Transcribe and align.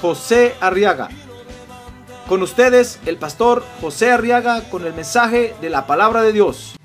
José 0.00 0.54
Arriaga. 0.60 1.08
Con 2.28 2.42
ustedes, 2.42 2.98
el 3.06 3.16
pastor 3.18 3.64
José 3.80 4.10
Arriaga 4.10 4.68
con 4.68 4.84
el 4.84 4.92
mensaje 4.92 5.54
de 5.60 5.70
la 5.70 5.86
palabra 5.86 6.22
de 6.22 6.32
Dios. 6.32 6.76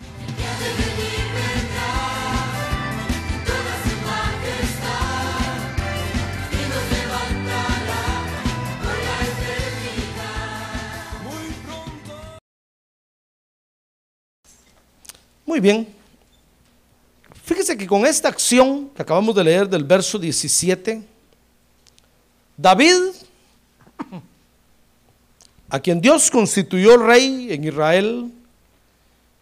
Muy 15.51 15.59
bien. 15.59 15.85
Fíjese 17.43 17.75
que 17.75 17.85
con 17.85 18.05
esta 18.05 18.29
acción 18.29 18.89
que 18.95 19.01
acabamos 19.01 19.35
de 19.35 19.43
leer 19.43 19.67
del 19.67 19.83
verso 19.83 20.17
17, 20.17 21.10
David, 22.61 22.95
a 25.69 25.79
quien 25.79 25.99
Dios 25.99 26.29
constituyó 26.29 26.97
rey 26.97 27.47
en 27.51 27.63
Israel, 27.63 28.31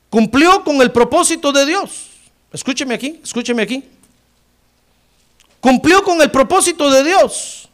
cumplió 0.09 0.63
con 0.63 0.81
el 0.81 0.91
propósito 0.91 1.52
de 1.52 1.66
Dios. 1.66 2.08
Escúcheme 2.53 2.95
aquí, 2.95 3.19
escúcheme 3.21 3.63
aquí. 3.63 3.83
Cumplió 5.59 6.02
con 6.03 6.21
el 6.21 6.31
propósito 6.31 6.89
de 6.89 7.03
Dios. 7.03 7.67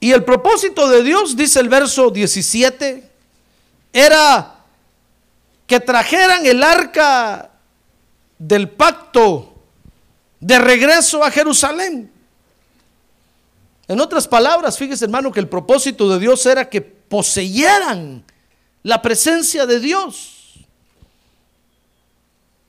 Y 0.00 0.12
el 0.12 0.24
propósito 0.24 0.88
de 0.88 1.02
Dios, 1.02 1.36
dice 1.36 1.60
el 1.60 1.68
verso 1.68 2.10
17, 2.10 3.10
era 3.92 4.56
que 5.66 5.80
trajeran 5.80 6.46
el 6.46 6.62
arca 6.62 7.50
del 8.38 8.70
pacto 8.70 9.54
de 10.40 10.58
regreso 10.58 11.22
a 11.22 11.30
Jerusalén. 11.30 12.13
En 13.86 14.00
otras 14.00 14.26
palabras, 14.26 14.78
fíjese 14.78 15.04
hermano 15.04 15.30
que 15.30 15.40
el 15.40 15.48
propósito 15.48 16.08
de 16.08 16.18
Dios 16.18 16.44
era 16.46 16.68
que 16.68 16.80
poseyeran 16.80 18.24
la 18.82 19.02
presencia 19.02 19.66
de 19.66 19.80
Dios. 19.80 20.64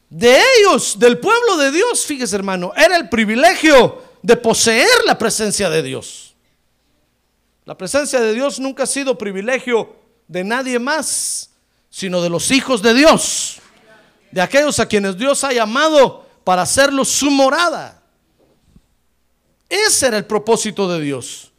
De 0.10 0.38
ellos, 0.58 0.98
del 1.00 1.20
pueblo 1.20 1.58
de 1.58 1.72
Dios, 1.72 2.06
fíjese 2.06 2.36
hermano, 2.36 2.74
era 2.76 2.98
el 2.98 3.10
privilegio 3.10 4.02
de 4.22 4.36
poseer 4.38 5.04
la 5.06 5.18
presencia 5.18 5.70
de 5.70 5.84
Dios. 5.84 6.36
La 7.66 7.78
presencia 7.78 8.20
de 8.20 8.34
Dios 8.34 8.60
nunca 8.60 8.84
ha 8.84 8.88
sido 8.88 9.18
privilegio 9.18 9.96
de 10.28 10.44
nadie 10.44 10.80
más, 10.80 11.50
sino 11.90 12.22
de 12.22 12.30
los 12.30 12.52
hijos 12.52 12.82
de 12.82 12.94
Dios, 12.94 13.58
de 14.32 14.42
aquellos 14.42 14.80
a 14.80 14.88
quienes 14.88 15.18
Dios 15.18 15.44
ha 15.44 15.52
llamado 15.52 16.26
para 16.44 16.62
hacerlos 16.62 17.10
su 17.10 17.32
morada. 17.32 18.02
Ese 19.88 20.08
era 20.08 20.18
el 20.18 20.26
propósito 20.26 20.88
de 20.88 21.02
Dios. 21.02 21.52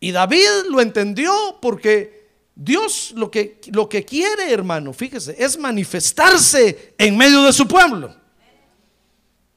Y 0.00 0.10
David 0.10 0.48
lo 0.68 0.80
entendió 0.80 1.58
porque 1.60 2.28
Dios 2.54 3.12
lo 3.14 3.30
que, 3.30 3.60
lo 3.72 3.88
que 3.88 4.04
quiere, 4.04 4.52
hermano, 4.52 4.92
fíjese, 4.92 5.36
es 5.38 5.58
manifestarse 5.58 6.94
en 6.98 7.16
medio 7.16 7.42
de 7.42 7.52
su 7.52 7.66
pueblo. 7.66 8.14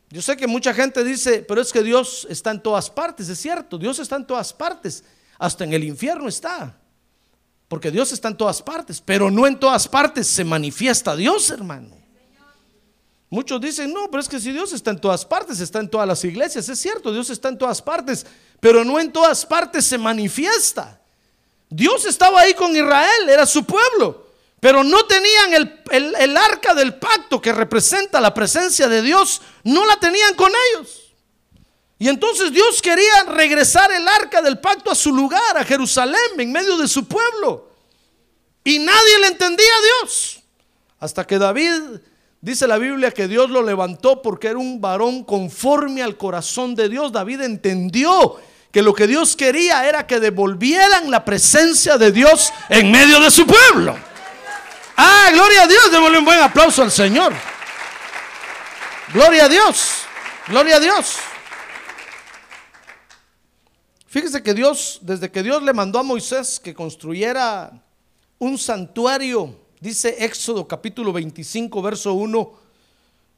Yo 0.09 0.21
sé 0.21 0.37
que 0.37 0.47
mucha 0.47 0.73
gente 0.73 1.03
dice, 1.03 1.43
pero 1.47 1.61
es 1.61 1.73
que 1.73 1.83
Dios 1.83 2.27
está 2.29 2.51
en 2.51 2.61
todas 2.61 2.89
partes, 2.89 3.27
es 3.27 3.39
cierto, 3.39 3.77
Dios 3.77 3.99
está 3.99 4.15
en 4.15 4.25
todas 4.25 4.53
partes, 4.53 5.03
hasta 5.37 5.63
en 5.63 5.73
el 5.73 5.83
infierno 5.83 6.27
está. 6.27 6.77
Porque 7.67 7.91
Dios 7.91 8.11
está 8.11 8.27
en 8.27 8.37
todas 8.37 8.61
partes, 8.61 9.01
pero 9.01 9.31
no 9.31 9.47
en 9.47 9.59
todas 9.59 9.87
partes 9.87 10.27
se 10.27 10.43
manifiesta 10.43 11.15
Dios, 11.15 11.49
hermano. 11.49 12.04
Muchos 13.29 13.59
dicen, 13.59 13.91
no, 13.91 14.09
pero 14.09 14.21
es 14.21 14.29
que 14.29 14.39
si 14.39 14.51
Dios 14.51 14.71
está 14.71 14.91
en 14.91 14.99
todas 15.01 15.25
partes, 15.25 15.59
está 15.59 15.79
en 15.79 15.89
todas 15.89 16.07
las 16.07 16.23
iglesias. 16.23 16.69
Es 16.69 16.79
cierto, 16.79 17.11
Dios 17.11 17.29
está 17.29 17.49
en 17.49 17.57
todas 17.57 17.81
partes, 17.81 18.25
pero 18.59 18.83
no 18.83 18.99
en 18.99 19.11
todas 19.11 19.45
partes 19.45 19.85
se 19.85 19.97
manifiesta. 19.97 21.01
Dios 21.69 22.05
estaba 22.05 22.41
ahí 22.41 22.53
con 22.53 22.75
Israel, 22.75 23.29
era 23.29 23.45
su 23.45 23.65
pueblo, 23.65 24.27
pero 24.59 24.83
no 24.83 25.05
tenían 25.05 25.53
el, 25.53 26.15
el, 26.19 26.37
arca 26.37 26.73
del 26.73 26.95
pacto 26.95 27.41
que 27.41 27.51
representa 27.51 28.21
la 28.21 28.33
presencia 28.33 28.87
de 28.87 29.01
Dios, 29.01 29.41
no 29.63 29.85
la 29.85 29.99
tenían 29.99 30.35
con 30.35 30.51
ellos. 30.71 31.13
Y 31.97 32.07
entonces 32.07 32.51
Dios 32.51 32.81
quería 32.81 33.23
regresar 33.23 33.91
el 33.91 34.07
arca 34.07 34.41
del 34.41 34.59
pacto 34.59 34.91
a 34.91 34.95
su 34.95 35.13
lugar, 35.13 35.57
a 35.57 35.63
Jerusalén, 35.63 36.39
en 36.39 36.51
medio 36.51 36.77
de 36.77 36.87
su 36.87 37.07
pueblo. 37.07 37.71
Y 38.63 38.79
nadie 38.79 39.19
le 39.21 39.27
entendía 39.27 39.73
a 39.73 40.03
Dios. 40.03 40.39
Hasta 40.99 41.25
que 41.25 41.37
David, 41.37 41.99
dice 42.45 42.67
la 42.67 42.77
Biblia, 42.77 43.09
que 43.09 43.27
Dios 43.27 43.49
lo 43.49 43.63
levantó 43.63 44.21
porque 44.21 44.49
era 44.49 44.59
un 44.59 44.79
varón 44.79 45.23
conforme 45.23 46.03
al 46.03 46.15
corazón 46.15 46.75
de 46.75 46.87
Dios. 46.89 47.11
David 47.11 47.41
entendió 47.41 48.39
que 48.71 48.83
lo 48.83 48.93
que 48.93 49.07
Dios 49.07 49.35
quería 49.35 49.87
era 49.87 50.05
que 50.05 50.19
devolvieran 50.19 51.09
la 51.09 51.25
presencia 51.25 51.97
de 51.97 52.11
Dios 52.11 52.53
en 52.69 52.91
medio 52.91 53.19
de 53.19 53.31
su 53.31 53.47
pueblo. 53.47 53.97
Ah, 54.95 55.29
gloria 55.33 55.63
a 55.63 55.67
Dios, 55.67 55.91
démosle 55.91 56.19
un 56.19 56.25
buen 56.25 56.39
aplauso 56.39 56.83
al 56.83 56.91
Señor. 56.91 57.33
Gloria 59.11 59.45
a 59.45 59.49
Dios, 59.49 60.03
gloria 60.47 60.75
a 60.75 60.79
Dios. 60.79 61.15
Fíjese 64.07 64.43
que 64.43 64.53
Dios, 64.53 64.99
desde 65.01 65.31
que 65.31 65.41
Dios 65.41 65.63
le 65.63 65.73
mandó 65.73 65.97
a 65.97 66.03
Moisés 66.03 66.59
que 66.63 66.75
construyera 66.75 67.71
un 68.37 68.59
santuario, 68.59 69.64
dice 69.79 70.15
Éxodo 70.19 70.67
capítulo 70.67 71.13
25, 71.13 71.81
verso 71.81 72.13
1, 72.13 72.51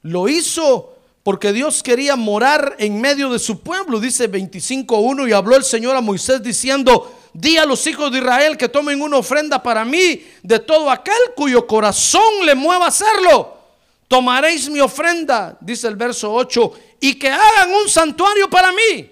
lo 0.02 0.28
hizo 0.28 0.94
porque 1.22 1.52
Dios 1.52 1.82
quería 1.82 2.16
morar 2.16 2.76
en 2.78 3.00
medio 3.00 3.30
de 3.30 3.38
su 3.38 3.60
pueblo, 3.60 4.00
dice 4.00 4.30
25.1, 4.30 5.28
y 5.28 5.32
habló 5.32 5.56
el 5.56 5.64
Señor 5.64 5.94
a 5.94 6.00
Moisés 6.00 6.42
diciendo, 6.42 7.12
di 7.34 7.58
a 7.58 7.66
los 7.66 7.86
hijos 7.86 8.10
de 8.10 8.18
Israel 8.18 8.56
que 8.56 8.68
tomen 8.68 9.02
una 9.02 9.18
ofrenda 9.18 9.62
para 9.62 9.84
mí 9.84 10.22
de 10.42 10.58
todo 10.58 10.90
aquel 10.90 11.18
cuyo 11.36 11.66
corazón 11.66 12.46
le 12.46 12.54
mueva 12.54 12.86
a 12.86 12.88
hacerlo. 12.88 13.58
Tomaréis 14.08 14.70
mi 14.70 14.80
ofrenda, 14.80 15.58
dice 15.60 15.86
el 15.88 15.96
verso 15.96 16.32
8, 16.32 16.72
y 17.00 17.18
que 17.18 17.28
hagan 17.28 17.74
un 17.74 17.88
santuario 17.88 18.48
para 18.48 18.72
mí 18.72 19.10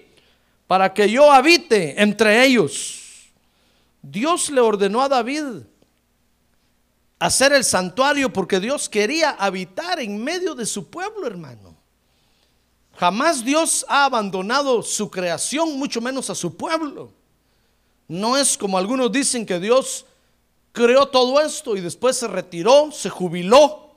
para 0.65 0.93
que 0.93 1.09
yo 1.09 1.31
habite 1.31 2.01
entre 2.01 2.43
ellos. 2.45 3.29
Dios 4.01 4.49
le 4.49 4.61
ordenó 4.61 5.01
a 5.01 5.09
David 5.09 5.43
hacer 7.19 7.53
el 7.53 7.63
santuario 7.63 8.31
porque 8.31 8.59
Dios 8.59 8.89
quería 8.89 9.31
habitar 9.31 9.99
en 9.99 10.23
medio 10.23 10.55
de 10.55 10.65
su 10.65 10.89
pueblo, 10.89 11.25
hermano. 11.27 11.75
Jamás 12.95 13.43
Dios 13.43 13.85
ha 13.87 14.05
abandonado 14.05 14.81
su 14.81 15.09
creación, 15.09 15.77
mucho 15.77 16.01
menos 16.01 16.29
a 16.29 16.35
su 16.35 16.55
pueblo. 16.55 17.11
No 18.07 18.37
es 18.37 18.57
como 18.57 18.77
algunos 18.77 19.11
dicen 19.11 19.45
que 19.45 19.59
Dios 19.59 20.05
creó 20.71 21.07
todo 21.07 21.41
esto 21.41 21.75
y 21.75 21.81
después 21.81 22.17
se 22.17 22.27
retiró, 22.27 22.91
se 22.91 23.09
jubiló, 23.09 23.91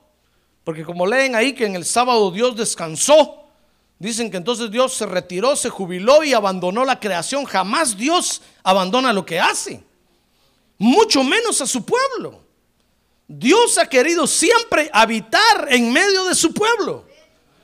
porque 0.63 0.83
como 0.83 1.07
leen 1.07 1.35
ahí 1.35 1.53
que 1.53 1.65
en 1.65 1.75
el 1.75 1.85
sábado 1.85 2.31
Dios 2.31 2.55
descansó. 2.55 3.37
Dicen 3.97 4.31
que 4.31 4.37
entonces 4.37 4.71
Dios 4.71 4.93
se 4.93 5.05
retiró, 5.05 5.55
se 5.55 5.69
jubiló 5.69 6.23
y 6.23 6.33
abandonó 6.33 6.83
la 6.85 6.99
creación. 6.99 7.45
Jamás 7.45 7.95
Dios 7.95 8.41
abandona 8.63 9.13
lo 9.13 9.23
que 9.23 9.39
hace. 9.39 9.83
Mucho 10.79 11.23
menos 11.23 11.61
a 11.61 11.67
su 11.67 11.85
pueblo. 11.85 12.40
Dios 13.33 13.77
ha 13.77 13.85
querido 13.85 14.27
siempre 14.27 14.89
habitar 14.91 15.67
en 15.69 15.93
medio 15.93 16.25
de 16.25 16.35
su 16.35 16.53
pueblo. 16.53 17.05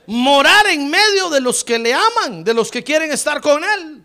Morar 0.06 0.66
en 0.68 0.88
medio 0.88 1.28
de 1.28 1.42
los 1.42 1.62
que 1.62 1.78
le 1.78 1.92
aman, 1.92 2.42
de 2.42 2.54
los 2.54 2.70
que 2.70 2.82
quieren 2.82 3.12
estar 3.12 3.42
con 3.42 3.62
Él. 3.62 4.02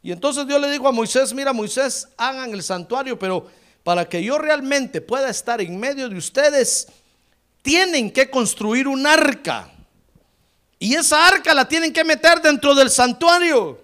Y 0.00 0.12
entonces 0.12 0.46
Dios 0.46 0.60
le 0.60 0.70
dijo 0.70 0.86
a 0.86 0.92
Moisés, 0.92 1.34
mira 1.34 1.52
Moisés, 1.52 2.08
hagan 2.16 2.52
el 2.52 2.62
santuario, 2.62 3.18
pero 3.18 3.48
para 3.82 4.08
que 4.08 4.22
yo 4.22 4.38
realmente 4.38 5.00
pueda 5.00 5.28
estar 5.28 5.60
en 5.60 5.78
medio 5.78 6.08
de 6.08 6.16
ustedes, 6.16 6.86
tienen 7.62 8.12
que 8.12 8.30
construir 8.30 8.86
un 8.86 9.04
arca. 9.04 9.72
Y 10.78 10.94
esa 10.94 11.26
arca 11.26 11.52
la 11.52 11.66
tienen 11.66 11.92
que 11.92 12.04
meter 12.04 12.40
dentro 12.40 12.76
del 12.76 12.90
santuario. 12.90 13.80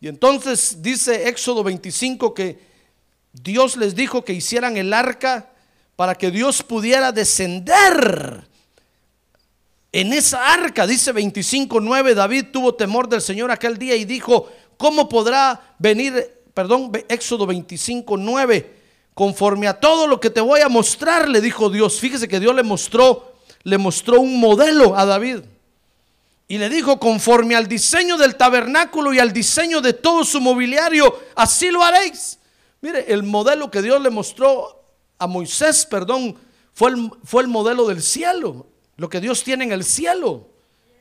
Y 0.00 0.06
entonces 0.06 0.80
dice 0.80 1.28
Éxodo 1.28 1.64
25 1.64 2.32
que 2.32 2.71
Dios 3.32 3.76
les 3.76 3.94
dijo 3.94 4.24
que 4.24 4.34
hicieran 4.34 4.76
el 4.76 4.92
arca 4.92 5.50
para 5.96 6.14
que 6.14 6.30
Dios 6.30 6.62
pudiera 6.62 7.12
descender 7.12 8.46
en 9.92 10.12
esa 10.12 10.52
arca. 10.52 10.86
Dice 10.86 11.14
25.9, 11.14 12.14
David 12.14 12.46
tuvo 12.52 12.74
temor 12.74 13.08
del 13.08 13.20
Señor 13.20 13.50
aquel 13.50 13.78
día 13.78 13.96
y 13.96 14.04
dijo, 14.04 14.50
¿cómo 14.76 15.08
podrá 15.08 15.74
venir, 15.78 16.42
perdón, 16.54 16.92
Éxodo 17.08 17.46
25, 17.46 18.16
9? 18.16 18.82
Conforme 19.14 19.68
a 19.68 19.78
todo 19.78 20.06
lo 20.06 20.18
que 20.20 20.30
te 20.30 20.40
voy 20.40 20.60
a 20.60 20.68
mostrar, 20.68 21.28
le 21.28 21.40
dijo 21.40 21.68
Dios. 21.68 22.00
Fíjese 22.00 22.28
que 22.28 22.40
Dios 22.40 22.54
le 22.54 22.62
mostró, 22.62 23.34
le 23.62 23.78
mostró 23.78 24.20
un 24.20 24.40
modelo 24.40 24.96
a 24.96 25.04
David. 25.04 25.40
Y 26.48 26.58
le 26.58 26.68
dijo, 26.68 26.98
conforme 26.98 27.54
al 27.54 27.66
diseño 27.66 28.18
del 28.18 28.36
tabernáculo 28.36 29.12
y 29.14 29.18
al 29.18 29.32
diseño 29.32 29.80
de 29.80 29.92
todo 29.92 30.24
su 30.24 30.40
mobiliario, 30.40 31.18
así 31.34 31.70
lo 31.70 31.82
haréis. 31.82 32.38
Mire, 32.82 33.12
el 33.12 33.22
modelo 33.22 33.70
que 33.70 33.80
Dios 33.80 34.02
le 34.02 34.10
mostró 34.10 34.84
a 35.16 35.28
Moisés, 35.28 35.86
perdón, 35.86 36.36
fue 36.74 36.90
el, 36.90 37.10
fue 37.24 37.42
el 37.42 37.48
modelo 37.48 37.86
del 37.86 38.02
cielo, 38.02 38.66
lo 38.96 39.08
que 39.08 39.20
Dios 39.20 39.44
tiene 39.44 39.64
en 39.64 39.72
el 39.72 39.84
cielo. 39.84 40.48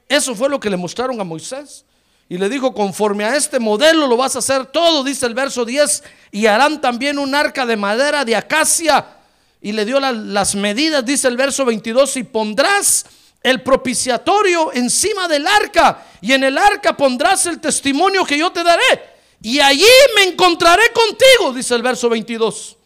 Eso 0.07 0.35
fue 0.35 0.47
lo 0.47 0.59
que 0.59 0.69
le 0.69 0.77
mostraron 0.77 1.19
a 1.19 1.23
Moisés. 1.23 1.83
Y 2.29 2.37
le 2.37 2.49
dijo, 2.49 2.73
conforme 2.73 3.25
a 3.25 3.35
este 3.35 3.59
modelo 3.59 4.05
lo 4.05 4.15
vas 4.15 4.35
a 4.35 4.39
hacer 4.39 4.67
todo, 4.67 5.03
dice 5.03 5.25
el 5.25 5.33
verso 5.33 5.65
10, 5.65 6.03
y 6.31 6.45
harán 6.45 6.79
también 6.79 7.17
un 7.17 7.33
arca 7.33 7.65
de 7.65 7.75
madera 7.75 8.23
de 8.23 8.35
acacia. 8.35 9.17
Y 9.59 9.71
le 9.71 9.83
dio 9.83 9.99
las 9.99 10.53
medidas, 10.53 11.03
dice 11.03 11.27
el 11.27 11.35
verso 11.35 11.65
22, 11.65 12.15
y 12.17 12.23
pondrás 12.23 13.05
el 13.41 13.63
propiciatorio 13.63 14.71
encima 14.71 15.27
del 15.27 15.47
arca, 15.47 16.05
y 16.21 16.33
en 16.33 16.43
el 16.43 16.59
arca 16.59 16.95
pondrás 16.95 17.47
el 17.47 17.59
testimonio 17.59 18.23
que 18.23 18.37
yo 18.37 18.51
te 18.51 18.63
daré. 18.63 19.10
Y 19.41 19.59
allí 19.59 19.85
me 20.15 20.23
encontraré 20.23 20.83
contigo, 20.93 21.53
dice 21.53 21.73
el 21.75 21.81
verso 21.81 22.09
22. 22.09 22.77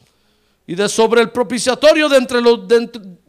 Y 0.68 0.75
de 0.75 0.90
sobre 0.90 1.22
el 1.22 1.31
propiciatorio 1.31 2.10
de 2.10 2.18
entre, 2.18 2.42
los, 2.42 2.62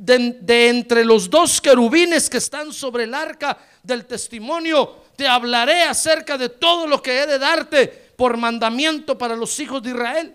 entre 0.07 1.05
los 1.05 1.29
dos 1.29 1.61
querubines 1.61 2.31
que 2.31 2.39
están 2.39 2.73
sobre 2.73 3.05
el 3.05 3.15
arca 3.15 3.59
del 3.83 4.07
testimonio, 4.07 5.05
te 5.17 5.27
hablaré 5.27 5.83
acerca 5.83 6.39
de 6.39 6.49
todo 6.49 6.87
lo 6.87 7.03
que 7.03 7.21
he 7.21 7.27
de 7.27 7.39
darte 7.39 7.87
por 8.17 8.37
mandamiento 8.37 9.19
para 9.19 9.37
los 9.37 9.59
hijos 9.61 9.83
de 9.83 9.91
Israel. 9.91 10.35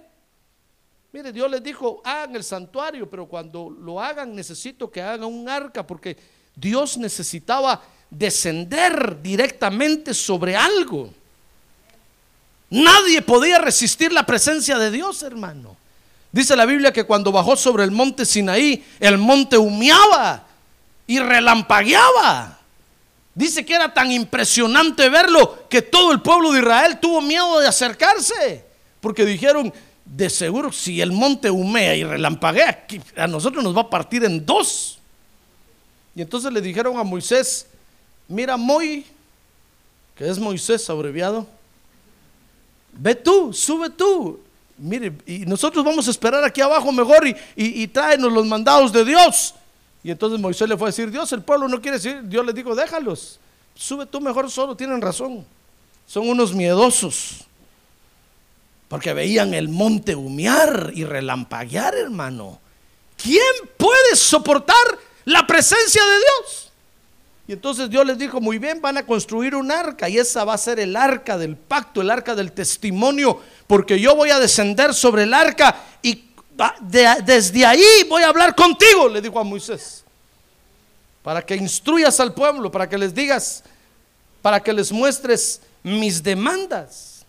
Mire, 1.13 1.31
Dios 1.31 1.49
les 1.49 1.63
dijo, 1.63 2.01
hagan 2.05 2.35
el 2.35 2.43
santuario, 2.43 3.09
pero 3.09 3.25
cuando 3.25 3.69
lo 3.69 3.99
hagan 3.99 4.35
necesito 4.35 4.91
que 4.91 5.01
hagan 5.01 5.23
un 5.23 5.49
arca, 5.49 5.85
porque 5.85 6.17
Dios 6.55 6.97
necesitaba 6.97 7.81
descender 8.09 9.21
directamente 9.21 10.13
sobre 10.13 10.55
algo. 10.55 11.09
Nadie 12.71 13.21
podía 13.21 13.59
resistir 13.59 14.13
la 14.13 14.25
presencia 14.25 14.79
de 14.79 14.89
Dios, 14.91 15.21
hermano. 15.23 15.75
Dice 16.31 16.55
la 16.55 16.65
Biblia 16.65 16.93
que 16.93 17.03
cuando 17.03 17.29
bajó 17.31 17.57
sobre 17.57 17.83
el 17.83 17.91
monte 17.91 18.25
Sinaí, 18.25 18.83
el 19.01 19.17
monte 19.17 19.57
humeaba 19.57 20.45
y 21.05 21.19
relampagueaba. 21.19 22.57
Dice 23.35 23.65
que 23.65 23.75
era 23.75 23.93
tan 23.93 24.09
impresionante 24.09 25.09
verlo 25.09 25.67
que 25.69 25.81
todo 25.81 26.13
el 26.13 26.21
pueblo 26.21 26.53
de 26.53 26.59
Israel 26.59 26.99
tuvo 27.01 27.19
miedo 27.19 27.59
de 27.59 27.67
acercarse. 27.67 28.65
Porque 29.01 29.25
dijeron, 29.25 29.73
de 30.05 30.29
seguro 30.29 30.71
si 30.71 31.01
el 31.01 31.11
monte 31.11 31.51
humea 31.51 31.93
y 31.95 32.05
relampaguea, 32.05 32.87
a 33.17 33.27
nosotros 33.27 33.61
nos 33.61 33.75
va 33.75 33.81
a 33.81 33.89
partir 33.89 34.23
en 34.23 34.45
dos. 34.45 34.97
Y 36.15 36.21
entonces 36.21 36.53
le 36.53 36.61
dijeron 36.61 36.97
a 36.97 37.03
Moisés, 37.03 37.67
mira 38.29 38.55
Moy, 38.55 39.05
que 40.15 40.29
es 40.29 40.39
Moisés 40.39 40.89
abreviado, 40.89 41.45
ve 42.93 43.15
tú, 43.15 43.53
sube 43.53 43.89
tú, 43.89 44.39
mire, 44.77 45.13
y 45.25 45.39
nosotros 45.39 45.83
vamos 45.85 46.07
a 46.07 46.11
esperar 46.11 46.43
aquí 46.43 46.61
abajo 46.61 46.91
mejor 46.91 47.27
y, 47.27 47.35
y, 47.55 47.87
tráenos 47.87 48.31
los 48.31 48.45
mandados 48.45 48.91
de 48.91 49.05
Dios. 49.05 49.53
Y 50.03 50.11
entonces 50.11 50.39
Moisés 50.39 50.67
le 50.67 50.77
fue 50.77 50.87
a 50.87 50.91
decir, 50.91 51.11
Dios, 51.11 51.31
el 51.31 51.43
pueblo 51.43 51.67
no 51.67 51.79
quiere 51.81 51.97
decir, 51.97 52.21
Dios 52.23 52.45
le 52.45 52.53
dijo, 52.53 52.73
déjalos, 52.75 53.39
sube 53.75 54.05
tú 54.05 54.19
mejor 54.19 54.49
solo, 54.49 54.75
tienen 54.75 55.01
razón. 55.01 55.45
Son 56.07 56.27
unos 56.27 56.53
miedosos, 56.53 57.45
porque 58.87 59.13
veían 59.13 59.53
el 59.53 59.69
monte 59.69 60.15
humear 60.15 60.91
y 60.93 61.05
relampaguear, 61.05 61.95
hermano. 61.95 62.59
¿Quién 63.15 63.69
puede 63.77 64.15
soportar 64.15 64.75
la 65.25 65.45
presencia 65.45 66.03
de 66.03 66.17
Dios? 66.17 66.70
Y 67.51 67.53
entonces 67.53 67.89
Dios 67.89 68.05
les 68.05 68.17
dijo, 68.17 68.39
muy 68.39 68.59
bien, 68.59 68.79
van 68.79 68.95
a 68.95 69.05
construir 69.05 69.55
un 69.55 69.73
arca 69.73 70.07
y 70.07 70.17
esa 70.17 70.45
va 70.45 70.53
a 70.53 70.57
ser 70.57 70.79
el 70.79 70.95
arca 70.95 71.37
del 71.37 71.57
pacto, 71.57 71.99
el 71.99 72.09
arca 72.09 72.33
del 72.33 72.53
testimonio, 72.53 73.41
porque 73.67 73.99
yo 73.99 74.15
voy 74.15 74.29
a 74.29 74.39
descender 74.39 74.93
sobre 74.93 75.23
el 75.23 75.33
arca 75.33 75.75
y 76.01 76.29
desde 76.79 77.65
ahí 77.65 78.05
voy 78.07 78.23
a 78.23 78.29
hablar 78.29 78.55
contigo, 78.55 79.09
le 79.09 79.19
dijo 79.19 79.37
a 79.37 79.43
Moisés, 79.43 80.05
para 81.23 81.41
que 81.41 81.57
instruyas 81.57 82.21
al 82.21 82.33
pueblo, 82.33 82.71
para 82.71 82.87
que 82.87 82.97
les 82.97 83.13
digas, 83.13 83.65
para 84.41 84.63
que 84.63 84.71
les 84.71 84.89
muestres 84.89 85.59
mis 85.83 86.23
demandas. 86.23 87.25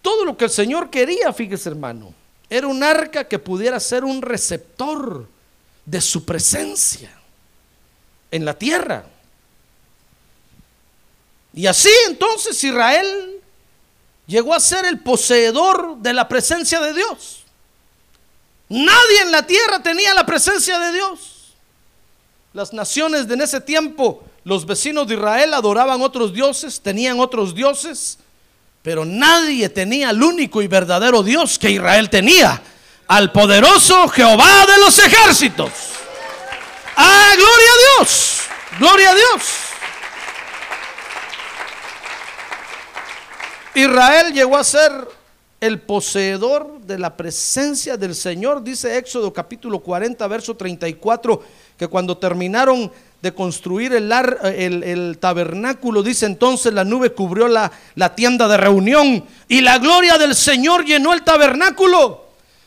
Todo 0.00 0.24
lo 0.24 0.34
que 0.34 0.46
el 0.46 0.50
Señor 0.50 0.88
quería, 0.88 1.30
fíjese 1.30 1.68
hermano, 1.68 2.14
era 2.48 2.66
un 2.68 2.82
arca 2.82 3.28
que 3.28 3.38
pudiera 3.38 3.78
ser 3.80 4.02
un 4.02 4.22
receptor 4.22 5.28
de 5.84 6.00
su 6.00 6.24
presencia 6.24 7.12
en 8.30 8.46
la 8.46 8.54
tierra. 8.54 9.11
Y 11.54 11.66
así 11.66 11.90
entonces 12.06 12.62
Israel 12.64 13.40
llegó 14.26 14.54
a 14.54 14.60
ser 14.60 14.84
el 14.86 15.00
poseedor 15.00 15.98
de 15.98 16.12
la 16.12 16.28
presencia 16.28 16.80
de 16.80 16.94
Dios. 16.94 17.44
Nadie 18.68 19.20
en 19.22 19.32
la 19.32 19.46
tierra 19.46 19.82
tenía 19.82 20.14
la 20.14 20.24
presencia 20.24 20.78
de 20.78 20.92
Dios. 20.92 21.54
Las 22.54 22.72
naciones 22.72 23.28
de 23.28 23.34
en 23.34 23.42
ese 23.42 23.60
tiempo, 23.60 24.24
los 24.44 24.64
vecinos 24.64 25.06
de 25.06 25.14
Israel 25.14 25.54
adoraban 25.54 26.00
otros 26.00 26.32
dioses, 26.32 26.80
tenían 26.80 27.20
otros 27.20 27.54
dioses, 27.54 28.18
pero 28.82 29.04
nadie 29.04 29.68
tenía 29.68 30.10
el 30.10 30.22
único 30.22 30.62
y 30.62 30.68
verdadero 30.68 31.22
Dios 31.22 31.58
que 31.58 31.70
Israel 31.70 32.10
tenía, 32.10 32.62
al 33.08 33.30
poderoso 33.30 34.08
Jehová 34.08 34.66
de 34.66 34.78
los 34.78 34.98
ejércitos. 34.98 35.70
¡Ah, 36.96 37.32
gloria 37.36 37.68
a 37.68 37.98
Dios! 37.98 38.38
¡Gloria 38.78 39.10
a 39.10 39.14
Dios! 39.14 39.61
Israel 43.74 44.32
llegó 44.34 44.56
a 44.56 44.64
ser 44.64 44.92
el 45.60 45.80
poseedor 45.80 46.80
de 46.80 46.98
la 46.98 47.16
presencia 47.16 47.96
del 47.96 48.14
Señor, 48.14 48.62
dice 48.62 48.98
Éxodo 48.98 49.32
capítulo 49.32 49.78
40, 49.78 50.26
verso 50.26 50.56
34, 50.56 51.42
que 51.78 51.86
cuando 51.86 52.18
terminaron 52.18 52.90
de 53.22 53.32
construir 53.32 53.94
el, 53.94 54.12
el, 54.12 55.18
tabernáculo, 55.18 56.02
dice 56.02 56.26
entonces 56.26 56.72
la 56.74 56.84
nube 56.84 57.12
cubrió 57.12 57.46
la, 57.46 57.70
tienda 58.16 58.48
de 58.48 58.56
reunión 58.56 59.24
y 59.46 59.60
la 59.60 59.78
gloria 59.78 60.18
del 60.18 60.34
Señor 60.34 60.84
llenó 60.84 61.14
el 61.14 61.22
tabernáculo. 61.22 62.26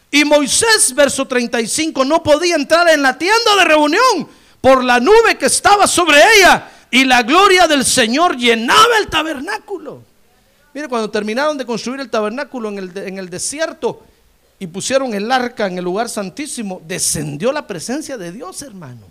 Y 0.10 0.24
Moisés, 0.24 0.96
verso 0.96 1.27
35, 1.27 2.06
no 2.06 2.24
podía 2.24 2.56
entrar 2.56 2.88
en 2.89 3.01
la 3.01 3.18
tienda 3.18 3.58
de 3.58 3.65
reunión 3.65 4.29
por 4.62 4.84
la 4.84 5.01
nube 5.01 5.38
que 5.38 5.48
estaba 5.48 5.86
sobre 5.86 6.18
ella 6.38 6.72
y 6.89 7.03
la 7.03 7.22
gloria 7.24 7.68
del 7.68 7.84
Señor 7.84 8.38
llenaba 8.38 8.98
el 9.00 9.08
tabernáculo. 9.08 10.14
Mire, 10.75 10.89
cuando 10.89 11.10
terminaron 11.10 11.58
de 11.58 11.65
construir 11.65 12.01
el 12.01 12.10
tabernáculo 12.10 12.67
en 12.67 12.77
el, 12.77 12.98
en 12.98 13.17
el 13.17 13.29
desierto 13.29 14.03
y 14.60 14.67
pusieron 14.67 15.13
el 15.13 15.32
arca 15.32 15.67
en 15.67 15.77
el 15.77 15.86
lugar 15.86 16.10
santísimo, 16.10 16.82
descendió 16.86 17.53
la 17.53 17.65
presencia 17.65 18.17
de 18.17 18.34
Dios, 18.34 18.62
hermano. 18.62 19.08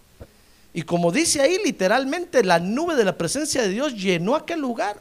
Y 0.75 0.83
como 0.83 1.11
dice 1.11 1.41
ahí, 1.41 1.57
literalmente 1.65 2.45
la 2.45 2.59
nube 2.59 2.97
de 2.97 3.05
la 3.07 3.17
presencia 3.17 3.63
de 3.63 3.71
Dios 3.71 3.95
llenó 3.95 4.35
aquel 4.35 4.61
lugar. 4.61 4.99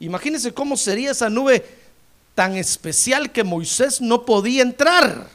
Imagínense 0.00 0.54
cómo 0.54 0.74
sería 0.74 1.10
esa 1.10 1.28
nube 1.28 1.62
tan 2.34 2.56
especial 2.56 3.30
que 3.30 3.44
Moisés 3.44 4.00
no 4.00 4.24
podía 4.24 4.62
entrar. 4.62 5.26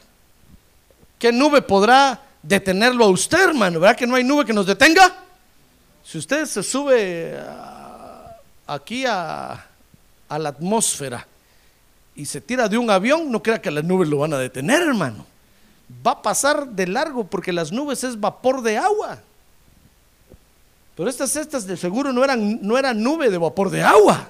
¿Qué 1.16 1.30
nube 1.30 1.62
podrá 1.62 2.20
detenerlo 2.42 3.04
a 3.04 3.08
usted, 3.08 3.50
hermano? 3.50 3.78
¿Verdad 3.78 3.96
que 3.96 4.06
no 4.06 4.16
hay 4.16 4.24
nube 4.24 4.44
que 4.44 4.52
nos 4.52 4.66
detenga? 4.66 5.14
Si 6.02 6.18
usted 6.18 6.44
se 6.44 6.64
sube 6.64 7.38
aquí 8.66 9.04
a, 9.06 9.67
a 10.28 10.38
la 10.38 10.50
atmósfera 10.50 11.26
y 12.18 12.26
se 12.26 12.40
tira 12.40 12.68
de 12.68 12.76
un 12.76 12.90
avión, 12.90 13.30
no 13.30 13.40
crea 13.40 13.62
que 13.62 13.70
las 13.70 13.84
nubes 13.84 14.08
lo 14.08 14.18
van 14.18 14.32
a 14.32 14.38
detener, 14.38 14.82
hermano. 14.82 15.24
Va 16.04 16.10
a 16.10 16.22
pasar 16.22 16.66
de 16.66 16.88
largo 16.88 17.22
porque 17.22 17.52
las 17.52 17.70
nubes 17.70 18.02
es 18.02 18.18
vapor 18.18 18.60
de 18.60 18.76
agua. 18.76 19.20
Pero 20.96 21.08
estas, 21.08 21.36
estas 21.36 21.64
de 21.64 21.76
seguro 21.76 22.12
no 22.12 22.24
eran, 22.24 22.58
no 22.60 22.76
eran 22.76 23.00
nube 23.00 23.30
de 23.30 23.38
vapor 23.38 23.70
de 23.70 23.84
agua. 23.84 24.28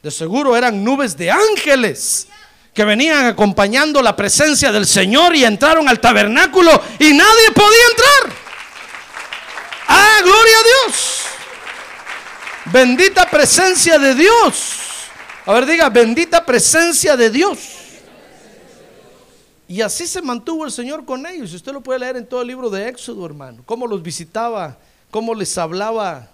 De 0.00 0.12
seguro 0.12 0.56
eran 0.56 0.84
nubes 0.84 1.16
de 1.16 1.28
ángeles 1.28 2.28
que 2.72 2.84
venían 2.84 3.26
acompañando 3.26 4.00
la 4.00 4.14
presencia 4.14 4.70
del 4.70 4.86
Señor 4.86 5.34
y 5.34 5.44
entraron 5.44 5.88
al 5.88 5.98
tabernáculo 5.98 6.70
y 7.00 7.12
nadie 7.12 7.50
podía 7.52 7.86
entrar. 7.90 8.38
Ah, 9.88 10.18
gloria 10.22 10.54
a 10.56 10.62
Dios. 10.62 11.22
Bendita 12.66 13.28
presencia 13.28 13.98
de 13.98 14.14
Dios. 14.14 14.85
A 15.46 15.52
ver, 15.54 15.64
diga, 15.64 15.88
bendita 15.88 16.44
presencia 16.44 17.16
de 17.16 17.30
Dios. 17.30 17.58
Y 19.68 19.80
así 19.80 20.06
se 20.06 20.20
mantuvo 20.20 20.64
el 20.64 20.72
Señor 20.72 21.04
con 21.04 21.24
ellos. 21.26 21.52
Usted 21.52 21.72
lo 21.72 21.80
puede 21.80 22.00
leer 22.00 22.16
en 22.16 22.26
todo 22.26 22.42
el 22.42 22.48
libro 22.48 22.68
de 22.68 22.88
Éxodo, 22.88 23.24
hermano. 23.24 23.62
Cómo 23.64 23.86
los 23.86 24.02
visitaba, 24.02 24.76
cómo 25.10 25.34
les 25.34 25.56
hablaba. 25.56 26.28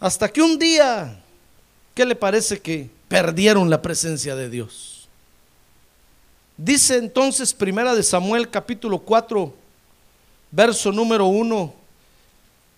Hasta 0.00 0.28
que 0.28 0.40
un 0.40 0.58
día 0.58 1.20
¿qué 1.98 2.06
le 2.06 2.14
parece 2.14 2.60
que 2.60 2.88
perdieron 3.08 3.68
la 3.68 3.82
presencia 3.82 4.36
de 4.36 4.48
Dios? 4.48 5.08
Dice 6.56 6.96
entonces 6.96 7.52
Primera 7.52 7.92
de 7.92 8.04
Samuel 8.04 8.48
capítulo 8.48 9.00
4, 9.00 9.52
verso 10.52 10.92
número 10.92 11.26
1, 11.26 11.74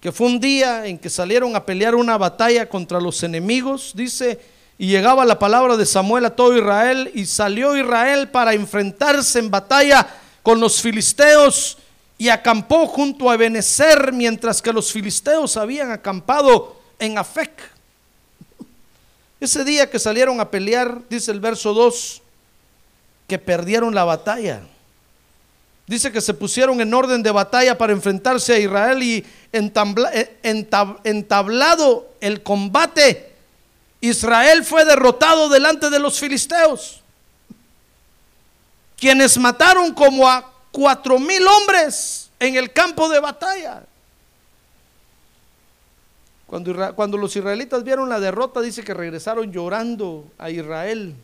que 0.01 0.13
fue 0.13 0.27
un 0.27 0.41
día 0.41 0.87
en 0.87 0.99
que 0.99 1.11
salieron 1.11 1.55
a 1.55 1.65
pelear 1.67 1.95
una 1.95 2.17
batalla 2.17 2.69
contra 2.69 3.01
los 3.01 3.23
enemigos, 3.23 3.93
dice, 3.95 4.41
y 4.79 4.87
llegaba 4.87 5.27
la 5.27 5.39
palabra 5.39 5.77
de 5.77 5.85
Samuel 5.85 6.25
a 6.25 6.35
todo 6.35 6.57
Israel, 6.57 7.11
y 7.15 7.27
salió 7.27 7.77
Israel 7.77 8.29
para 8.29 8.55
enfrentarse 8.55 9.39
en 9.39 9.51
batalla 9.51 10.07
con 10.43 10.59
los 10.59 10.81
filisteos, 10.81 11.77
y 12.17 12.31
acampó 12.31 12.87
junto 12.87 13.31
a 13.31 13.35
Ebenezer, 13.35 14.13
mientras 14.13 14.63
que 14.63 14.73
los 14.73 14.91
filisteos 14.91 15.59
habían 15.59 15.91
acampado 15.91 16.81
en 16.99 17.19
Afec. 17.19 17.51
Ese 19.39 19.65
día 19.65 19.89
que 19.89 19.99
salieron 19.99 20.41
a 20.41 20.51
pelear, 20.51 21.01
dice 21.11 21.31
el 21.31 21.41
verso 21.41 21.75
2, 21.75 22.23
que 23.27 23.39
perdieron 23.39 23.95
la 23.95 24.05
batalla. 24.05 24.63
Dice 25.91 26.13
que 26.13 26.21
se 26.21 26.35
pusieron 26.35 26.81
en 26.81 26.95
orden 26.95 27.21
de 27.21 27.33
batalla 27.33 27.77
para 27.77 27.93
enfrentarse 27.93 28.53
a 28.53 28.59
Israel 28.61 29.03
y 29.03 29.27
eh, 29.53 30.39
entablado 31.03 32.15
el 32.21 32.45
combate, 32.45 33.33
Israel 34.01 34.65
fue 34.65 34.85
derrotado 34.85 35.49
delante 35.49 35.91
de 35.91 35.99
los 35.99 36.21
filisteos, 36.21 37.03
quienes 38.97 39.37
mataron 39.37 39.93
como 39.93 40.29
a 40.29 40.53
cuatro 40.71 41.19
mil 41.19 41.45
hombres 41.45 42.31
en 42.39 42.55
el 42.55 42.73
campo 42.73 43.09
de 43.09 43.19
batalla. 43.19 43.83
Cuando, 46.47 46.95
cuando 46.95 47.17
los 47.17 47.35
israelitas 47.35 47.83
vieron 47.83 48.09
la 48.09 48.21
derrota, 48.21 48.61
dice 48.61 48.85
que 48.85 48.95
regresaron 48.95 49.51
llorando 49.51 50.31
a 50.39 50.51
Israel 50.51 51.17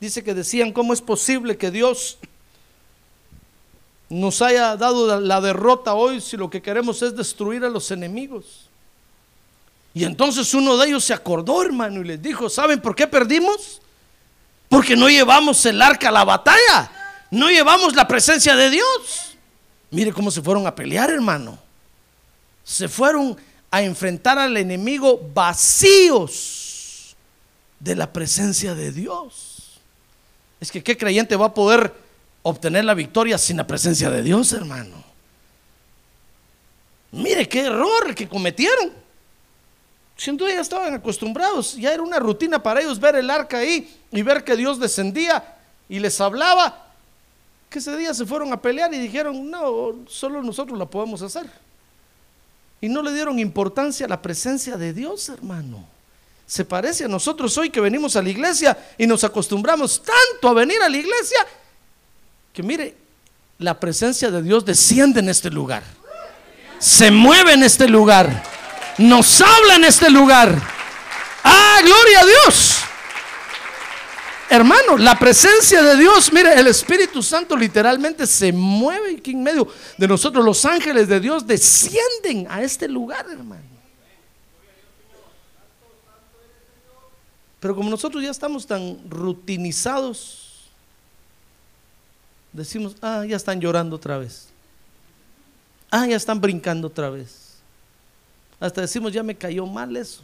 dice 0.00 0.22
que 0.22 0.34
decían, 0.34 0.72
¿cómo 0.72 0.92
es 0.92 1.00
posible 1.00 1.56
que 1.56 1.70
Dios 1.70 2.18
nos 4.08 4.40
haya 4.42 4.76
dado 4.76 5.20
la 5.20 5.40
derrota 5.40 5.94
hoy 5.94 6.20
si 6.20 6.36
lo 6.36 6.48
que 6.48 6.62
queremos 6.62 7.02
es 7.02 7.16
destruir 7.16 7.64
a 7.64 7.68
los 7.68 7.90
enemigos? 7.90 8.68
Y 9.94 10.04
entonces 10.04 10.52
uno 10.52 10.76
de 10.76 10.88
ellos 10.88 11.04
se 11.04 11.14
acordó, 11.14 11.62
hermano, 11.62 12.02
y 12.02 12.04
les 12.04 12.20
dijo, 12.20 12.50
¿saben 12.50 12.80
por 12.80 12.94
qué 12.94 13.06
perdimos? 13.06 13.80
Porque 14.68 14.94
no 14.94 15.08
llevamos 15.08 15.64
el 15.64 15.80
arca 15.80 16.10
a 16.10 16.12
la 16.12 16.24
batalla, 16.24 16.90
no 17.30 17.48
llevamos 17.48 17.94
la 17.94 18.06
presencia 18.06 18.54
de 18.54 18.68
Dios. 18.68 19.36
Mire 19.90 20.12
cómo 20.12 20.30
se 20.30 20.42
fueron 20.42 20.66
a 20.66 20.74
pelear, 20.74 21.08
hermano. 21.10 21.58
Se 22.62 22.88
fueron 22.88 23.38
a 23.70 23.82
enfrentar 23.82 24.38
al 24.38 24.56
enemigo 24.58 25.30
vacíos 25.32 27.16
de 27.80 27.94
la 27.94 28.12
presencia 28.12 28.74
de 28.74 28.92
Dios. 28.92 29.55
Es 30.66 30.72
que 30.72 30.82
qué 30.82 30.96
creyente 30.96 31.36
va 31.36 31.46
a 31.46 31.54
poder 31.54 31.94
obtener 32.42 32.84
la 32.84 32.94
victoria 32.94 33.38
sin 33.38 33.56
la 33.56 33.68
presencia 33.68 34.10
de 34.10 34.20
Dios, 34.20 34.52
hermano. 34.52 34.96
Mire 37.12 37.48
qué 37.48 37.66
error 37.66 38.12
que 38.16 38.28
cometieron. 38.28 38.92
Siendo 40.16 40.48
ya 40.48 40.60
estaban 40.60 40.92
acostumbrados, 40.92 41.76
ya 41.76 41.94
era 41.94 42.02
una 42.02 42.18
rutina 42.18 42.60
para 42.60 42.80
ellos 42.80 42.98
ver 42.98 43.14
el 43.14 43.30
arca 43.30 43.58
ahí 43.58 43.96
y 44.10 44.22
ver 44.22 44.42
que 44.42 44.56
Dios 44.56 44.80
descendía 44.80 45.56
y 45.88 46.00
les 46.00 46.20
hablaba. 46.20 46.88
Que 47.70 47.78
ese 47.78 47.96
día 47.96 48.12
se 48.12 48.26
fueron 48.26 48.52
a 48.52 48.60
pelear 48.60 48.92
y 48.92 48.98
dijeron, 48.98 49.48
no, 49.48 49.94
solo 50.08 50.42
nosotros 50.42 50.76
la 50.76 50.86
podemos 50.86 51.22
hacer. 51.22 51.48
Y 52.80 52.88
no 52.88 53.02
le 53.02 53.12
dieron 53.12 53.38
importancia 53.38 54.06
a 54.06 54.08
la 54.08 54.20
presencia 54.20 54.76
de 54.76 54.92
Dios, 54.92 55.28
hermano 55.28 55.95
se 56.46 56.64
parece 56.64 57.04
a 57.04 57.08
nosotros 57.08 57.56
hoy 57.58 57.70
que 57.70 57.80
venimos 57.80 58.16
a 58.16 58.22
la 58.22 58.30
iglesia 58.30 58.76
y 58.96 59.06
nos 59.06 59.24
acostumbramos 59.24 60.02
tanto 60.02 60.48
a 60.48 60.54
venir 60.54 60.80
a 60.80 60.88
la 60.88 60.96
iglesia 60.96 61.46
que 62.56 62.62
mire, 62.62 62.96
la 63.58 63.78
presencia 63.78 64.30
de 64.30 64.42
Dios 64.42 64.64
desciende 64.64 65.20
en 65.20 65.28
este 65.28 65.50
lugar. 65.50 65.82
Se 66.78 67.10
mueve 67.10 67.52
en 67.52 67.62
este 67.62 67.86
lugar. 67.86 68.42
Nos 68.96 69.42
habla 69.42 69.74
en 69.74 69.84
este 69.84 70.08
lugar. 70.08 70.58
Ah, 71.44 71.80
gloria 71.82 72.20
a 72.20 72.24
Dios. 72.24 72.76
Hermano, 74.48 74.96
la 74.96 75.18
presencia 75.18 75.82
de 75.82 75.98
Dios, 75.98 76.32
mire, 76.32 76.58
el 76.58 76.66
Espíritu 76.68 77.22
Santo 77.22 77.58
literalmente 77.58 78.26
se 78.26 78.52
mueve 78.52 79.16
aquí 79.18 79.32
en 79.32 79.42
medio 79.42 79.68
de 79.98 80.08
nosotros. 80.08 80.42
Los 80.42 80.64
ángeles 80.64 81.08
de 81.08 81.20
Dios 81.20 81.46
descienden 81.46 82.46
a 82.48 82.62
este 82.62 82.88
lugar, 82.88 83.26
hermano. 83.30 83.75
Pero 87.60 87.74
como 87.74 87.90
nosotros 87.90 88.22
ya 88.22 88.30
estamos 88.30 88.66
tan 88.66 88.98
rutinizados, 89.08 90.68
decimos, 92.52 92.96
ah, 93.02 93.24
ya 93.26 93.36
están 93.36 93.60
llorando 93.60 93.96
otra 93.96 94.18
vez. 94.18 94.48
Ah, 95.90 96.06
ya 96.06 96.16
están 96.16 96.40
brincando 96.40 96.88
otra 96.88 97.10
vez. 97.10 97.56
Hasta 98.58 98.80
decimos, 98.80 99.12
ya 99.12 99.22
me 99.22 99.34
cayó 99.34 99.66
mal 99.66 99.96
eso. 99.96 100.22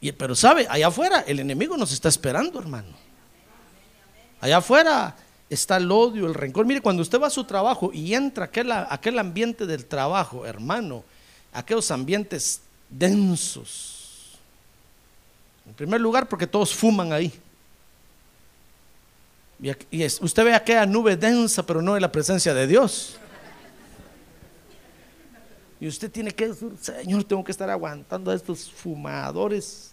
Y, 0.00 0.12
pero 0.12 0.34
sabe, 0.34 0.66
allá 0.68 0.88
afuera 0.88 1.20
el 1.26 1.40
enemigo 1.40 1.76
nos 1.76 1.92
está 1.92 2.08
esperando, 2.08 2.58
hermano. 2.58 2.88
Allá 4.40 4.58
afuera 4.58 5.16
está 5.48 5.78
el 5.78 5.90
odio, 5.90 6.26
el 6.26 6.34
rencor. 6.34 6.66
Mire, 6.66 6.82
cuando 6.82 7.02
usted 7.02 7.20
va 7.20 7.28
a 7.28 7.30
su 7.30 7.44
trabajo 7.44 7.90
y 7.92 8.14
entra 8.14 8.46
aquel, 8.46 8.70
aquel 8.72 9.18
ambiente 9.18 9.64
del 9.64 9.86
trabajo, 9.86 10.44
hermano, 10.44 11.04
aquellos 11.52 11.90
ambientes 11.90 12.60
densos, 12.90 14.03
en 15.66 15.74
primer 15.74 16.00
lugar, 16.00 16.28
porque 16.28 16.46
todos 16.46 16.74
fuman 16.74 17.12
ahí. 17.12 17.32
Y 19.90 20.04
usted 20.04 20.44
ve 20.44 20.54
aquella 20.54 20.84
nube 20.84 21.16
densa, 21.16 21.64
pero 21.64 21.80
no 21.80 21.94
de 21.94 22.00
la 22.00 22.12
presencia 22.12 22.52
de 22.52 22.66
Dios. 22.66 23.16
Y 25.80 25.88
usted 25.88 26.10
tiene 26.10 26.30
que 26.30 26.48
decir, 26.48 26.70
Señor, 26.80 27.24
tengo 27.24 27.44
que 27.44 27.52
estar 27.52 27.68
aguantando 27.70 28.30
a 28.30 28.34
estos 28.34 28.70
fumadores. 28.70 29.92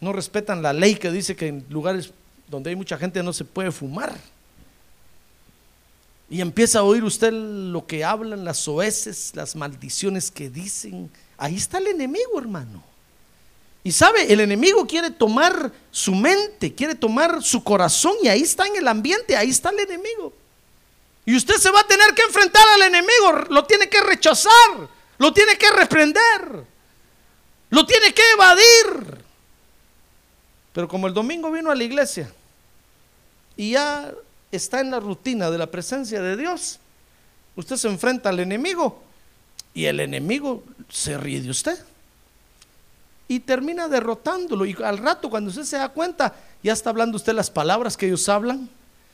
No 0.00 0.12
respetan 0.12 0.62
la 0.62 0.72
ley 0.72 0.94
que 0.94 1.10
dice 1.10 1.34
que 1.34 1.48
en 1.48 1.66
lugares 1.68 2.12
donde 2.48 2.70
hay 2.70 2.76
mucha 2.76 2.98
gente 2.98 3.22
no 3.22 3.32
se 3.32 3.44
puede 3.44 3.70
fumar. 3.72 4.14
Y 6.28 6.40
empieza 6.40 6.80
a 6.80 6.82
oír 6.82 7.04
usted 7.04 7.32
lo 7.32 7.86
que 7.86 8.04
hablan, 8.04 8.44
las 8.44 8.66
oeces, 8.66 9.32
las 9.34 9.54
maldiciones 9.54 10.30
que 10.30 10.50
dicen. 10.50 11.10
Ahí 11.36 11.56
está 11.56 11.78
el 11.78 11.86
enemigo, 11.88 12.38
hermano. 12.38 12.82
Y 13.86 13.92
sabe, 13.92 14.32
el 14.32 14.40
enemigo 14.40 14.84
quiere 14.84 15.12
tomar 15.12 15.70
su 15.92 16.12
mente, 16.12 16.74
quiere 16.74 16.96
tomar 16.96 17.40
su 17.40 17.62
corazón 17.62 18.16
y 18.20 18.26
ahí 18.26 18.42
está 18.42 18.66
en 18.66 18.74
el 18.74 18.88
ambiente, 18.88 19.36
ahí 19.36 19.50
está 19.50 19.70
el 19.70 19.78
enemigo. 19.78 20.32
Y 21.24 21.36
usted 21.36 21.54
se 21.54 21.70
va 21.70 21.82
a 21.82 21.86
tener 21.86 22.12
que 22.12 22.22
enfrentar 22.22 22.64
al 22.74 22.82
enemigo, 22.82 23.46
lo 23.48 23.64
tiene 23.64 23.88
que 23.88 24.00
rechazar, 24.00 24.88
lo 25.18 25.32
tiene 25.32 25.56
que 25.56 25.70
reprender, 25.70 26.64
lo 27.70 27.86
tiene 27.86 28.12
que 28.12 28.22
evadir. 28.32 29.24
Pero 30.72 30.88
como 30.88 31.06
el 31.06 31.14
domingo 31.14 31.52
vino 31.52 31.70
a 31.70 31.76
la 31.76 31.84
iglesia 31.84 32.28
y 33.56 33.70
ya 33.70 34.12
está 34.50 34.80
en 34.80 34.90
la 34.90 34.98
rutina 34.98 35.48
de 35.48 35.58
la 35.58 35.70
presencia 35.70 36.20
de 36.20 36.36
Dios, 36.36 36.80
usted 37.54 37.76
se 37.76 37.86
enfrenta 37.86 38.30
al 38.30 38.40
enemigo 38.40 39.00
y 39.74 39.84
el 39.84 40.00
enemigo 40.00 40.64
se 40.88 41.16
ríe 41.16 41.40
de 41.40 41.50
usted 41.50 41.78
y 43.28 43.40
termina 43.40 43.88
derrotándolo. 43.88 44.64
Y 44.66 44.76
al 44.84 44.98
rato, 44.98 45.28
cuando 45.30 45.50
usted 45.50 45.64
se 45.64 45.76
da 45.76 45.88
cuenta, 45.88 46.34
ya 46.62 46.72
está 46.72 46.90
hablando 46.90 47.16
usted 47.16 47.32
las 47.34 47.50
palabras 47.50 47.96
que 47.96 48.06
ellos 48.06 48.28
hablan. 48.28 48.68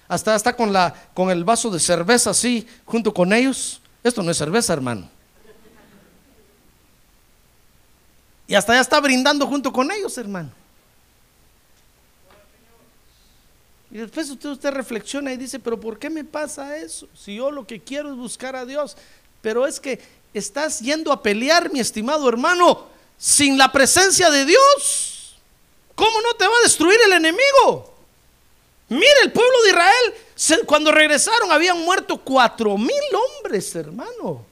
Hasta 0.08 0.34
está 0.34 0.54
con, 0.54 0.72
la, 0.72 0.94
con 1.14 1.30
el 1.30 1.44
vaso 1.44 1.70
de 1.70 1.80
cerveza 1.80 2.30
así, 2.30 2.66
junto 2.84 3.14
con 3.14 3.32
ellos. 3.32 3.80
Esto 4.02 4.22
no 4.22 4.30
es 4.30 4.36
cerveza, 4.36 4.72
hermano. 4.72 5.08
Y 8.46 8.54
hasta 8.54 8.74
ya 8.74 8.80
está 8.80 9.00
brindando 9.00 9.46
junto 9.46 9.72
con 9.72 9.90
ellos, 9.90 10.18
hermano. 10.18 10.50
Y 13.90 13.98
después 13.98 14.28
usted, 14.30 14.50
usted 14.50 14.70
reflexiona 14.70 15.32
y 15.32 15.36
dice, 15.36 15.58
pero 15.58 15.78
¿por 15.78 15.98
qué 15.98 16.10
me 16.10 16.24
pasa 16.24 16.76
eso? 16.76 17.08
Si 17.14 17.36
yo 17.36 17.50
lo 17.50 17.66
que 17.66 17.80
quiero 17.80 18.10
es 18.10 18.16
buscar 18.16 18.56
a 18.56 18.66
Dios. 18.66 18.96
Pero 19.40 19.66
es 19.66 19.80
que 19.80 20.00
estás 20.34 20.80
yendo 20.80 21.12
a 21.12 21.22
pelear, 21.22 21.72
mi 21.72 21.80
estimado 21.80 22.28
hermano, 22.28 22.86
sin 23.22 23.56
la 23.56 23.70
presencia 23.70 24.32
de 24.32 24.44
Dios, 24.44 25.36
¿cómo 25.94 26.20
no 26.22 26.34
te 26.34 26.44
va 26.44 26.52
a 26.58 26.64
destruir 26.64 26.98
el 27.06 27.12
enemigo? 27.12 27.94
Mire, 28.88 29.22
el 29.22 29.30
pueblo 29.30 29.62
de 29.62 29.68
Israel, 29.68 30.66
cuando 30.66 30.90
regresaron, 30.90 31.52
habían 31.52 31.84
muerto 31.84 32.18
cuatro 32.18 32.76
mil 32.76 32.90
hombres, 33.38 33.76
hermano. 33.76 34.44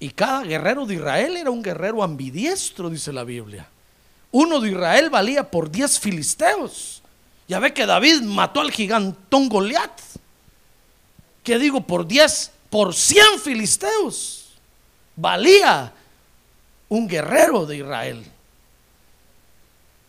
Y 0.00 0.10
cada 0.10 0.42
guerrero 0.42 0.86
de 0.86 0.96
Israel 0.96 1.36
era 1.36 1.52
un 1.52 1.62
guerrero 1.62 2.02
ambidiestro, 2.02 2.90
dice 2.90 3.12
la 3.12 3.22
Biblia. 3.22 3.68
Uno 4.32 4.58
de 4.58 4.70
Israel 4.70 5.08
valía 5.08 5.48
por 5.48 5.70
diez 5.70 6.00
filisteos. 6.00 7.00
Ya 7.46 7.60
ve 7.60 7.72
que 7.72 7.86
David 7.86 8.22
mató 8.22 8.60
al 8.60 8.72
gigantón 8.72 9.48
Goliat. 9.48 10.00
¿Qué 11.44 11.60
digo? 11.60 11.82
Por 11.82 12.08
diez, 12.08 12.50
por 12.70 12.92
cien 12.92 13.38
filisteos. 13.40 14.48
valía 15.14 15.94
un 16.90 17.08
guerrero 17.08 17.64
de 17.64 17.78
Israel. 17.78 18.22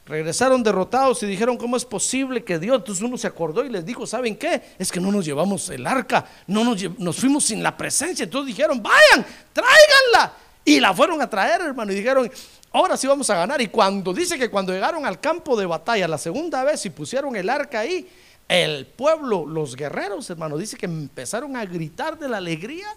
Regresaron 0.06 0.62
derrotados 0.62 1.24
y 1.24 1.28
dijeron, 1.28 1.56
¿cómo 1.58 1.78
es 1.78 1.86
posible 1.86 2.44
que 2.44 2.60
Dios? 2.60 2.76
Entonces 2.78 3.04
uno 3.04 3.18
se 3.18 3.28
acordó 3.28 3.64
y 3.64 3.70
les 3.70 3.86
dijo, 3.86 4.06
¿saben 4.06 4.36
qué? 4.36 4.62
Es 4.78 4.92
que 4.92 5.00
no 5.00 5.12
nos 5.12 5.24
llevamos 5.24 5.70
el 5.70 5.88
arca, 5.88 6.26
no 6.48 6.66
nos, 6.66 7.00
nos 7.00 7.16
fuimos 7.16 7.46
sin 7.46 7.64
la 7.64 7.78
presencia. 7.78 8.24
Entonces 8.24 8.48
dijeron, 8.48 8.82
vayan, 8.84 9.26
tráiganla. 9.54 10.34
Y 10.66 10.80
la 10.80 10.94
fueron 10.94 11.22
a 11.22 11.30
traer, 11.30 11.62
hermano, 11.62 11.92
y 11.92 11.96
dijeron, 11.96 12.30
ahora 12.74 12.98
sí 12.98 13.08
vamos 13.08 13.30
a 13.30 13.36
ganar. 13.36 13.62
Y 13.62 13.68
cuando 13.68 14.12
dice 14.12 14.38
que 14.38 14.50
cuando 14.50 14.74
llegaron 14.74 15.06
al 15.06 15.20
campo 15.20 15.56
de 15.56 15.68
batalla 15.68 16.08
la 16.08 16.18
segunda 16.18 16.64
vez 16.64 16.86
y 16.86 16.90
pusieron 16.90 17.36
el 17.36 17.50
arca 17.50 17.80
ahí, 17.80 18.10
el 18.48 18.88
pueblo, 18.88 19.46
los 19.46 19.76
guerreros, 19.76 20.30
hermano, 20.30 20.58
dice 20.58 20.78
que 20.78 20.88
empezaron 20.88 21.56
a 21.56 21.64
gritar 21.64 22.18
de 22.18 22.28
la 22.28 22.38
alegría. 22.38 22.88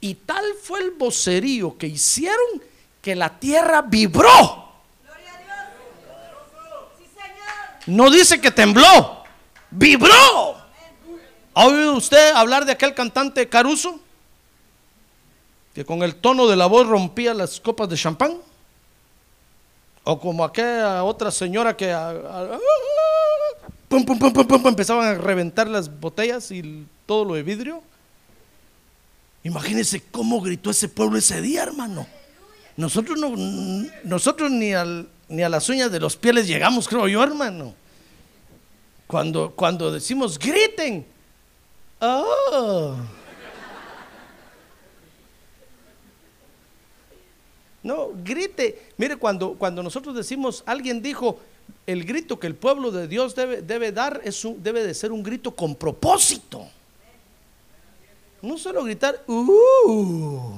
Y 0.00 0.14
tal 0.14 0.44
fue 0.62 0.80
el 0.80 0.90
vocerío 0.92 1.76
que 1.76 1.86
hicieron 1.86 2.62
que 3.06 3.14
la 3.14 3.38
tierra 3.38 3.82
vibró. 3.82 4.66
No 7.86 8.10
dice 8.10 8.40
que 8.40 8.50
tembló, 8.50 9.22
vibró. 9.70 10.56
¿Ha 11.54 11.66
oído 11.66 11.94
usted 11.94 12.32
hablar 12.32 12.64
de 12.64 12.72
aquel 12.72 12.94
cantante 12.94 13.48
Caruso? 13.48 14.00
Que 15.72 15.84
con 15.84 16.02
el 16.02 16.16
tono 16.16 16.48
de 16.48 16.56
la 16.56 16.66
voz 16.66 16.88
rompía 16.88 17.32
las 17.32 17.60
copas 17.60 17.88
de 17.88 17.96
champán. 17.96 18.38
O 20.02 20.18
como 20.18 20.42
aquella 20.44 21.04
otra 21.04 21.30
señora 21.30 21.76
que 21.76 21.92
a- 21.92 22.08
a- 22.10 22.58
pum, 23.88 24.04
pum, 24.04 24.18
pum, 24.18 24.32
pum, 24.32 24.46
pum, 24.48 24.62
pum, 24.62 24.66
empezaban 24.70 25.06
a 25.06 25.14
reventar 25.14 25.68
las 25.68 25.88
botellas 26.00 26.50
y 26.50 26.84
todo 27.06 27.24
lo 27.24 27.34
de 27.34 27.44
vidrio. 27.44 27.84
Imagínense 29.44 30.02
cómo 30.10 30.40
gritó 30.40 30.70
ese 30.70 30.88
pueblo 30.88 31.18
ese 31.18 31.40
día, 31.40 31.62
hermano. 31.62 32.04
Nosotros 32.76 33.18
no, 33.18 33.34
nosotros 34.04 34.50
ni, 34.50 34.72
al- 34.74 35.08
ni 35.28 35.42
a 35.42 35.48
las 35.48 35.68
uñas 35.68 35.90
de 35.90 35.98
los 36.00 36.16
pies 36.16 36.34
les 36.34 36.46
llegamos, 36.46 36.86
creo 36.86 37.08
yo, 37.08 37.22
hermano. 37.22 37.74
Cuando, 39.06 39.52
cuando 39.52 39.90
decimos 39.92 40.38
griten, 40.38 41.06
oh. 42.00 42.96
No, 47.82 48.08
grite. 48.24 48.88
Mire, 48.96 49.16
cuando, 49.16 49.54
cuando 49.54 49.82
nosotros 49.82 50.14
decimos, 50.16 50.62
alguien 50.66 51.00
dijo, 51.00 51.38
el 51.86 52.04
grito 52.04 52.38
que 52.38 52.48
el 52.48 52.56
pueblo 52.56 52.90
de 52.90 53.06
Dios 53.06 53.34
debe, 53.36 53.62
debe 53.62 53.92
dar 53.92 54.20
es 54.24 54.44
un- 54.44 54.60
debe 54.62 54.84
de 54.84 54.92
ser 54.92 55.12
un 55.12 55.22
grito 55.22 55.52
con 55.54 55.74
propósito. 55.76 56.66
No 58.42 58.58
solo 58.58 58.82
gritar, 58.84 59.22
uh. 59.28 60.52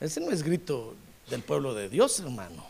Ese 0.00 0.20
no 0.20 0.30
es 0.30 0.42
grito 0.42 0.94
del 1.30 1.42
pueblo 1.42 1.74
de 1.74 1.88
Dios, 1.88 2.20
hermano. 2.20 2.64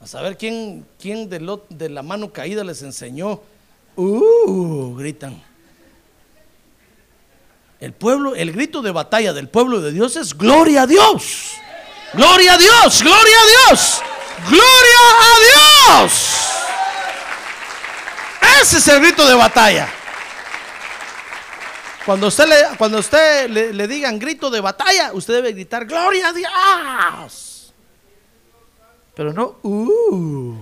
A 0.00 0.06
saber 0.06 0.36
quién, 0.36 0.86
quién 1.00 1.28
de, 1.28 1.58
de 1.68 1.88
la 1.88 2.02
mano 2.02 2.32
caída 2.32 2.64
les 2.64 2.82
enseñó, 2.82 3.40
uh, 3.96 4.94
gritan. 4.96 5.42
El 7.80 7.92
pueblo, 7.92 8.34
el 8.34 8.52
grito 8.52 8.80
de 8.82 8.90
batalla 8.90 9.32
del 9.32 9.48
pueblo 9.48 9.80
de 9.80 9.92
Dios 9.92 10.16
es 10.16 10.36
gloria 10.36 10.82
a 10.82 10.86
Dios. 10.86 11.52
Gloria 12.14 12.54
a 12.54 12.58
Dios, 12.58 13.02
gloria 13.02 13.36
a 13.36 13.70
Dios. 13.70 14.00
Gloria 14.48 15.00
a 15.20 16.00
Dios. 16.00 16.12
Ese 18.62 18.78
es 18.78 18.88
el 18.88 19.00
grito 19.00 19.26
de 19.26 19.34
batalla. 19.34 19.88
Cuando 22.06 22.28
usted 22.28 22.46
le, 22.46 22.76
cuando 22.78 22.98
usted 23.00 23.50
le, 23.50 23.72
le 23.72 23.88
digan 23.88 24.16
grito 24.16 24.48
de 24.48 24.60
batalla, 24.60 25.12
usted 25.12 25.34
debe 25.34 25.52
gritar 25.52 25.84
gloria 25.84 26.28
a 26.28 26.32
Dios. 26.32 27.74
Pero 29.16 29.32
no, 29.32 29.56
uh. 29.64 30.54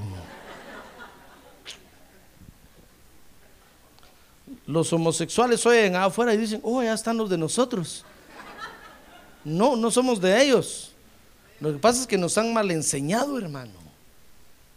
Los 4.66 4.90
homosexuales 4.94 5.66
oyen 5.66 5.96
afuera 5.96 6.33
y 6.33 6.38
dicen, 6.38 6.61
oh, 6.62 6.83
ya 6.83 6.94
están 6.94 7.18
los 7.18 7.28
de 7.28 7.37
nosotros. 7.37 8.07
No, 9.44 9.76
no 9.76 9.90
somos 9.90 10.22
de 10.22 10.42
ellos. 10.42 10.92
Lo 11.61 11.72
que 11.72 11.78
pasa 11.78 12.00
es 12.00 12.07
que 12.07 12.16
nos 12.16 12.38
han 12.38 12.54
mal 12.54 12.70
enseñado, 12.70 13.37
hermano. 13.38 13.85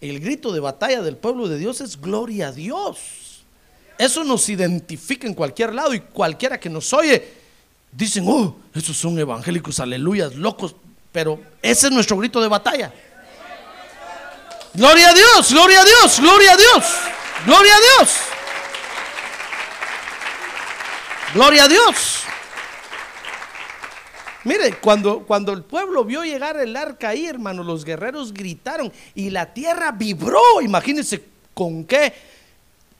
El 0.01 0.19
grito 0.19 0.51
de 0.51 0.59
batalla 0.59 1.01
del 1.01 1.15
pueblo 1.15 1.47
de 1.47 1.57
Dios 1.57 1.79
es 1.79 2.01
gloria 2.01 2.49
a 2.49 2.51
Dios. 2.51 3.26
Eso 3.97 4.23
nos 4.23 4.47
identifica 4.49 5.27
en 5.27 5.33
cualquier 5.33 5.73
lado 5.73 5.93
y 5.93 5.99
cualquiera 5.99 6.59
que 6.59 6.69
nos 6.69 6.93
oye 6.93 7.33
dicen, 7.91 8.25
oh, 8.27 8.55
esos 8.73 8.95
son 8.95 9.17
evangélicos, 9.17 9.79
aleluyas, 9.79 10.35
locos. 10.35 10.75
Pero 11.11 11.39
ese 11.61 11.87
es 11.87 11.93
nuestro 11.93 12.17
grito 12.17 12.41
de 12.41 12.47
batalla. 12.47 12.93
Gloria 14.73 15.09
a 15.09 15.13
Dios, 15.13 15.51
gloria 15.51 15.81
a 15.81 15.85
Dios, 15.85 16.19
gloria 16.19 16.53
a 16.53 16.57
Dios, 16.57 16.85
gloria 17.45 17.75
a 17.75 17.79
Dios. 17.79 18.15
Gloria 21.33 21.63
a 21.63 21.67
Dios. 21.67 22.23
Mire, 24.43 24.75
cuando, 24.75 25.23
cuando 25.23 25.51
el 25.51 25.63
pueblo 25.63 26.05
vio 26.05 26.23
llegar 26.23 26.57
el 26.57 26.75
arca 26.75 27.09
ahí, 27.09 27.25
hermano, 27.25 27.63
los 27.63 27.83
guerreros 27.83 28.33
gritaron 28.33 28.93
y 29.13 29.29
la 29.29 29.53
tierra 29.53 29.91
vibró. 29.91 30.61
Imagínense 30.61 31.21
con 31.53 31.83
qué, 31.83 32.13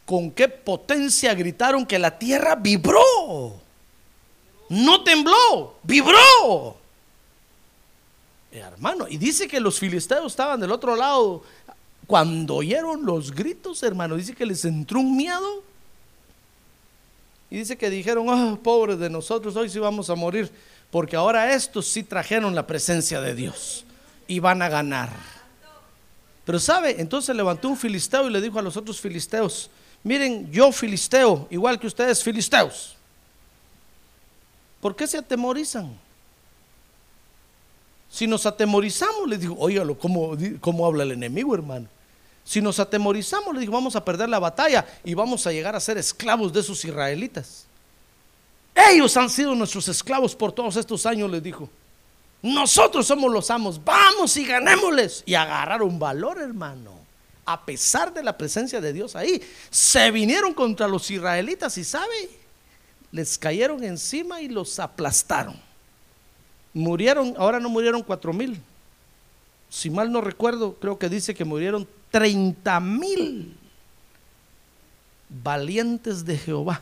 con 0.08 0.32
qué 0.32 0.48
potencia 0.48 1.34
gritaron 1.34 1.86
que 1.86 2.00
la 2.00 2.18
tierra 2.18 2.56
vibró. 2.56 3.60
No 4.70 5.04
tembló, 5.04 5.76
vibró. 5.84 6.78
Eh, 8.50 8.60
hermano, 8.60 9.06
y 9.10 9.18
dice 9.18 9.50
que 9.50 9.60
los 9.60 9.78
filisteos 9.78 10.32
estaban 10.32 10.62
del 10.62 10.72
otro 10.72 10.96
lado. 10.96 11.44
Cuando 12.08 12.56
oyeron 12.56 13.06
los 13.06 13.36
gritos, 13.36 13.84
hermano, 13.84 14.16
dice 14.16 14.34
que 14.34 14.46
les 14.46 14.64
entró 14.64 15.02
un 15.02 15.18
miedo. 15.18 15.62
Y 17.50 17.58
dice 17.58 17.78
que 17.78 17.90
dijeron, 17.90 18.28
ah, 18.30 18.58
pobres 18.64 19.00
de 19.00 19.10
nosotros, 19.10 19.58
hoy 19.58 19.70
sí 19.70 19.78
vamos 19.78 20.10
a 20.10 20.16
morir, 20.16 20.50
porque 20.90 21.18
ahora 21.18 21.54
estos 21.54 21.86
sí 21.86 22.04
trajeron 22.04 22.56
la 22.56 22.66
presencia 22.66 23.20
de 23.20 23.36
Dios 23.36 23.84
y 24.26 24.40
van 24.40 24.62
a 24.62 24.70
ganar. 24.70 25.10
Pero 26.46 26.60
sabe, 26.60 27.02
entonces 27.02 27.36
levantó 27.36 27.68
un 27.68 27.76
filisteo 27.76 28.30
y 28.30 28.32
le 28.32 28.40
dijo 28.40 28.58
a 28.58 28.62
los 28.62 28.78
otros 28.78 29.02
filisteos, 29.02 29.70
miren, 30.08 30.52
yo 30.52 30.72
filisteo, 30.72 31.48
igual 31.50 31.80
que 31.80 31.88
ustedes 31.88 32.24
filisteos, 32.24 32.96
¿por 34.80 34.96
qué 34.96 35.06
se 35.06 35.18
atemorizan? 35.18 35.98
Si 38.10 38.26
nos 38.26 38.46
atemorizamos, 38.46 39.28
les 39.28 39.42
digo, 39.42 39.56
óigalo, 39.60 39.98
¿cómo, 40.00 40.32
cómo 40.62 40.86
habla 40.86 41.04
el 41.04 41.12
enemigo, 41.12 41.54
hermano? 41.54 41.88
Si 42.44 42.62
nos 42.62 42.80
atemorizamos, 42.80 43.54
le 43.54 43.60
digo, 43.60 43.74
vamos 43.74 43.98
a 43.98 44.06
perder 44.06 44.30
la 44.30 44.40
batalla 44.40 44.88
y 45.04 45.14
vamos 45.14 45.46
a 45.46 45.52
llegar 45.52 45.76
a 45.76 45.80
ser 45.82 45.98
esclavos 45.98 46.54
de 46.54 46.62
esos 46.62 46.84
israelitas. 46.86 47.66
Ellos 48.74 49.18
han 49.18 49.30
sido 49.30 49.54
nuestros 49.54 49.88
esclavos 49.90 50.34
por 50.34 50.54
todos 50.54 50.78
estos 50.78 51.06
años, 51.06 51.30
les 51.30 51.44
dijo. 51.44 51.70
Nosotros 52.42 53.06
somos 53.06 53.32
los 53.34 53.52
amos, 53.52 53.84
vamos 53.84 54.38
y 54.38 54.46
ganémosles. 54.46 55.24
Y 55.26 55.34
agarraron 55.34 56.00
valor, 56.00 56.40
hermano. 56.40 56.97
A 57.48 57.66
pesar 57.66 58.14
de 58.14 58.22
la 58.22 58.38
presencia 58.38 58.82
de 58.82 58.92
Dios 58.92 59.16
ahí, 59.16 59.42
se 59.70 60.12
vinieron 60.12 60.54
contra 60.54 60.86
los 60.86 61.10
israelitas 61.10 61.78
y 61.78 61.86
sabe, 61.86 62.30
les 63.12 63.38
cayeron 63.38 63.84
encima 63.86 64.42
y 64.42 64.50
los 64.50 64.78
aplastaron. 64.80 65.58
Murieron, 66.74 67.36
ahora 67.38 67.62
no 67.62 67.70
murieron 67.70 68.04
cuatro 68.04 68.34
mil. 68.34 68.62
Si 69.70 69.90
mal 69.90 70.12
no 70.12 70.20
recuerdo, 70.20 70.76
creo 70.76 71.00
que 71.00 71.08
dice 71.08 71.34
que 71.34 71.46
murieron 71.46 71.88
30 72.12 72.80
mil 72.82 73.56
valientes 75.30 76.26
de 76.26 76.38
Jehová. 76.38 76.82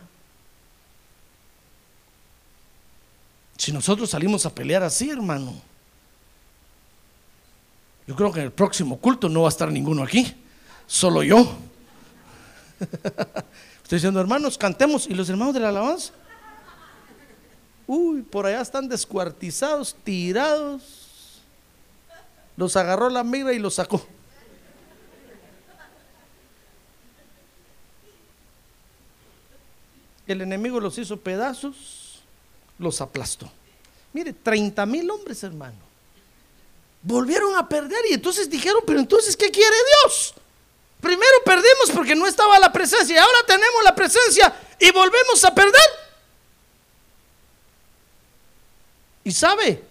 Si 3.56 3.72
nosotros 3.72 4.10
salimos 4.10 4.48
a 4.48 4.54
pelear 4.54 4.82
así, 4.82 5.12
hermano, 5.12 5.54
yo 8.08 8.16
creo 8.16 8.32
que 8.32 8.40
en 8.40 8.46
el 8.48 8.52
próximo 8.52 8.98
culto 8.98 9.30
no 9.30 9.44
va 9.44 9.48
a 9.48 9.50
estar 9.50 9.72
ninguno 9.72 10.04
aquí, 10.04 10.36
solo 10.88 11.24
yo. 11.24 11.58
Estoy 13.84 13.98
diciendo, 13.98 14.20
hermanos, 14.20 14.58
cantemos. 14.58 15.08
¿Y 15.08 15.14
los 15.14 15.30
hermanos 15.30 15.54
de 15.54 15.60
la 15.60 15.70
alabanza? 15.70 16.12
Uy, 17.88 18.24
por 18.24 18.46
allá 18.46 18.62
están 18.62 18.90
descuartizados, 18.90 19.96
tirados. 20.04 21.42
Los 22.58 22.76
agarró 22.76 23.10
la 23.10 23.24
migra 23.24 23.54
y 23.54 23.60
los 23.60 23.76
sacó. 23.76 24.06
El 30.26 30.42
enemigo 30.42 30.80
los 30.80 30.98
hizo 30.98 31.18
pedazos, 31.18 32.22
los 32.80 33.00
aplastó. 33.02 33.52
Mire, 34.14 34.34
30 34.34 34.86
mil 34.86 35.10
hombres, 35.12 35.44
hermano. 35.44 35.78
Volvieron 37.04 37.56
a 37.56 37.70
perder 37.70 38.00
y 38.10 38.14
entonces 38.14 38.50
dijeron, 38.50 38.82
pero 38.88 39.00
entonces, 39.00 39.38
¿qué 39.38 39.52
quiere 39.52 39.76
Dios? 40.04 40.34
Primero 41.06 41.44
perdimos 41.46 41.92
porque 41.94 42.16
no 42.16 42.26
estaba 42.26 42.58
la 42.58 42.74
presencia 42.74 43.14
y 43.14 43.20
ahora 43.20 43.38
tenemos 43.46 43.84
la 43.84 43.94
presencia 43.94 44.52
y 44.80 44.90
volvemos 44.90 45.46
a 45.46 45.54
perder. 45.54 45.90
Y 49.24 49.32
sabe, 49.32 49.84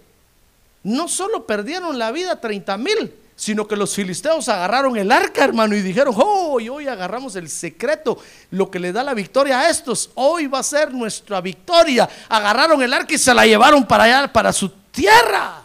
no 0.83 1.07
solo 1.07 1.47
perdieron 1.47 2.01
la 2.01 2.11
vida 2.11 2.41
30 2.41 2.77
mil, 2.79 3.15
sino 3.37 3.69
que 3.69 3.77
los 3.77 3.95
filisteos 3.95 4.49
agarraron 4.49 4.97
el 4.97 5.13
arca, 5.13 5.45
hermano, 5.45 5.77
y 5.77 5.83
dijeron, 5.83 6.17
oh, 6.19 6.59
y 6.59 6.69
hoy 6.69 6.89
agarramos 6.89 7.37
el 7.37 7.49
secreto, 7.49 8.19
lo 8.51 8.69
que 8.69 8.81
le 8.81 8.91
da 8.93 9.05
la 9.05 9.15
victoria 9.15 9.61
a 9.61 9.71
estos, 9.71 10.11
hoy 10.17 10.49
va 10.49 10.59
a 10.59 10.65
ser 10.65 10.93
nuestra 10.93 11.41
victoria. 11.41 12.09
Agarraron 12.29 12.83
el 12.83 12.93
arca 12.93 13.15
y 13.15 13.19
se 13.19 13.33
la 13.33 13.47
llevaron 13.47 13.87
para 13.87 14.03
allá, 14.03 14.33
para 14.33 14.53
su 14.53 14.69
tierra. 14.91 15.63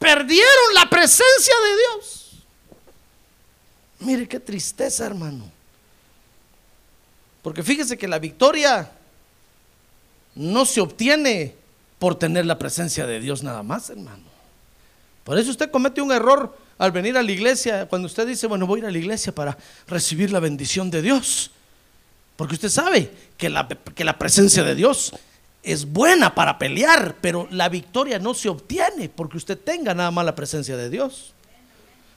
Perdieron 0.00 0.74
la 0.74 0.90
presencia 0.90 1.54
de 1.62 1.76
Dios. 1.76 2.19
Mire 4.00 4.26
qué 4.26 4.40
tristeza, 4.40 5.06
hermano. 5.06 5.44
Porque 7.42 7.62
fíjese 7.62 7.96
que 7.96 8.08
la 8.08 8.18
victoria 8.18 8.90
no 10.34 10.64
se 10.64 10.80
obtiene 10.80 11.54
por 11.98 12.18
tener 12.18 12.46
la 12.46 12.58
presencia 12.58 13.06
de 13.06 13.20
Dios 13.20 13.42
nada 13.42 13.62
más, 13.62 13.90
hermano. 13.90 14.24
Por 15.24 15.38
eso 15.38 15.50
usted 15.50 15.70
comete 15.70 16.00
un 16.00 16.12
error 16.12 16.56
al 16.78 16.92
venir 16.92 17.16
a 17.18 17.22
la 17.22 17.30
iglesia, 17.30 17.86
cuando 17.86 18.06
usted 18.06 18.26
dice, 18.26 18.46
bueno, 18.46 18.66
voy 18.66 18.80
a 18.80 18.82
ir 18.82 18.86
a 18.86 18.90
la 18.90 18.98
iglesia 18.98 19.34
para 19.34 19.56
recibir 19.86 20.32
la 20.32 20.40
bendición 20.40 20.90
de 20.90 21.02
Dios. 21.02 21.50
Porque 22.36 22.54
usted 22.54 22.70
sabe 22.70 23.10
que 23.36 23.50
la, 23.50 23.68
que 23.68 24.02
la 24.02 24.18
presencia 24.18 24.62
de 24.64 24.74
Dios 24.74 25.12
es 25.62 25.84
buena 25.84 26.34
para 26.34 26.58
pelear, 26.58 27.16
pero 27.20 27.46
la 27.50 27.68
victoria 27.68 28.18
no 28.18 28.32
se 28.32 28.48
obtiene 28.48 29.10
porque 29.10 29.36
usted 29.36 29.58
tenga 29.58 29.92
nada 29.92 30.10
más 30.10 30.24
la 30.24 30.34
presencia 30.34 30.76
de 30.76 30.88
Dios. 30.88 31.34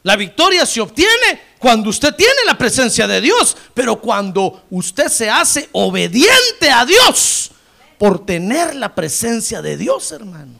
La 0.03 0.17
victoria 0.17 0.65
se 0.65 0.81
obtiene 0.81 1.41
cuando 1.57 1.89
usted 1.89 2.13
tiene 2.13 2.43
la 2.45 2.57
presencia 2.57 3.07
de 3.07 3.21
Dios, 3.21 3.55
pero 3.73 3.99
cuando 3.99 4.63
usted 4.69 5.07
se 5.07 5.29
hace 5.29 5.69
obediente 5.71 6.69
a 6.69 6.85
Dios 6.85 7.51
por 7.97 8.25
tener 8.25 8.75
la 8.75 8.93
presencia 8.93 9.61
de 9.61 9.77
Dios, 9.77 10.11
hermano. 10.11 10.53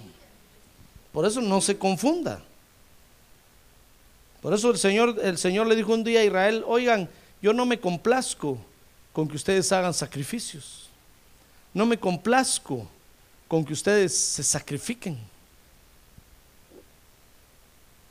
Por 1.12 1.25
eso 1.25 1.41
no 1.41 1.60
se 1.60 1.77
confunda. 1.77 2.41
Por 4.41 4.53
eso 4.53 4.71
el 4.71 4.77
Señor, 4.77 5.19
el 5.21 5.38
Señor 5.38 5.67
le 5.67 5.75
dijo 5.75 5.93
un 5.93 6.03
día 6.03 6.21
a 6.21 6.23
Israel, 6.23 6.63
oigan, 6.65 7.10
yo 7.41 7.51
no 7.51 7.65
me 7.65 7.79
complazco 7.79 8.58
con 9.12 9.27
que 9.27 9.36
ustedes 9.36 9.71
hagan 9.73 9.93
sacrificios. 9.93 10.89
No 11.73 11.86
me 11.86 11.99
complazco 11.99 12.89
con 13.49 13.65
que 13.65 13.73
ustedes 13.73 14.17
se 14.17 14.43
sacrifiquen. 14.43 15.17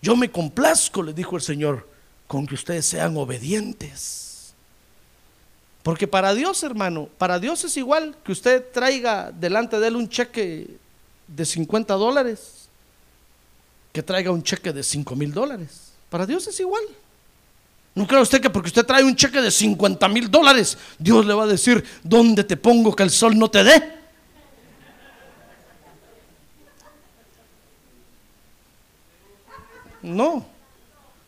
Yo 0.03 0.17
me 0.17 0.31
complazco, 0.31 1.03
le 1.03 1.15
dijo 1.15 1.37
el 1.37 1.43
Señor, 1.43 1.88
con 2.27 2.47
que 2.47 2.57
ustedes 2.57 2.85
sean 2.85 3.17
obedientes. 3.17 4.53
Porque 5.85 6.09
para 6.09 6.35
Dios, 6.35 6.62
hermano, 6.65 7.09
para 7.19 7.38
Dios 7.38 7.65
es 7.65 7.77
igual 7.77 8.17
que 8.25 8.33
usted 8.33 8.65
traiga 8.73 9.33
delante 9.33 9.79
de 9.79 9.88
él 9.88 9.97
un 9.97 10.09
cheque 10.09 10.77
de 11.29 11.45
50 11.45 11.95
dólares, 11.95 12.69
que 13.93 14.03
traiga 14.03 14.33
un 14.33 14.43
cheque 14.43 14.73
de 14.73 14.83
5 14.83 15.15
mil 15.15 15.33
dólares. 15.33 15.93
Para 16.11 16.27
Dios 16.27 16.47
es 16.49 16.59
igual. 16.59 16.83
No 17.95 18.07
cree 18.07 18.23
usted 18.23 18.41
que 18.41 18.51
porque 18.51 18.69
usted 18.69 18.87
trae 18.87 19.05
un 19.05 19.15
cheque 19.15 19.41
de 19.41 19.51
50 19.51 20.09
mil 20.09 20.31
dólares, 20.31 20.79
Dios 20.99 21.27
le 21.27 21.35
va 21.35 21.45
a 21.45 21.49
decir, 21.49 21.85
¿dónde 22.03 22.43
te 22.43 22.57
pongo 22.57 22.97
que 22.97 23.03
el 23.03 23.11
sol 23.11 23.38
no 23.38 23.51
te 23.51 23.62
dé? 23.62 24.02
No. 30.03 30.45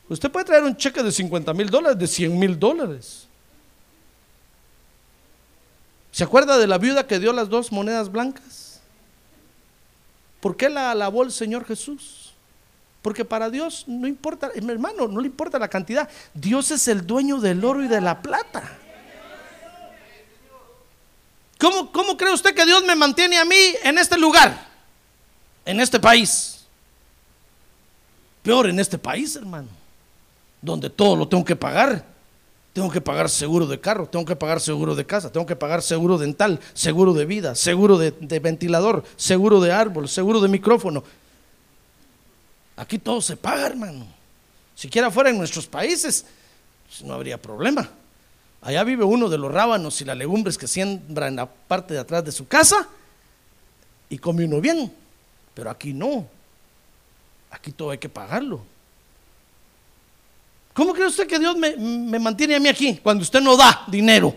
Usted 0.08 0.30
puede 0.30 0.44
traer 0.44 0.64
un 0.64 0.76
cheque 0.76 1.02
de 1.02 1.10
50 1.10 1.54
mil 1.54 1.70
dólares, 1.70 1.98
de 1.98 2.06
100 2.06 2.38
mil 2.38 2.58
dólares. 2.58 3.26
¿Se 6.10 6.24
acuerda 6.24 6.58
de 6.58 6.66
la 6.66 6.78
viuda 6.78 7.06
que 7.06 7.18
dio 7.18 7.32
las 7.32 7.48
dos 7.48 7.72
monedas 7.72 8.10
blancas? 8.10 8.80
¿Por 10.40 10.56
qué 10.56 10.68
la 10.68 10.90
alabó 10.90 11.22
el 11.22 11.32
Señor 11.32 11.64
Jesús? 11.64 12.32
Porque 13.02 13.24
para 13.24 13.50
Dios 13.50 13.84
no 13.86 14.06
importa, 14.06 14.50
mi 14.62 14.72
hermano, 14.72 15.08
no 15.08 15.20
le 15.20 15.26
importa 15.26 15.58
la 15.58 15.68
cantidad. 15.68 16.08
Dios 16.32 16.70
es 16.70 16.86
el 16.88 17.06
dueño 17.06 17.40
del 17.40 17.64
oro 17.64 17.82
y 17.82 17.88
de 17.88 18.00
la 18.00 18.22
plata. 18.22 18.78
¿Cómo, 21.58 21.90
¿Cómo 21.92 22.16
cree 22.16 22.32
usted 22.32 22.54
que 22.54 22.66
Dios 22.66 22.84
me 22.84 22.94
mantiene 22.94 23.38
a 23.38 23.44
mí 23.44 23.74
en 23.82 23.98
este 23.98 24.18
lugar? 24.18 24.68
En 25.64 25.80
este 25.80 25.98
país. 25.98 26.63
Peor 28.44 28.68
en 28.68 28.78
este 28.78 28.98
país, 28.98 29.34
hermano. 29.36 29.68
Donde 30.60 30.90
todo 30.90 31.16
lo 31.16 31.26
tengo 31.26 31.44
que 31.44 31.56
pagar. 31.56 32.04
Tengo 32.74 32.90
que 32.90 33.00
pagar 33.00 33.30
seguro 33.30 33.66
de 33.66 33.80
carro, 33.80 34.06
tengo 34.06 34.24
que 34.24 34.34
pagar 34.34 34.60
seguro 34.60 34.96
de 34.96 35.06
casa, 35.06 35.30
tengo 35.30 35.46
que 35.46 35.54
pagar 35.54 35.80
seguro 35.80 36.18
dental, 36.18 36.58
seguro 36.74 37.14
de 37.14 37.24
vida, 37.24 37.54
seguro 37.54 37.98
de, 37.98 38.10
ventilador, 38.40 39.04
seguro 39.16 39.60
de 39.60 39.70
árbol, 39.70 40.08
seguro 40.08 40.40
de 40.40 40.48
micrófono. 40.48 41.04
Aquí 42.76 42.98
todo 42.98 43.20
se 43.20 43.36
paga, 43.36 43.68
hermano. 43.68 44.04
Siquiera 44.74 45.08
fuera 45.08 45.30
en 45.30 45.38
nuestros 45.38 45.68
países, 45.68 46.26
pues, 46.88 47.02
no 47.02 47.14
habría 47.14 47.40
problema. 47.40 47.88
Allá 48.60 48.82
vive 48.82 49.04
uno 49.04 49.28
de 49.28 49.38
los 49.38 49.52
rábanos 49.52 50.00
y 50.00 50.04
las 50.04 50.16
legumbres 50.16 50.58
que 50.58 50.66
siembra 50.66 51.28
en 51.28 51.36
la 51.36 51.46
parte 51.46 51.94
de 51.94 52.00
atrás 52.00 52.24
de 52.24 52.32
su 52.32 52.48
casa 52.48 52.88
y 54.08 54.18
come 54.18 54.44
uno 54.44 54.60
bien. 54.60 54.92
Pero 55.54 55.70
aquí 55.70 55.92
no. 55.94 56.26
Aquí 57.54 57.70
todo 57.70 57.90
hay 57.90 57.98
que 57.98 58.08
pagarlo. 58.08 58.60
¿Cómo 60.72 60.92
cree 60.92 61.06
usted 61.06 61.28
que 61.28 61.38
Dios 61.38 61.56
me, 61.56 61.76
me 61.76 62.18
mantiene 62.18 62.56
a 62.56 62.60
mí 62.60 62.68
aquí 62.68 62.98
cuando 63.00 63.22
usted 63.22 63.40
no 63.40 63.56
da 63.56 63.84
dinero? 63.86 64.34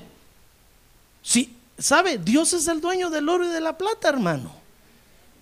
Si, 1.23 1.57
¿sabe? 1.79 2.19
Dios 2.19 2.53
es 2.53 2.67
el 2.67 2.79
dueño 2.79 3.09
del 3.09 3.27
oro 3.27 3.43
y 3.43 3.49
de 3.49 3.59
la 3.59 3.75
plata, 3.75 4.07
hermano. 4.07 4.55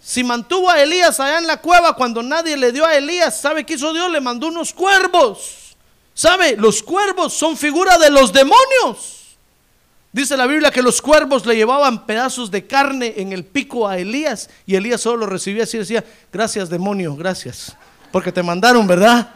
Si 0.02 0.24
mantuvo 0.24 0.70
a 0.70 0.82
Elías 0.82 1.20
allá 1.20 1.40
en 1.40 1.48
la 1.48 1.58
cueva 1.58 1.96
cuando 1.98 2.24
nadie 2.24 2.56
le 2.56 2.72
dio 2.72 2.86
a 2.86 2.96
Elías, 2.96 3.42
¿sabe 3.42 3.66
qué 3.66 3.74
hizo 3.74 3.92
Dios? 3.92 4.10
Le 4.10 4.22
mandó 4.22 4.48
unos 4.48 4.74
cuervos. 4.74 5.76
¿Sabe? 6.14 6.56
Los 6.56 6.82
cuervos 6.82 7.34
son 7.34 7.58
figura 7.58 7.98
de 7.98 8.10
los 8.10 8.32
demonios. 8.32 9.25
Dice 10.16 10.38
la 10.38 10.48
Biblia 10.48 10.72
que 10.72 10.82
los 10.82 11.02
cuervos 11.02 11.46
le 11.46 11.58
llevaban 11.58 12.06
pedazos 12.06 12.50
de 12.50 12.66
carne 12.66 13.16
en 13.18 13.34
el 13.34 13.44
pico 13.44 13.86
a 13.86 13.98
Elías 13.98 14.50
y 14.66 14.76
Elías 14.76 15.02
solo 15.02 15.18
lo 15.18 15.26
recibía 15.26 15.64
así 15.64 15.76
y 15.76 15.82
decía, 15.82 16.06
gracias 16.32 16.70
demonio, 16.70 17.18
gracias, 17.18 17.76
porque 18.14 18.32
te 18.32 18.42
mandaron, 18.42 18.88
¿verdad? 18.88 19.30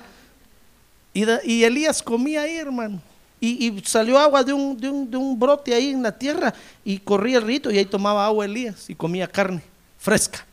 Y, 1.13 1.65
Elías 1.65 2.01
comía 2.01 2.43
ahí, 2.43 2.55
hermano. 2.55 3.01
Y, 3.41 3.83
salió 3.85 4.17
agua 4.17 4.41
de 4.41 4.53
un, 4.53 5.35
brote 5.37 5.73
ahí 5.73 5.89
en 5.89 6.01
la 6.01 6.17
tierra 6.17 6.53
y 6.85 6.97
corría 6.99 7.39
el 7.39 7.43
rito 7.43 7.69
y 7.69 7.77
ahí 7.77 7.85
tomaba 7.85 8.25
agua 8.25 8.45
Elías 8.45 8.89
y 8.89 8.95
comía 8.95 9.27
carne 9.27 9.61
fresca. 9.97 10.45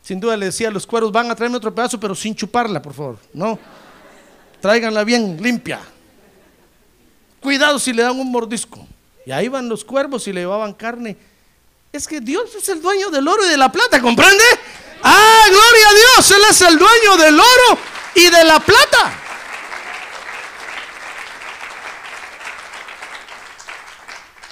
Sin 0.00 0.18
duda 0.18 0.34
le 0.34 0.46
decía 0.46 0.68
a 0.68 0.70
los 0.70 0.86
cueros, 0.86 1.12
van 1.12 1.30
a 1.30 1.34
traerme 1.34 1.58
otro 1.58 1.74
pedazo, 1.74 2.00
pero 2.00 2.14
sin 2.14 2.34
chuparla, 2.34 2.80
por 2.80 2.94
favor. 2.94 3.18
No, 3.34 3.58
tráiganla 4.62 5.04
bien 5.04 5.36
limpia. 5.42 5.78
Cuidado 7.42 7.78
si 7.78 7.92
le 7.92 8.02
dan 8.02 8.18
un 8.18 8.32
mordisco. 8.32 8.86
Y 9.30 9.32
ahí 9.32 9.46
van 9.46 9.68
los 9.68 9.84
cuervos 9.84 10.26
y 10.26 10.32
le 10.32 10.40
llevaban 10.40 10.74
carne. 10.74 11.16
Es 11.92 12.08
que 12.08 12.20
Dios 12.20 12.52
es 12.56 12.68
el 12.68 12.82
dueño 12.82 13.10
del 13.10 13.28
oro 13.28 13.46
y 13.46 13.50
de 13.50 13.56
la 13.56 13.70
plata, 13.70 14.02
¿comprende? 14.02 14.42
Ah, 15.04 15.44
gloria 15.48 15.88
a 15.88 15.94
Dios, 15.94 16.30
Él 16.32 16.42
es 16.50 16.60
el 16.62 16.76
dueño 16.76 17.16
del 17.16 17.38
oro 17.38 17.78
y 18.16 18.24
de 18.24 18.44
la 18.44 18.58
plata. 18.58 19.12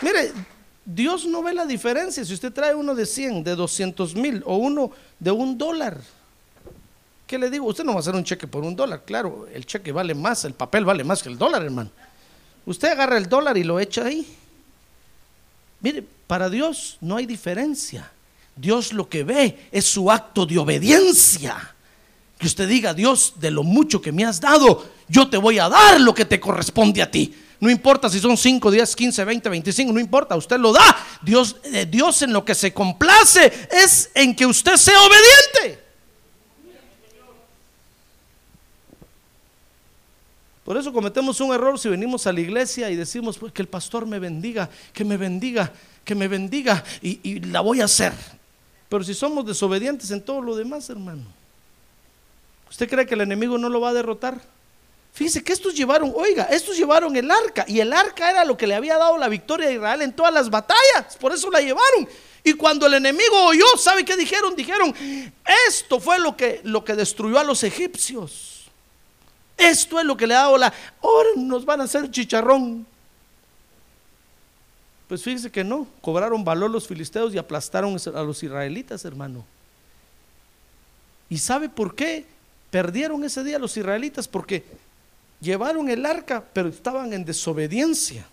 Mire, 0.01 0.33
Dios 0.85 1.27
no 1.27 1.43
ve 1.43 1.55
la 1.55 1.67
diferencia 1.67 2.25
si 2.25 2.35
usted 2.35 2.53
trae 2.53 2.73
uno 2.73 2.95
de 2.95 3.05
100, 3.05 3.43
de 3.43 3.57
200 3.57 4.15
mil 4.15 4.45
o 4.47 4.59
uno 4.59 4.93
de 5.19 5.33
un 5.33 5.59
dólar. 5.59 6.01
¿Qué 7.27 7.37
le 7.37 7.51
digo? 7.51 7.67
Usted 7.67 7.83
no 7.83 7.95
va 7.95 7.97
a 7.97 8.01
hacer 8.01 8.15
un 8.15 8.23
cheque 8.23 8.47
por 8.47 8.63
un 8.63 8.77
dólar. 8.77 9.03
Claro, 9.05 9.49
el 9.53 9.67
cheque 9.67 9.91
vale 9.91 10.15
más, 10.15 10.45
el 10.45 10.55
papel 10.55 10.85
vale 10.85 11.03
más 11.03 11.21
que 11.21 11.31
el 11.31 11.37
dólar, 11.37 11.65
hermano. 11.65 11.91
Usted 12.65 12.93
agarra 12.93 13.17
el 13.17 13.29
dólar 13.29 13.59
y 13.59 13.65
lo 13.65 13.81
echa 13.81 14.05
ahí. 14.05 14.39
Mire, 15.81 16.05
para 16.27 16.49
Dios 16.51 16.99
no 17.01 17.17
hay 17.17 17.27
diferencia. 17.27 18.11
Dios 18.57 18.93
lo 18.93 19.09
que 19.09 19.25
ve 19.25 19.69
es 19.71 19.85
su 19.85 20.11
acto 20.11 20.45
de 20.45 20.59
obediencia. 20.59 21.75
Que 22.39 22.47
usted 22.47 22.69
diga, 22.69 22.95
Dios, 22.95 23.35
de 23.37 23.51
lo 23.51 23.63
mucho 23.63 24.01
que 24.01 24.13
me 24.13 24.25
has 24.25 24.41
dado, 24.41 24.89
yo 25.09 25.29
te 25.29 25.37
voy 25.37 25.59
a 25.59 25.69
dar 25.69 26.01
lo 26.01 26.15
que 26.15 26.25
te 26.25 26.39
corresponde 26.39 27.03
a 27.03 27.11
ti. 27.11 27.35
No 27.61 27.71
importa 27.71 28.09
si 28.09 28.21
son 28.21 28.37
5, 28.37 28.71
10, 28.71 28.95
15, 28.95 29.25
20, 29.25 29.49
25, 29.49 29.93
no 29.93 29.99
importa, 29.99 30.37
usted 30.37 30.59
lo 30.59 30.73
da. 30.73 30.97
Dios, 31.23 31.57
eh, 31.65 31.87
Dios 31.91 32.23
en 32.23 32.33
lo 32.33 32.45
que 32.45 32.55
se 32.55 32.73
complace 32.73 33.53
es 33.71 34.11
en 34.15 34.35
que 34.37 34.47
usted 34.47 34.77
sea 34.77 35.01
obediente. 35.01 35.88
Por 40.69 40.77
eso 40.77 40.93
cometemos 40.93 41.41
un 41.41 41.55
error 41.55 41.79
si 41.79 41.89
venimos 41.89 42.27
a 42.27 42.33
la 42.35 42.41
iglesia 42.41 42.91
y 42.91 42.95
decimos 42.95 43.39
pues, 43.39 43.55
que 43.55 43.63
el 43.63 43.69
pastor 43.69 44.05
me 44.05 44.19
bendiga, 44.19 44.69
que 44.93 45.03
me 45.03 45.17
bendiga, 45.17 45.73
que 46.05 46.15
me 46.15 46.29
bendiga 46.29 46.85
y, 47.01 47.41
la 47.41 47.63
voy 47.63 47.81
a 47.81 47.87
hacer. 47.87 48.13
Pero 48.91 49.03
si 49.03 49.15
somos 49.15 49.47
desobedientes 49.47 50.11
en 50.11 50.21
todo 50.21 50.43
lo 50.43 50.55
demás, 50.55 50.91
hermano, 50.91 51.23
¿usted 52.69 52.87
cree 52.87 53.07
que 53.07 53.15
el 53.15 53.23
enemigo 53.23 53.57
no 53.57 53.71
lo 53.71 53.81
va 53.81 53.89
a 53.89 53.93
derrotar? 53.95 54.43
Fíjese 55.15 55.43
que 55.43 55.55
estos 55.55 55.75
llevaron, 55.75 56.13
oiga, 56.15 56.45
estos 56.51 56.77
llevaron 56.77 57.17
el 57.17 57.31
arca 57.31 57.65
y 57.67 57.81
el 57.81 57.91
arca 57.91 58.31
era 58.31 58.45
lo 58.45 58.55
que 58.59 58.67
le 58.67 58.75
había 58.75 58.99
dado 58.99 59.17
la 59.17 59.29
victoria 59.29 59.69
a 59.69 59.73
Israel 59.73 60.03
en 60.03 60.13
todas 60.13 60.35
las 60.35 60.51
batallas, 60.51 61.17
por 61.19 61.33
eso 61.33 61.51
la 61.51 61.63
llevaron. 61.63 62.07
Y 62.45 62.53
cuando 62.53 62.87
el 62.87 62.93
enemigo 62.93 63.43
oyó, 63.47 63.65
¿sabe 63.79 64.05
qué 64.05 64.19
dijeron? 64.19 64.55
Dijeron, 64.55 64.95
esto 65.67 65.99
fue 65.99 66.19
lo 66.19 66.37
que, 66.37 66.61
lo 66.63 66.85
que 66.85 66.93
destruyó 66.93 67.39
a 67.39 67.45
los 67.45 67.65
egipcios. 67.65 68.58
Esto 69.59 69.99
es 69.99 70.07
lo 70.07 70.17
que 70.17 70.27
le 70.27 70.35
ha 70.35 70.43
dado 70.43 70.57
la... 70.57 70.73
Ahora 71.03 71.31
nos 71.37 71.65
van 71.65 71.81
a 71.81 71.85
hacer 71.85 72.09
chicharrón. 72.11 72.87
Pues 75.09 75.23
fíjese 75.23 75.51
que 75.51 75.65
no, 75.65 75.87
cobraron 76.01 76.45
valor 76.45 76.71
los 76.71 76.87
filisteos 76.87 77.35
y 77.35 77.39
aplastaron 77.39 77.97
a 78.15 78.23
los 78.23 78.43
israelitas, 78.43 79.05
hermano. 79.05 79.45
¿Y 81.29 81.39
sabe 81.39 81.69
por 81.69 81.95
qué 81.95 82.25
perdieron 82.71 83.25
ese 83.25 83.43
día 83.43 83.59
los 83.59 83.77
israelitas? 83.77 84.29
Porque 84.29 84.65
llevaron 85.41 85.89
el 85.89 86.07
arca, 86.07 86.45
pero 86.53 86.69
estaban 86.69 87.13
en 87.13 87.25
desobediencia. 87.25 88.27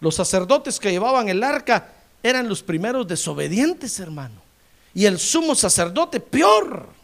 Los 0.00 0.16
sacerdotes 0.16 0.78
que 0.78 0.90
llevaban 0.90 1.28
el 1.28 1.42
arca 1.42 1.92
eran 2.22 2.48
los 2.48 2.62
primeros 2.62 3.06
desobedientes, 3.08 3.98
hermano. 4.00 4.42
Y 4.92 5.06
el 5.06 5.18
sumo 5.18 5.54
sacerdote, 5.54 6.20
peor. 6.20 6.99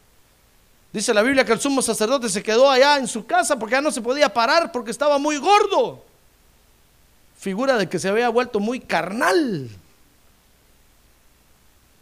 Dice 0.96 1.12
la 1.12 1.20
Biblia 1.20 1.44
que 1.44 1.52
el 1.52 1.60
sumo 1.60 1.82
sacerdote 1.82 2.30
se 2.30 2.42
quedó 2.42 2.70
allá 2.70 2.96
en 2.96 3.06
su 3.06 3.26
casa 3.26 3.58
porque 3.58 3.74
ya 3.74 3.82
no 3.82 3.90
se 3.90 4.00
podía 4.00 4.32
parar 4.32 4.72
porque 4.72 4.90
estaba 4.90 5.18
muy 5.18 5.36
gordo 5.36 6.02
figura 7.38 7.76
de 7.76 7.86
que 7.86 7.98
se 7.98 8.08
había 8.08 8.30
vuelto 8.30 8.60
muy 8.60 8.80
carnal. 8.80 9.68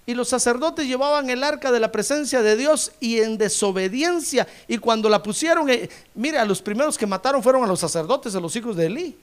Y 0.06 0.14
los 0.14 0.28
sacerdotes 0.28 0.86
llevaban 0.86 1.28
el 1.28 1.42
arca 1.42 1.72
de 1.72 1.80
la 1.80 1.90
presencia 1.90 2.40
de 2.40 2.56
Dios 2.56 2.92
y 3.00 3.18
en 3.18 3.36
desobediencia. 3.36 4.46
Y 4.68 4.78
cuando 4.78 5.08
la 5.08 5.24
pusieron, 5.24 5.68
eh, 5.70 5.90
mira, 6.14 6.44
los 6.44 6.62
primeros 6.62 6.96
que 6.96 7.04
mataron 7.04 7.42
fueron 7.42 7.64
a 7.64 7.66
los 7.66 7.80
sacerdotes, 7.80 8.36
a 8.36 8.40
los 8.40 8.54
hijos 8.54 8.76
de 8.76 8.86
Elí. 8.86 9.18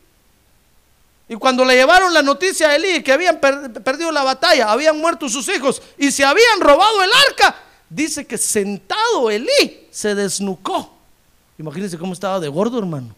Y 1.30 1.36
cuando 1.36 1.64
le 1.64 1.76
llevaron 1.76 2.14
la 2.14 2.22
noticia 2.22 2.68
a 2.68 2.76
Elí 2.76 3.02
que 3.02 3.14
habían 3.14 3.40
perdido 3.40 4.12
la 4.12 4.24
batalla, 4.24 4.70
habían 4.70 5.00
muerto 5.00 5.30
sus 5.30 5.48
hijos 5.48 5.82
y 5.98 6.12
se 6.12 6.26
habían 6.26 6.60
robado 6.60 7.02
el 7.04 7.10
arca, 7.30 7.56
dice 7.91 8.25
que 8.25 8.38
sentado 8.38 9.30
Elí 9.30 9.88
se 9.91 10.15
desnucó. 10.15 10.91
Imagínense 11.60 11.97
cómo 11.97 12.13
estaba 12.13 12.39
de 12.39 12.47
gordo, 12.47 12.80
hermano. 12.80 13.15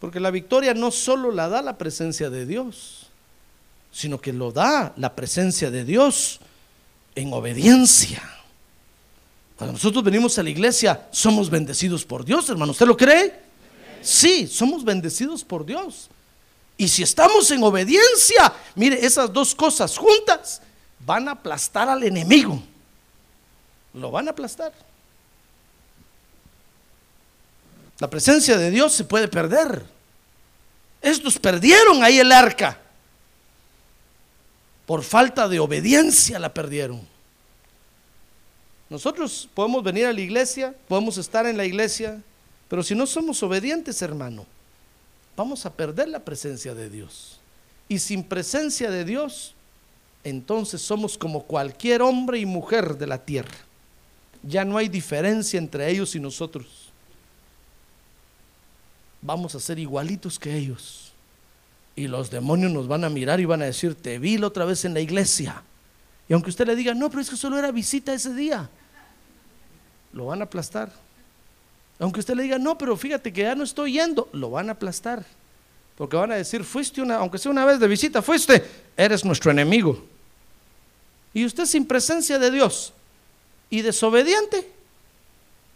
Porque 0.00 0.18
la 0.18 0.32
victoria 0.32 0.74
no 0.74 0.90
solo 0.90 1.30
la 1.30 1.48
da 1.48 1.62
la 1.62 1.78
presencia 1.78 2.28
de 2.28 2.44
Dios, 2.44 3.06
sino 3.92 4.20
que 4.20 4.32
lo 4.32 4.50
da 4.50 4.94
la 4.96 5.14
presencia 5.14 5.70
de 5.70 5.84
Dios 5.84 6.40
en 7.14 7.32
obediencia. 7.32 8.20
Cuando 9.56 9.74
nosotros 9.74 10.02
venimos 10.02 10.36
a 10.38 10.42
la 10.42 10.50
iglesia, 10.50 11.06
somos 11.12 11.48
bendecidos 11.48 12.04
por 12.04 12.24
Dios, 12.24 12.48
hermano. 12.50 12.72
¿Usted 12.72 12.86
lo 12.86 12.96
cree? 12.96 13.40
Sí, 14.00 14.48
somos 14.48 14.82
bendecidos 14.82 15.44
por 15.44 15.64
Dios. 15.64 16.08
Y 16.82 16.88
si 16.88 17.04
estamos 17.04 17.48
en 17.52 17.62
obediencia, 17.62 18.52
mire, 18.74 19.06
esas 19.06 19.32
dos 19.32 19.54
cosas 19.54 19.96
juntas 19.96 20.60
van 20.98 21.28
a 21.28 21.30
aplastar 21.30 21.88
al 21.88 22.02
enemigo. 22.02 22.60
Lo 23.94 24.10
van 24.10 24.26
a 24.26 24.32
aplastar. 24.32 24.72
La 28.00 28.10
presencia 28.10 28.58
de 28.58 28.72
Dios 28.72 28.94
se 28.94 29.04
puede 29.04 29.28
perder. 29.28 29.86
Estos 31.00 31.38
perdieron 31.38 32.02
ahí 32.02 32.18
el 32.18 32.32
arca. 32.32 32.80
Por 34.84 35.04
falta 35.04 35.46
de 35.46 35.60
obediencia 35.60 36.40
la 36.40 36.52
perdieron. 36.52 37.06
Nosotros 38.90 39.48
podemos 39.54 39.84
venir 39.84 40.06
a 40.06 40.12
la 40.12 40.20
iglesia, 40.20 40.74
podemos 40.88 41.16
estar 41.16 41.46
en 41.46 41.56
la 41.56 41.64
iglesia, 41.64 42.20
pero 42.66 42.82
si 42.82 42.96
no 42.96 43.06
somos 43.06 43.40
obedientes, 43.44 44.02
hermano, 44.02 44.44
vamos 45.36 45.66
a 45.66 45.72
perder 45.72 46.08
la 46.08 46.24
presencia 46.24 46.74
de 46.74 46.90
Dios. 46.90 47.40
Y 47.88 47.98
sin 47.98 48.24
presencia 48.24 48.90
de 48.90 49.04
Dios, 49.04 49.54
entonces 50.24 50.80
somos 50.80 51.18
como 51.18 51.42
cualquier 51.42 52.02
hombre 52.02 52.38
y 52.38 52.46
mujer 52.46 52.96
de 52.96 53.06
la 53.06 53.18
tierra. 53.18 53.56
Ya 54.42 54.64
no 54.64 54.76
hay 54.76 54.88
diferencia 54.88 55.58
entre 55.58 55.88
ellos 55.90 56.14
y 56.14 56.20
nosotros 56.20 56.90
vamos 59.20 59.54
a 59.54 59.60
ser 59.60 59.78
igualitos 59.78 60.38
que 60.38 60.54
ellos. 60.56 61.12
Y 61.94 62.08
los 62.08 62.30
demonios 62.30 62.72
nos 62.72 62.88
van 62.88 63.04
a 63.04 63.08
mirar 63.08 63.40
y 63.40 63.44
van 63.44 63.62
a 63.62 63.66
decir, 63.66 63.94
te 63.94 64.18
vi 64.18 64.38
la 64.38 64.48
otra 64.48 64.64
vez 64.64 64.84
en 64.84 64.94
la 64.94 65.00
iglesia. 65.00 65.62
Y 66.28 66.32
aunque 66.32 66.50
usted 66.50 66.66
le 66.66 66.76
diga, 66.76 66.94
no, 66.94 67.08
pero 67.08 67.20
es 67.20 67.30
que 67.30 67.36
solo 67.36 67.58
era 67.58 67.70
visita 67.70 68.12
ese 68.12 68.34
día, 68.34 68.68
lo 70.12 70.26
van 70.26 70.40
a 70.40 70.44
aplastar. 70.44 70.92
Aunque 72.02 72.18
usted 72.18 72.34
le 72.34 72.42
diga, 72.42 72.58
no, 72.58 72.76
pero 72.76 72.96
fíjate 72.96 73.32
que 73.32 73.42
ya 73.42 73.54
no 73.54 73.62
estoy 73.62 73.92
yendo, 73.92 74.28
lo 74.32 74.50
van 74.50 74.68
a 74.68 74.72
aplastar. 74.72 75.24
Porque 75.96 76.16
van 76.16 76.32
a 76.32 76.34
decir, 76.34 76.64
fuiste 76.64 77.00
una, 77.00 77.14
aunque 77.18 77.38
sea 77.38 77.52
una 77.52 77.64
vez 77.64 77.78
de 77.78 77.86
visita, 77.86 78.20
fuiste, 78.20 78.68
eres 78.96 79.24
nuestro 79.24 79.52
enemigo. 79.52 80.02
Y 81.32 81.44
usted 81.44 81.64
sin 81.64 81.86
presencia 81.86 82.40
de 82.40 82.50
Dios 82.50 82.92
y 83.70 83.82
desobediente, 83.82 84.68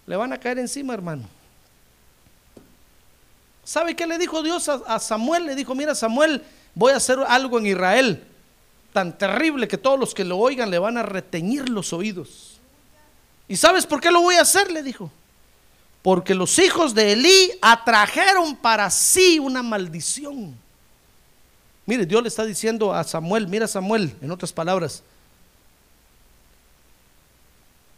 le 0.04 0.16
van 0.16 0.32
a 0.32 0.40
caer 0.40 0.58
encima, 0.58 0.94
hermano. 0.94 1.28
¿Sabe 3.62 3.94
qué 3.94 4.04
le 4.04 4.18
dijo 4.18 4.42
Dios 4.42 4.68
a, 4.68 4.98
Samuel? 4.98 5.46
Le 5.46 5.54
dijo, 5.54 5.76
mira 5.76 5.94
Samuel, 5.94 6.42
voy 6.74 6.92
a 6.92 6.96
hacer 6.96 7.20
algo 7.28 7.60
en 7.60 7.66
Israel 7.66 8.24
tan 8.92 9.16
terrible 9.16 9.68
que 9.68 9.78
todos 9.78 9.96
los 9.96 10.12
que 10.12 10.24
lo 10.24 10.38
oigan 10.38 10.72
le 10.72 10.80
van 10.80 10.96
a 10.98 11.04
reteñir 11.04 11.68
los 11.68 11.92
oídos. 11.92 12.58
¿Y 13.46 13.54
sabes 13.54 13.86
por 13.86 14.00
qué 14.00 14.10
lo 14.10 14.22
voy 14.22 14.34
a 14.34 14.40
hacer? 14.40 14.72
Le 14.72 14.82
dijo. 14.82 15.12
Porque 16.06 16.36
los 16.36 16.56
hijos 16.60 16.94
de 16.94 17.14
Elí 17.14 17.50
atrajeron 17.60 18.54
para 18.54 18.88
sí 18.92 19.40
una 19.40 19.60
maldición. 19.60 20.54
Mire, 21.84 22.06
Dios 22.06 22.22
le 22.22 22.28
está 22.28 22.44
diciendo 22.44 22.94
a 22.94 23.02
Samuel, 23.02 23.48
mira 23.48 23.66
Samuel, 23.66 24.14
en 24.20 24.30
otras 24.30 24.52
palabras, 24.52 25.02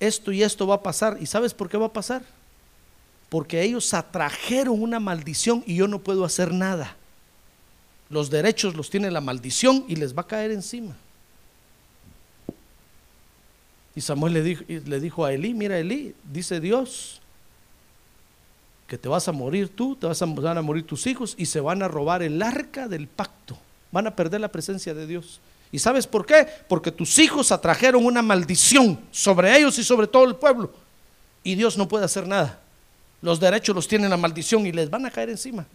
esto 0.00 0.32
y 0.32 0.42
esto 0.42 0.66
va 0.66 0.76
a 0.76 0.82
pasar. 0.82 1.18
¿Y 1.20 1.26
sabes 1.26 1.52
por 1.52 1.68
qué 1.68 1.76
va 1.76 1.84
a 1.84 1.92
pasar? 1.92 2.22
porque 3.28 3.62
ellos 3.62 3.92
atrajeron 3.94 4.80
una 4.80 5.00
maldición 5.00 5.62
y 5.66 5.76
yo 5.76 5.86
no 5.86 5.98
puedo 5.98 6.24
hacer 6.24 6.52
nada. 6.52 6.96
Los 8.08 8.30
derechos 8.30 8.74
los 8.74 8.88
tiene 8.88 9.10
la 9.10 9.20
maldición 9.20 9.84
y 9.86 9.96
les 9.96 10.16
va 10.16 10.22
a 10.22 10.26
caer 10.26 10.50
encima. 10.50 10.96
Y 13.94 14.00
Samuel 14.00 14.32
le 14.32 14.42
dijo, 14.42 14.64
le 14.66 15.00
dijo 15.00 15.24
a 15.24 15.32
Elí, 15.32 15.52
mira 15.52 15.78
Elí, 15.78 16.14
dice 16.32 16.60
Dios, 16.60 17.20
que 18.88 18.96
te 18.96 19.08
vas 19.08 19.28
a 19.28 19.32
morir 19.32 19.68
tú, 19.68 19.94
te 19.94 20.06
vas 20.06 20.20
a, 20.22 20.26
van 20.26 20.56
a 20.56 20.62
morir 20.62 20.84
tus 20.84 21.06
hijos 21.06 21.34
y 21.36 21.46
se 21.46 21.60
van 21.60 21.82
a 21.82 21.88
robar 21.88 22.22
el 22.22 22.42
arca 22.42 22.88
del 22.88 23.06
pacto. 23.06 23.56
Van 23.92 24.06
a 24.06 24.16
perder 24.16 24.40
la 24.40 24.48
presencia 24.48 24.94
de 24.94 25.06
Dios. 25.06 25.40
¿Y 25.70 25.78
sabes 25.78 26.06
por 26.06 26.24
qué? 26.24 26.48
Porque 26.66 26.90
tus 26.90 27.18
hijos 27.18 27.52
atrajeron 27.52 28.04
una 28.06 28.22
maldición 28.22 28.98
sobre 29.10 29.54
ellos 29.56 29.78
y 29.78 29.84
sobre 29.84 30.06
todo 30.06 30.24
el 30.24 30.36
pueblo. 30.36 30.72
Y 31.44 31.54
Dios 31.54 31.76
no 31.76 31.86
puede 31.86 32.06
hacer 32.06 32.26
nada. 32.26 32.60
Los 33.20 33.38
derechos 33.38 33.76
los 33.76 33.86
tiene 33.86 34.08
la 34.08 34.16
maldición 34.16 34.66
y 34.66 34.72
les 34.72 34.88
van 34.88 35.04
a 35.04 35.10
caer 35.10 35.28
encima. 35.28 35.66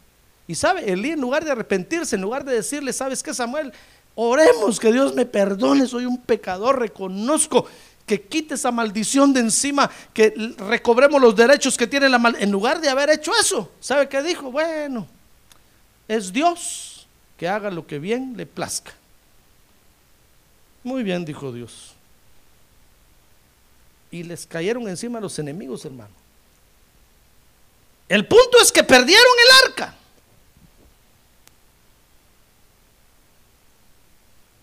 Y 0.47 0.55
sabe, 0.55 0.91
Elí 0.91 1.11
en 1.11 1.21
lugar 1.21 1.45
de 1.45 1.51
arrepentirse, 1.51 2.15
en 2.15 2.23
lugar 2.23 2.43
de 2.43 2.55
decirle, 2.55 2.91
¿sabes 2.93 3.21
qué, 3.21 3.31
Samuel? 3.33 3.71
Oremos 4.15 4.79
que 4.79 4.91
Dios 4.91 5.13
me 5.13 5.25
perdone, 5.25 5.87
soy 5.87 6.05
un 6.05 6.17
pecador, 6.17 6.79
reconozco 6.79 7.67
que 8.05 8.21
quite 8.21 8.55
esa 8.55 8.71
maldición 8.71 9.33
de 9.33 9.39
encima, 9.39 9.89
que 10.13 10.33
recobremos 10.57 11.21
los 11.21 11.35
derechos 11.35 11.77
que 11.77 11.87
tiene 11.87 12.09
la 12.09 12.19
maldición. 12.19 12.49
En 12.49 12.51
lugar 12.51 12.81
de 12.81 12.89
haber 12.89 13.09
hecho 13.09 13.31
eso, 13.39 13.71
¿sabe 13.79 14.09
qué 14.09 14.21
dijo? 14.21 14.51
Bueno, 14.51 15.07
es 16.07 16.33
Dios 16.33 17.07
que 17.37 17.47
haga 17.47 17.71
lo 17.71 17.87
que 17.87 17.99
bien 17.99 18.35
le 18.35 18.45
plazca. 18.45 18.93
Muy 20.83 21.03
bien, 21.03 21.23
dijo 21.23 21.51
Dios. 21.51 21.93
Y 24.11 24.23
les 24.23 24.45
cayeron 24.45 24.87
encima 24.87 25.19
los 25.19 25.39
enemigos, 25.39 25.85
hermano. 25.85 26.13
El 28.09 28.27
punto 28.27 28.57
es 28.61 28.71
que 28.71 28.83
perdieron 28.83 29.31
el 29.45 29.69
arca. 29.69 29.95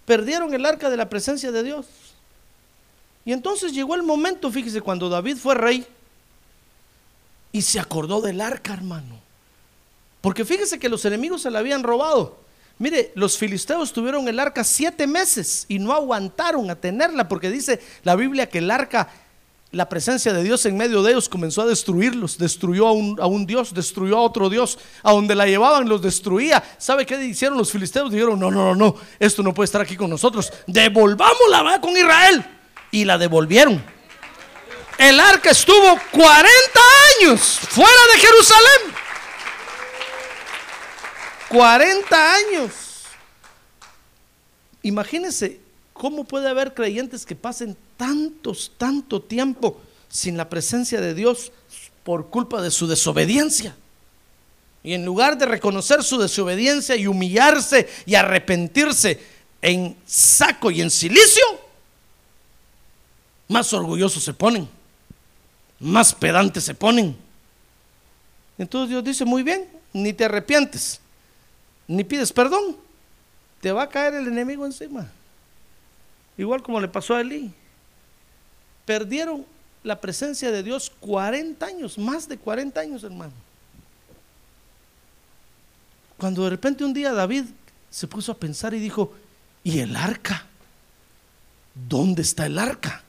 Perdieron 0.04 0.52
el 0.52 0.64
arca 0.66 0.90
de 0.90 0.96
la 0.96 1.08
presencia 1.08 1.50
de 1.50 1.62
Dios. 1.62 1.86
Y 3.24 3.32
entonces 3.32 3.72
llegó 3.72 3.94
el 3.94 4.02
momento, 4.02 4.50
fíjese, 4.50 4.80
cuando 4.80 5.08
David 5.08 5.36
fue 5.36 5.54
rey 5.54 5.86
y 7.52 7.62
se 7.62 7.78
acordó 7.78 8.20
del 8.20 8.40
arca, 8.40 8.72
hermano. 8.72 9.18
Porque 10.20 10.44
fíjese 10.44 10.78
que 10.78 10.88
los 10.88 11.04
enemigos 11.04 11.42
se 11.42 11.50
la 11.50 11.58
habían 11.58 11.82
robado. 11.82 12.38
Mire, 12.78 13.12
los 13.14 13.36
filisteos 13.36 13.92
tuvieron 13.92 14.26
el 14.28 14.40
arca 14.40 14.64
siete 14.64 15.06
meses 15.06 15.66
y 15.68 15.78
no 15.78 15.92
aguantaron 15.92 16.70
a 16.70 16.76
tenerla 16.76 17.28
porque 17.28 17.50
dice 17.50 17.80
la 18.04 18.16
Biblia 18.16 18.48
que 18.48 18.58
el 18.58 18.70
arca 18.70 19.08
la 19.72 19.88
presencia 19.88 20.32
de 20.32 20.42
Dios 20.42 20.66
en 20.66 20.76
medio 20.76 21.02
de 21.02 21.12
ellos 21.12 21.28
comenzó 21.28 21.62
a 21.62 21.66
destruirlos, 21.66 22.38
destruyó 22.38 22.88
a 22.88 23.26
un, 23.26 23.46
Dios, 23.46 23.72
destruyó 23.72 24.16
a 24.18 24.22
otro 24.22 24.50
Dios, 24.50 24.78
a 25.02 25.12
donde 25.12 25.36
la 25.36 25.46
llevaban 25.46 25.88
los 25.88 26.02
destruía. 26.02 26.62
¿Sabe 26.76 27.06
qué 27.06 27.22
hicieron 27.24 27.56
los 27.56 27.70
filisteos? 27.70 28.10
Dijeron, 28.10 28.40
no, 28.40 28.50
no, 28.50 28.64
no, 28.64 28.74
no, 28.74 28.96
esto 29.20 29.42
no 29.44 29.54
puede 29.54 29.66
estar 29.66 29.80
aquí 29.80 29.96
con 29.96 30.10
nosotros, 30.10 30.52
devolvámosla 30.66 31.80
con 31.80 31.96
Israel. 31.96 32.44
Y 32.90 33.04
la 33.04 33.18
devolvieron. 33.18 33.82
El 34.98 35.18
arca 35.18 35.50
estuvo 35.50 35.98
40 36.12 36.50
años 37.20 37.40
fuera 37.40 38.02
de 38.14 38.20
Jerusalén. 38.20 38.94
40 41.48 42.34
años. 42.34 42.72
Imagínense 44.82 45.60
cómo 45.92 46.24
puede 46.24 46.48
haber 46.48 46.74
creyentes 46.74 47.26
que 47.26 47.34
pasen 47.34 47.76
tantos, 47.96 48.72
tanto 48.78 49.20
tiempo 49.20 49.80
sin 50.08 50.36
la 50.36 50.48
presencia 50.48 51.00
de 51.00 51.14
Dios 51.14 51.52
por 52.04 52.28
culpa 52.28 52.62
de 52.62 52.70
su 52.70 52.86
desobediencia. 52.86 53.76
Y 54.82 54.94
en 54.94 55.04
lugar 55.04 55.36
de 55.36 55.46
reconocer 55.46 56.02
su 56.02 56.18
desobediencia 56.18 56.96
y 56.96 57.06
humillarse 57.06 57.88
y 58.06 58.14
arrepentirse 58.14 59.20
en 59.60 59.96
saco 60.06 60.70
y 60.70 60.80
en 60.80 60.90
silicio, 60.90 61.44
más 63.50 63.72
orgullosos 63.72 64.22
se 64.22 64.32
ponen, 64.32 64.68
más 65.80 66.14
pedantes 66.14 66.62
se 66.62 66.72
ponen. 66.72 67.16
Entonces 68.56 68.90
Dios 68.90 69.02
dice, 69.02 69.24
muy 69.24 69.42
bien, 69.42 69.68
ni 69.92 70.12
te 70.12 70.24
arrepientes, 70.24 71.00
ni 71.88 72.04
pides 72.04 72.32
perdón, 72.32 72.76
te 73.60 73.72
va 73.72 73.82
a 73.82 73.88
caer 73.88 74.14
el 74.14 74.28
enemigo 74.28 74.64
encima. 74.64 75.10
Igual 76.38 76.62
como 76.62 76.80
le 76.80 76.86
pasó 76.86 77.16
a 77.16 77.22
Elí. 77.22 77.52
Perdieron 78.86 79.44
la 79.82 80.00
presencia 80.00 80.52
de 80.52 80.62
Dios 80.62 80.92
40 81.00 81.66
años, 81.66 81.98
más 81.98 82.28
de 82.28 82.38
40 82.38 82.80
años, 82.80 83.02
hermano. 83.02 83.32
Cuando 86.18 86.44
de 86.44 86.50
repente 86.50 86.84
un 86.84 86.94
día 86.94 87.12
David 87.12 87.46
se 87.90 88.06
puso 88.06 88.30
a 88.30 88.36
pensar 88.36 88.74
y 88.74 88.78
dijo, 88.78 89.12
¿y 89.64 89.80
el 89.80 89.96
arca? 89.96 90.46
¿Dónde 91.74 92.22
está 92.22 92.46
el 92.46 92.56
arca? 92.56 93.02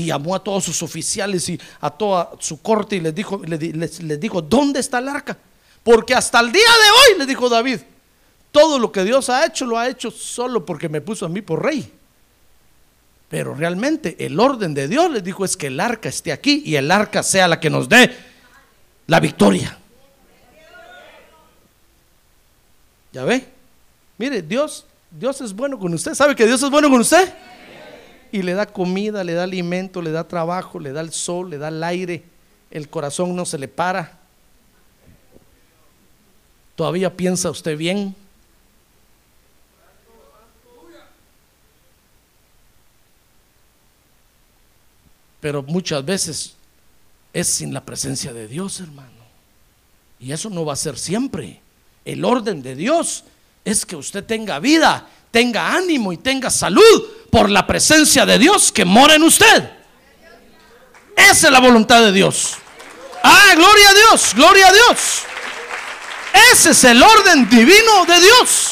Y 0.00 0.06
llamó 0.06 0.34
a 0.34 0.42
todos 0.42 0.64
sus 0.64 0.82
oficiales 0.82 1.46
y 1.50 1.60
a 1.78 1.90
toda 1.90 2.30
su 2.38 2.62
corte 2.62 2.96
y 2.96 3.00
les 3.00 3.14
dijo, 3.14 3.42
les, 3.44 4.18
dijo, 4.18 4.40
¿dónde 4.40 4.80
está 4.80 4.98
el 4.98 5.08
arca? 5.08 5.36
Porque 5.82 6.14
hasta 6.14 6.40
el 6.40 6.50
día 6.50 6.62
de 6.62 6.90
hoy, 6.90 7.18
le 7.18 7.26
dijo 7.26 7.50
David, 7.50 7.80
todo 8.50 8.78
lo 8.78 8.90
que 8.90 9.04
Dios 9.04 9.28
ha 9.28 9.44
hecho 9.44 9.66
lo 9.66 9.78
ha 9.78 9.88
hecho 9.90 10.10
solo 10.10 10.64
porque 10.64 10.88
me 10.88 11.02
puso 11.02 11.26
a 11.26 11.28
mí 11.28 11.42
por 11.42 11.62
rey. 11.62 11.92
Pero 13.28 13.54
realmente 13.54 14.16
el 14.24 14.40
orden 14.40 14.72
de 14.72 14.88
Dios 14.88 15.10
les 15.10 15.22
dijo 15.22 15.44
es 15.44 15.54
que 15.54 15.66
el 15.66 15.78
arca 15.78 16.08
esté 16.08 16.32
aquí 16.32 16.62
y 16.64 16.76
el 16.76 16.90
arca 16.90 17.22
sea 17.22 17.46
la 17.46 17.60
que 17.60 17.68
nos 17.68 17.86
dé 17.86 18.10
la 19.06 19.20
victoria. 19.20 19.76
¿Ya 23.12 23.24
ve? 23.24 23.46
Mire, 24.16 24.40
Dios, 24.40 24.86
Dios 25.10 25.42
es 25.42 25.52
bueno 25.52 25.78
con 25.78 25.92
usted. 25.92 26.14
¿Sabe 26.14 26.34
que 26.34 26.46
Dios 26.46 26.62
es 26.62 26.70
bueno 26.70 26.88
con 26.88 27.00
usted? 27.00 27.34
Y 28.32 28.42
le 28.42 28.54
da 28.54 28.66
comida, 28.66 29.24
le 29.24 29.34
da 29.34 29.44
alimento, 29.44 30.02
le 30.02 30.12
da 30.12 30.26
trabajo, 30.26 30.78
le 30.78 30.92
da 30.92 31.00
el 31.00 31.12
sol, 31.12 31.50
le 31.50 31.58
da 31.58 31.68
el 31.68 31.82
aire. 31.82 32.22
El 32.70 32.88
corazón 32.88 33.34
no 33.34 33.44
se 33.44 33.58
le 33.58 33.68
para. 33.68 34.18
¿Todavía 36.76 37.14
piensa 37.16 37.50
usted 37.50 37.76
bien? 37.76 38.14
Pero 45.40 45.62
muchas 45.62 46.04
veces 46.04 46.54
es 47.32 47.48
sin 47.48 47.72
la 47.72 47.84
presencia 47.84 48.32
de 48.32 48.46
Dios, 48.46 48.80
hermano. 48.80 49.10
Y 50.18 50.32
eso 50.32 50.50
no 50.50 50.64
va 50.64 50.74
a 50.74 50.76
ser 50.76 50.98
siempre. 50.98 51.60
El 52.04 52.24
orden 52.24 52.62
de 52.62 52.76
Dios 52.76 53.24
es 53.64 53.86
que 53.86 53.96
usted 53.96 54.24
tenga 54.24 54.58
vida, 54.58 55.08
tenga 55.30 55.74
ánimo 55.74 56.12
y 56.12 56.16
tenga 56.16 56.50
salud 56.50 57.08
por 57.30 57.48
la 57.48 57.66
presencia 57.66 58.26
de 58.26 58.38
Dios 58.38 58.72
que 58.72 58.84
mora 58.84 59.14
en 59.14 59.22
usted. 59.22 59.70
Esa 61.16 61.46
es 61.46 61.52
la 61.52 61.60
voluntad 61.60 62.02
de 62.02 62.12
Dios. 62.12 62.56
Ah, 63.22 63.52
gloria 63.54 63.90
a 63.90 63.94
Dios, 63.94 64.32
gloria 64.34 64.68
a 64.68 64.72
Dios. 64.72 65.22
Ese 66.52 66.70
es 66.70 66.84
el 66.84 67.02
orden 67.02 67.48
divino 67.48 68.04
de 68.06 68.20
Dios. 68.20 68.70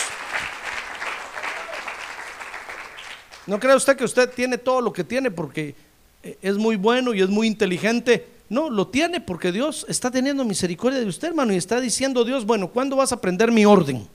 ¿No 3.47 3.59
cree 3.59 3.75
usted 3.75 3.97
que 3.97 4.05
usted 4.05 4.31
tiene 4.31 4.59
todo 4.59 4.81
lo 4.81 4.92
que 4.92 5.05
tiene 5.05 5.31
porque 5.31 5.75
es 6.23 6.57
muy 6.57 6.77
bueno 6.77 7.14
y 7.14 7.23
es 7.23 7.29
muy 7.29 7.47
inteligente? 7.47 8.29
No, 8.49 8.71
lo 8.71 8.88
tiene 8.88 9.21
porque 9.21 9.53
Dios 9.53 9.85
está 9.88 10.11
teniendo 10.11 10.44
misericordia 10.44 11.01
de 11.01 11.07
usted, 11.07 11.29
hermano, 11.29 11.53
y 11.53 11.57
está 11.57 11.81
diciendo 11.81 12.25
Dios, 12.25 12.44
bueno, 12.47 12.68
¿cuándo 12.68 12.97
vas 12.97 13.12
a 13.12 13.16
aprender 13.16 13.53
mi 13.53 13.64
orden? 13.64 14.09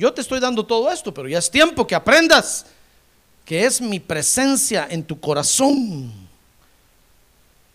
Yo 0.00 0.14
te 0.14 0.22
estoy 0.22 0.40
dando 0.40 0.64
todo 0.64 0.90
esto, 0.90 1.12
pero 1.12 1.28
ya 1.28 1.36
es 1.36 1.50
tiempo 1.50 1.86
que 1.86 1.94
aprendas 1.94 2.64
que 3.44 3.66
es 3.66 3.82
mi 3.82 4.00
presencia 4.00 4.86
en 4.88 5.04
tu 5.04 5.20
corazón 5.20 6.10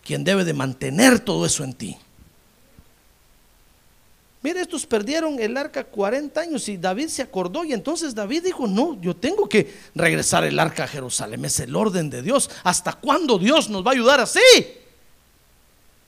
quien 0.03 0.23
debe 0.23 0.43
de 0.43 0.53
mantener 0.55 1.19
todo 1.19 1.45
eso 1.45 1.63
en 1.63 1.73
ti. 1.73 1.95
Mire, 4.41 4.61
estos 4.61 4.87
perdieron 4.87 5.39
el 5.39 5.55
arca 5.55 5.83
40 5.83 6.41
años 6.41 6.67
y 6.67 6.77
David 6.77 7.09
se 7.09 7.21
acordó 7.21 7.63
y 7.63 7.73
entonces 7.73 8.15
David 8.15 8.45
dijo, 8.45 8.65
no, 8.65 8.99
yo 8.99 9.15
tengo 9.15 9.47
que 9.47 9.71
regresar 9.93 10.43
el 10.45 10.57
arca 10.57 10.85
a 10.85 10.87
Jerusalén, 10.87 11.45
es 11.45 11.59
el 11.59 11.75
orden 11.75 12.09
de 12.09 12.23
Dios. 12.23 12.49
¿Hasta 12.63 12.93
cuándo 12.93 13.37
Dios 13.37 13.69
nos 13.69 13.85
va 13.85 13.91
a 13.91 13.93
ayudar 13.93 14.19
así? 14.19 14.41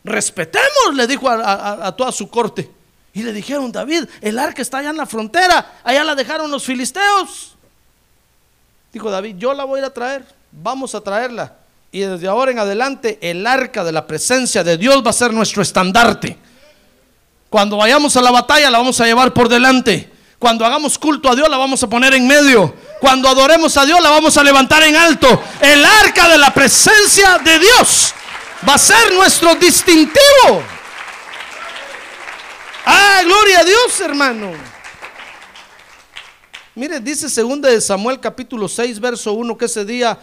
respetemos, 0.04 0.96
le 0.96 1.06
dijo 1.06 1.30
a, 1.30 1.96
toda 1.96 2.12
su 2.12 2.28
corte. 2.28 2.77
Y 3.18 3.24
le 3.24 3.34
dijeron, 3.34 3.72
David, 3.72 4.04
el 4.22 4.38
arca 4.38 4.62
está 4.62 4.78
allá 4.78 4.92
en 4.92 4.98
la 4.98 5.08
frontera, 5.08 5.80
allá 5.84 6.04
la 6.04 6.14
dejaron 6.14 6.52
los 6.52 6.64
filisteos. 6.64 7.56
Dijo 8.94 9.10
David, 9.10 9.38
yo 9.40 9.56
la 9.56 9.64
voy 9.64 9.80
a 9.80 9.88
a 9.88 9.90
traer, 9.90 10.24
vamos 10.52 10.94
a 10.94 11.02
traerla. 11.02 11.56
Y 11.92 12.02
desde 12.02 12.28
ahora 12.28 12.52
en 12.52 12.60
adelante 12.60 13.18
el 13.20 13.48
arca 13.48 13.84
de 13.84 13.92
la 13.92 14.06
presencia 14.06 14.64
de 14.64 14.78
Dios 14.78 15.04
va 15.04 15.10
a 15.10 15.14
ser 15.14 15.34
nuestro 15.34 15.64
estandarte. 15.64 16.38
Cuando 17.50 17.78
vayamos 17.78 18.16
a 18.16 18.22
la 18.22 18.30
batalla 18.30 18.70
la 18.70 18.78
vamos 18.78 19.02
a 19.02 19.06
llevar 19.06 19.34
por 19.34 19.50
delante. 19.50 20.12
Cuando 20.38 20.64
hagamos 20.64 21.00
culto 21.00 21.28
a 21.28 21.34
Dios 21.36 21.50
la 21.50 21.58
vamos 21.58 21.82
a 21.82 21.90
poner 21.90 22.14
en 22.14 22.28
medio. 22.28 22.76
Cuando 23.02 23.28
adoremos 23.28 23.76
a 23.78 23.86
Dios 23.88 24.00
la 24.00 24.12
vamos 24.12 24.38
a 24.38 24.44
levantar 24.44 24.84
en 24.84 24.96
alto. 24.96 25.42
El 25.60 25.84
arca 25.84 26.30
de 26.30 26.38
la 26.38 26.54
presencia 26.54 27.40
de 27.40 27.58
Dios 27.58 28.14
va 28.70 28.76
a 28.76 28.78
ser 28.78 29.12
nuestro 29.16 29.56
distintivo. 29.56 30.77
Ah, 32.90 33.22
gloria 33.22 33.60
a 33.60 33.64
Dios, 33.66 34.00
hermano. 34.00 34.54
Mire, 36.74 37.02
dice 37.02 37.30
segunda 37.30 37.68
de 37.68 37.82
Samuel 37.82 38.18
capítulo 38.18 38.70
6, 38.70 39.02
verso 39.02 39.34
1, 39.34 39.58
que 39.58 39.66
ese 39.66 39.84
día 39.84 40.18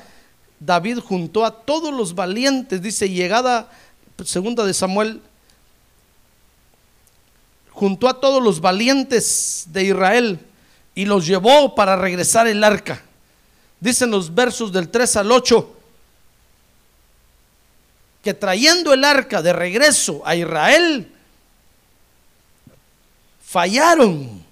David 0.59 1.01
juntó 1.01 1.45
a 1.45 1.51
todos 1.51 1.93
los 1.93 2.15
valientes, 2.15 2.81
dice, 2.81 3.11
llegada 3.11 3.69
segunda 4.25 4.65
de 4.65 4.73
Samuel, 4.73 5.21
juntó 7.71 8.09
a 8.09 8.19
todos 8.19 8.43
los 8.43 8.63
valientes 8.63 9.65
de 9.67 9.85
Israel 9.85 10.41
y 10.95 11.05
los 11.05 11.27
llevó 11.27 11.75
para 11.75 11.97
regresar 11.97 12.47
el 12.47 12.65
arca. 12.65 13.03
Dicen 13.79 14.11
los 14.11 14.35
versos 14.35 14.73
del 14.73 14.89
3 14.89 15.17
al 15.17 15.33
8, 15.33 15.77
que 18.23 18.33
trayendo 18.33 18.95
el 18.95 19.05
arca 19.05 19.43
de 19.43 19.53
regreso 19.53 20.23
a 20.25 20.35
Israel, 20.35 21.14
fallaron 23.55 24.43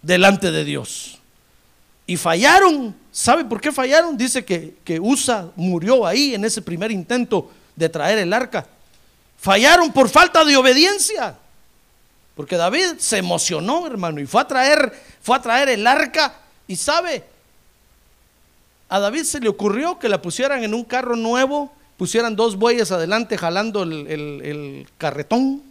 delante 0.00 0.50
de 0.50 0.64
Dios. 0.64 1.18
Y 2.06 2.16
fallaron, 2.16 2.96
¿sabe 3.10 3.44
por 3.44 3.60
qué 3.60 3.70
fallaron? 3.70 4.16
Dice 4.16 4.42
que, 4.42 4.76
que 4.82 4.98
Usa 4.98 5.50
murió 5.54 6.06
ahí 6.06 6.34
en 6.34 6.42
ese 6.46 6.62
primer 6.62 6.90
intento 6.90 7.50
de 7.76 7.90
traer 7.90 8.16
el 8.16 8.32
arca. 8.32 8.66
Fallaron 9.36 9.92
por 9.92 10.08
falta 10.08 10.46
de 10.46 10.56
obediencia. 10.56 11.36
Porque 12.34 12.56
David 12.56 12.94
se 12.96 13.18
emocionó, 13.18 13.86
hermano, 13.86 14.18
y 14.18 14.24
fue 14.24 14.40
a 14.40 14.48
traer, 14.48 14.98
fue 15.20 15.36
a 15.36 15.42
traer 15.42 15.68
el 15.68 15.86
arca. 15.86 16.34
Y 16.66 16.76
sabe, 16.76 17.24
a 18.88 18.98
David 18.98 19.24
se 19.24 19.40
le 19.40 19.50
ocurrió 19.50 19.98
que 19.98 20.08
la 20.08 20.22
pusieran 20.22 20.64
en 20.64 20.72
un 20.72 20.84
carro 20.84 21.16
nuevo 21.16 21.70
pusieran 21.98 22.34
dos 22.34 22.56
bueyes 22.56 22.90
adelante 22.90 23.36
jalando 23.36 23.82
el, 23.82 24.88
carretón 24.96 25.62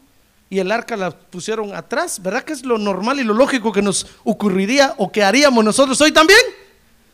y 0.51 0.59
el 0.59 0.69
arca 0.69 0.97
la 0.97 1.11
pusieron 1.11 1.73
atrás, 1.73 2.21
¿verdad 2.21 2.43
que 2.43 2.51
es 2.51 2.65
lo 2.65 2.77
normal 2.77 3.21
y 3.21 3.23
lo 3.23 3.33
lógico 3.33 3.71
que 3.71 3.81
nos 3.81 4.05
ocurriría 4.25 4.93
o 4.97 5.09
que 5.09 5.23
haríamos 5.23 5.63
nosotros 5.63 5.99
hoy 6.01 6.11
también? 6.11 6.41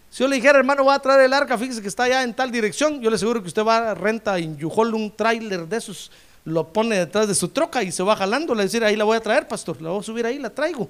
Si 0.09 0.23
yo 0.23 0.27
le 0.27 0.37
dijera, 0.37 0.57
hermano, 0.57 0.83
voy 0.83 0.95
a 0.95 0.97
traer 0.97 1.21
el 1.21 1.33
arca, 1.33 1.55
fíjese 1.55 1.79
que 1.79 1.87
está 1.87 2.05
allá 2.05 2.23
en 2.23 2.33
tal 2.33 2.51
dirección, 2.51 2.99
yo 2.99 3.11
le 3.11 3.15
aseguro 3.15 3.43
que 3.43 3.49
usted 3.49 3.63
va 3.63 3.91
a 3.91 3.93
renta 3.93 4.39
en 4.39 4.57
Yujol 4.57 4.95
un 4.95 5.15
tráiler 5.15 5.67
de 5.67 5.77
esos, 5.77 6.09
lo 6.45 6.67
pone 6.69 6.97
detrás 6.97 7.27
de 7.27 7.35
su 7.35 7.49
troca 7.49 7.83
y 7.83 7.91
se 7.91 8.01
va 8.01 8.15
jalando, 8.15 8.55
le 8.55 8.63
decir, 8.63 8.83
ahí 8.83 8.95
la 8.95 9.03
voy 9.03 9.15
a 9.15 9.21
traer, 9.21 9.47
pastor, 9.47 9.79
la 9.83 9.91
voy 9.91 9.99
a 9.99 10.03
subir 10.03 10.25
ahí, 10.25 10.39
la 10.39 10.49
traigo. 10.49 10.89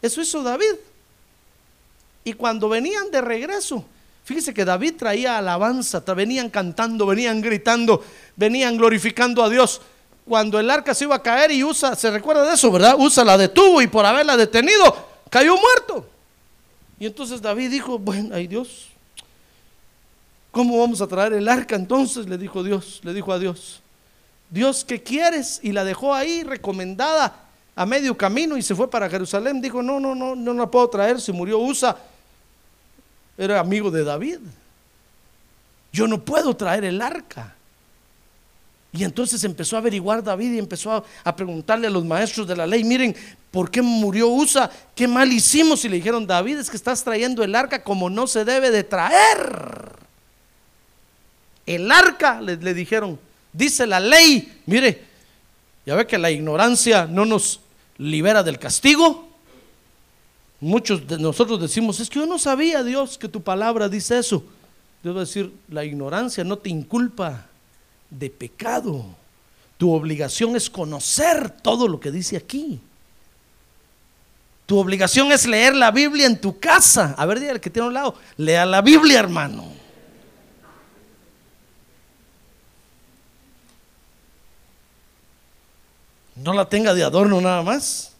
Eso 0.00 0.22
hizo 0.22 0.42
David. 0.42 0.76
Y 2.24 2.32
cuando 2.32 2.70
venían 2.70 3.10
de 3.10 3.20
regreso, 3.20 3.84
Fíjese 4.24 4.54
que 4.54 4.64
David 4.64 4.94
traía 4.96 5.36
alabanza, 5.38 6.00
venían 6.14 6.48
cantando, 6.48 7.06
venían 7.06 7.40
gritando, 7.40 8.04
venían 8.36 8.76
glorificando 8.76 9.42
a 9.42 9.48
Dios. 9.48 9.80
Cuando 10.26 10.58
el 10.60 10.70
arca 10.70 10.94
se 10.94 11.04
iba 11.04 11.16
a 11.16 11.22
caer 11.22 11.50
y 11.50 11.64
Usa, 11.64 11.94
se 11.96 12.10
recuerda 12.10 12.44
de 12.44 12.54
eso, 12.54 12.70
¿verdad? 12.70 12.94
Usa 12.98 13.24
la 13.24 13.36
detuvo 13.36 13.82
y 13.82 13.86
por 13.86 14.06
haberla 14.06 14.36
detenido 14.36 14.94
cayó 15.28 15.56
muerto. 15.56 16.06
Y 16.98 17.06
entonces 17.06 17.42
David 17.42 17.70
dijo, 17.70 17.98
bueno, 17.98 18.34
ay 18.34 18.46
Dios, 18.46 18.92
¿Cómo 20.52 20.78
vamos 20.78 21.00
a 21.00 21.06
traer 21.06 21.32
el 21.32 21.48
arca 21.48 21.74
entonces? 21.74 22.28
Le 22.28 22.36
dijo 22.36 22.62
Dios, 22.62 23.00
le 23.02 23.14
dijo 23.14 23.32
a 23.32 23.38
Dios. 23.38 23.80
Dios, 24.50 24.84
¿qué 24.84 25.02
quieres? 25.02 25.58
Y 25.62 25.72
la 25.72 25.82
dejó 25.82 26.14
ahí 26.14 26.42
recomendada 26.42 27.34
a 27.74 27.86
medio 27.86 28.14
camino 28.14 28.58
y 28.58 28.62
se 28.62 28.74
fue 28.74 28.88
para 28.88 29.08
Jerusalén. 29.08 29.62
Dijo, 29.62 29.82
no, 29.82 29.98
no, 29.98 30.14
no, 30.14 30.36
no 30.36 30.52
la 30.52 30.70
puedo 30.70 30.90
traer. 30.90 31.18
Se 31.22 31.32
murió 31.32 31.58
Usa. 31.58 31.96
Era 33.38 33.60
amigo 33.60 33.90
de 33.90 34.04
David. 34.04 34.40
Yo 35.90 36.06
no 36.06 36.22
puedo 36.22 36.54
traer 36.54 36.84
el 36.84 37.00
arca. 37.00 37.56
Y 38.92 39.04
entonces 39.04 39.42
empezó 39.44 39.76
a 39.76 39.78
averiguar 39.78 40.22
David 40.22 40.52
y 40.52 40.58
empezó 40.58 41.04
a, 41.24 41.36
preguntarle 41.36 41.86
a 41.86 41.90
los 41.90 42.04
maestros 42.04 42.46
de 42.46 42.54
la 42.54 42.66
ley, 42.66 42.84
miren, 42.84 43.16
¿por 43.50 43.70
qué 43.70 43.80
murió 43.80 44.28
Usa? 44.28 44.70
¿Qué 44.94 45.08
mal 45.08 45.32
hicimos? 45.32 45.82
Y 45.84 45.88
le 45.88 45.96
dijeron, 45.96 46.26
David, 46.26 46.58
es 46.58 46.68
que 46.68 46.76
estás 46.76 47.02
trayendo 47.02 47.42
el 47.42 47.54
arca 47.54 47.82
como 47.82 48.10
no 48.10 48.26
se 48.26 48.44
debe 48.44 48.70
de 48.70 48.84
traer. 48.84 49.92
El 51.64 51.90
arca, 51.90 52.42
le, 52.42 52.56
le 52.56 52.74
dijeron, 52.74 53.18
dice 53.50 53.86
la 53.86 53.98
ley, 53.98 54.60
mire, 54.66 55.02
ya 55.86 55.94
ve 55.94 56.06
que 56.06 56.18
la 56.18 56.30
ignorancia 56.30 57.06
no 57.06 57.24
nos 57.24 57.60
libera 57.96 58.42
del 58.42 58.58
castigo. 58.58 59.26
Muchos 60.60 61.06
de 61.06 61.18
nosotros 61.18 61.58
decimos, 61.58 61.98
es 61.98 62.10
que 62.10 62.18
yo 62.18 62.26
no 62.26 62.38
sabía, 62.38 62.82
Dios, 62.82 63.16
que 63.16 63.28
tu 63.28 63.42
palabra 63.42 63.88
dice 63.88 64.18
eso. 64.18 64.44
Dios 65.02 65.16
va 65.16 65.20
a 65.20 65.24
decir, 65.24 65.50
la 65.68 65.82
ignorancia 65.82 66.44
no 66.44 66.58
te 66.58 66.68
inculpa 66.68 67.46
de 68.12 68.30
pecado. 68.30 69.04
Tu 69.78 69.92
obligación 69.92 70.54
es 70.54 70.70
conocer 70.70 71.50
todo 71.50 71.88
lo 71.88 71.98
que 71.98 72.10
dice 72.10 72.36
aquí. 72.36 72.80
Tu 74.66 74.78
obligación 74.78 75.32
es 75.32 75.46
leer 75.46 75.74
la 75.74 75.90
Biblia 75.90 76.26
en 76.26 76.40
tu 76.40 76.58
casa. 76.58 77.14
A 77.18 77.26
ver, 77.26 77.40
dígale 77.40 77.60
que 77.60 77.70
tiene 77.70 77.86
a 77.86 77.88
un 77.88 77.94
lado, 77.94 78.14
lea 78.36 78.64
la 78.64 78.80
Biblia, 78.80 79.18
hermano. 79.18 79.72
No 86.36 86.52
la 86.52 86.68
tenga 86.68 86.94
de 86.94 87.04
adorno 87.04 87.40
nada 87.40 87.62
más. 87.62 88.11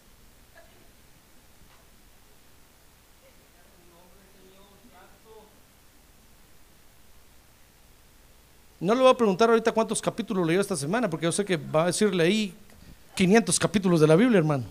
No 8.82 8.96
le 8.96 9.00
voy 9.00 9.12
a 9.12 9.16
preguntar 9.16 9.48
ahorita 9.48 9.70
cuántos 9.70 10.02
capítulos 10.02 10.44
leyó 10.44 10.60
esta 10.60 10.74
semana, 10.74 11.08
porque 11.08 11.22
yo 11.22 11.30
sé 11.30 11.44
que 11.44 11.56
va 11.56 11.84
a 11.84 11.86
decir 11.86 12.12
leí 12.12 12.52
500 13.14 13.56
capítulos 13.56 14.00
de 14.00 14.08
la 14.08 14.16
Biblia, 14.16 14.38
hermano. 14.38 14.64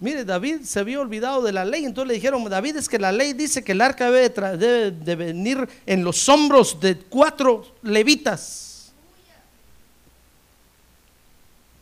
Mire, 0.00 0.24
David 0.24 0.62
se 0.62 0.80
había 0.80 0.98
olvidado 0.98 1.40
de 1.40 1.52
la 1.52 1.64
ley, 1.64 1.84
entonces 1.84 2.08
le 2.08 2.14
dijeron, 2.14 2.42
David 2.50 2.78
es 2.78 2.88
que 2.88 2.98
la 2.98 3.12
ley 3.12 3.32
dice 3.32 3.62
que 3.62 3.70
el 3.70 3.80
arca 3.80 4.10
debe 4.10 4.28
de, 4.28 4.56
debe 4.56 4.90
de 4.90 5.14
venir 5.14 5.68
en 5.86 6.02
los 6.02 6.28
hombros 6.28 6.80
de 6.80 6.98
cuatro 6.98 7.64
levitas. 7.82 8.65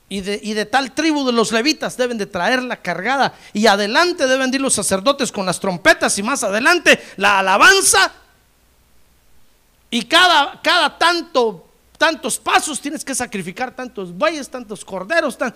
Y 0.09 0.21
de, 0.21 0.39
y 0.43 0.53
de, 0.53 0.67
tal 0.67 0.93
tribu 0.93 1.25
de 1.25 1.33
los 1.33 1.51
levitas 1.51 1.97
deben 1.97 2.19
de 2.19 2.27
traerla 2.27 2.77
cargada. 2.77 3.35
Y 3.53 3.67
adelante 3.67 4.27
deben 4.27 4.51
de 4.51 4.57
ir 4.57 4.61
los 4.61 4.75
sacerdotes 4.75 5.33
con 5.33 5.47
las 5.47 5.59
trompetas 5.59 6.19
y 6.19 6.23
más 6.23 6.45
adelante 6.45 7.01
la 7.17 7.39
alabanza. 7.39 8.13
Y 9.91 10.03
cada, 10.03 10.61
cada 10.63 10.99
tanto, 10.99 11.67
tantos 11.97 12.39
pasos 12.39 12.81
tienes 12.81 13.05
que 13.05 13.15
sacrificar 13.15 13.75
tantos 13.75 14.13
bueyes, 14.13 14.49
tantos 14.49 14.85
corderos. 14.85 15.39
Tan... 15.39 15.55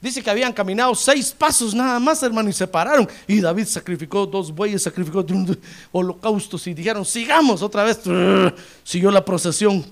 Dice 0.00 0.22
que 0.22 0.30
habían 0.30 0.52
caminado 0.52 0.94
seis 0.94 1.32
pasos 1.32 1.74
nada 1.74 1.98
más, 1.98 2.22
hermano, 2.22 2.50
y 2.50 2.52
se 2.52 2.66
pararon. 2.66 3.08
Y 3.26 3.40
David 3.40 3.66
sacrificó 3.66 4.26
dos 4.26 4.54
bueyes, 4.54 4.82
sacrificó 4.82 5.24
holocaustos 5.92 6.66
y 6.66 6.74
dijeron, 6.74 7.04
sigamos 7.04 7.62
otra 7.62 7.84
vez. 7.84 8.00
Siguió 8.84 9.10
la 9.10 9.24
procesión. 9.24 9.84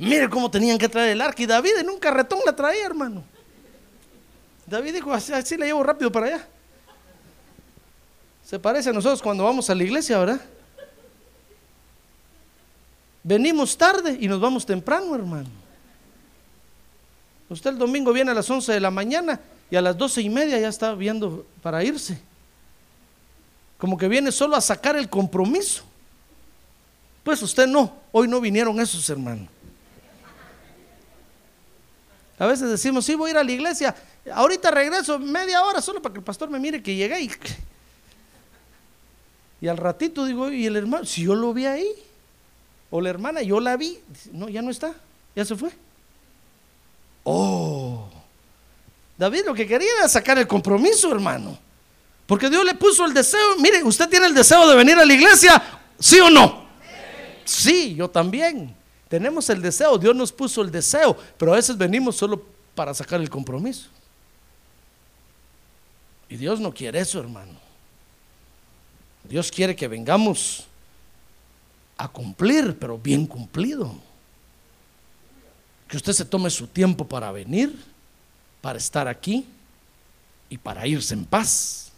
Mire 0.00 0.30
cómo 0.30 0.50
tenían 0.50 0.78
que 0.78 0.88
traer 0.88 1.10
el 1.10 1.20
arca. 1.20 1.42
Y 1.42 1.46
David 1.46 1.76
en 1.78 1.90
un 1.90 1.98
carretón 1.98 2.40
la 2.46 2.56
traía, 2.56 2.86
hermano. 2.86 3.22
David 4.64 4.94
dijo, 4.94 5.12
así, 5.12 5.30
así 5.30 5.58
la 5.58 5.66
llevo 5.66 5.82
rápido 5.82 6.10
para 6.10 6.26
allá. 6.26 6.48
Se 8.42 8.58
parece 8.58 8.88
a 8.88 8.92
nosotros 8.94 9.20
cuando 9.20 9.44
vamos 9.44 9.68
a 9.68 9.74
la 9.74 9.84
iglesia, 9.84 10.18
¿verdad? 10.18 10.40
Venimos 13.22 13.76
tarde 13.76 14.16
y 14.18 14.26
nos 14.26 14.40
vamos 14.40 14.64
temprano, 14.64 15.14
hermano. 15.14 15.50
Usted 17.50 17.70
el 17.70 17.78
domingo 17.78 18.10
viene 18.14 18.30
a 18.30 18.34
las 18.34 18.48
11 18.48 18.72
de 18.72 18.80
la 18.80 18.90
mañana 18.90 19.38
y 19.70 19.76
a 19.76 19.82
las 19.82 19.98
doce 19.98 20.22
y 20.22 20.30
media 20.30 20.58
ya 20.58 20.68
está 20.68 20.94
viendo 20.94 21.44
para 21.60 21.84
irse. 21.84 22.18
Como 23.76 23.98
que 23.98 24.08
viene 24.08 24.32
solo 24.32 24.56
a 24.56 24.62
sacar 24.62 24.96
el 24.96 25.10
compromiso. 25.10 25.84
Pues 27.22 27.42
usted 27.42 27.66
no, 27.66 27.92
hoy 28.12 28.28
no 28.28 28.40
vinieron 28.40 28.80
esos 28.80 29.10
hermanos. 29.10 29.48
A 32.40 32.46
veces 32.46 32.70
decimos, 32.70 33.04
sí, 33.04 33.14
voy 33.14 33.28
a 33.28 33.30
ir 33.32 33.36
a 33.36 33.44
la 33.44 33.52
iglesia, 33.52 33.94
ahorita 34.32 34.70
regreso 34.70 35.18
media 35.18 35.62
hora 35.62 35.82
solo 35.82 36.00
para 36.00 36.14
que 36.14 36.20
el 36.20 36.24
pastor 36.24 36.48
me 36.48 36.58
mire 36.58 36.82
que 36.82 36.96
llegué. 36.96 37.20
Y, 37.20 37.30
y 39.60 39.68
al 39.68 39.76
ratito 39.76 40.24
digo, 40.24 40.50
¿y 40.50 40.64
el 40.64 40.74
hermano? 40.74 41.04
Si 41.04 41.22
yo 41.24 41.34
lo 41.34 41.52
vi 41.52 41.66
ahí, 41.66 41.86
o 42.88 42.98
la 43.02 43.10
hermana, 43.10 43.42
yo 43.42 43.60
la 43.60 43.76
vi, 43.76 44.00
no, 44.32 44.48
ya 44.48 44.62
no 44.62 44.70
está, 44.70 44.94
ya 45.36 45.44
se 45.44 45.54
fue. 45.54 45.70
Oh, 47.24 48.08
David 49.18 49.42
lo 49.44 49.52
que 49.52 49.66
quería 49.66 49.90
era 49.98 50.08
sacar 50.08 50.38
el 50.38 50.46
compromiso, 50.46 51.12
hermano. 51.12 51.58
Porque 52.26 52.48
Dios 52.48 52.64
le 52.64 52.74
puso 52.74 53.04
el 53.04 53.12
deseo. 53.12 53.56
Mire, 53.58 53.84
usted 53.84 54.08
tiene 54.08 54.24
el 54.24 54.34
deseo 54.34 54.66
de 54.66 54.76
venir 54.76 54.96
a 54.96 55.04
la 55.04 55.12
iglesia, 55.12 55.62
¿sí 55.98 56.18
o 56.20 56.30
no? 56.30 56.64
Sí, 57.44 57.62
sí 57.62 57.94
yo 57.96 58.08
también. 58.08 58.79
Tenemos 59.10 59.50
el 59.50 59.60
deseo, 59.60 59.98
Dios 59.98 60.14
nos 60.14 60.30
puso 60.30 60.62
el 60.62 60.70
deseo, 60.70 61.16
pero 61.36 61.52
a 61.52 61.56
veces 61.56 61.76
venimos 61.76 62.14
solo 62.14 62.40
para 62.76 62.94
sacar 62.94 63.20
el 63.20 63.28
compromiso. 63.28 63.88
Y 66.28 66.36
Dios 66.36 66.60
no 66.60 66.72
quiere 66.72 67.00
eso, 67.00 67.18
hermano. 67.18 67.54
Dios 69.24 69.50
quiere 69.50 69.74
que 69.74 69.88
vengamos 69.88 70.64
a 71.98 72.06
cumplir, 72.06 72.78
pero 72.78 72.96
bien 72.96 73.26
cumplido. 73.26 73.92
Que 75.88 75.96
usted 75.96 76.12
se 76.12 76.24
tome 76.24 76.48
su 76.48 76.68
tiempo 76.68 77.04
para 77.04 77.32
venir, 77.32 77.84
para 78.60 78.78
estar 78.78 79.08
aquí 79.08 79.44
y 80.48 80.56
para 80.56 80.86
irse 80.86 81.14
en 81.14 81.24
paz. 81.24 81.90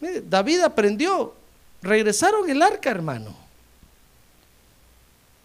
Mire, 0.00 0.20
David 0.20 0.60
aprendió, 0.60 1.34
regresaron 1.80 2.50
el 2.50 2.60
arca, 2.60 2.90
hermano. 2.90 3.45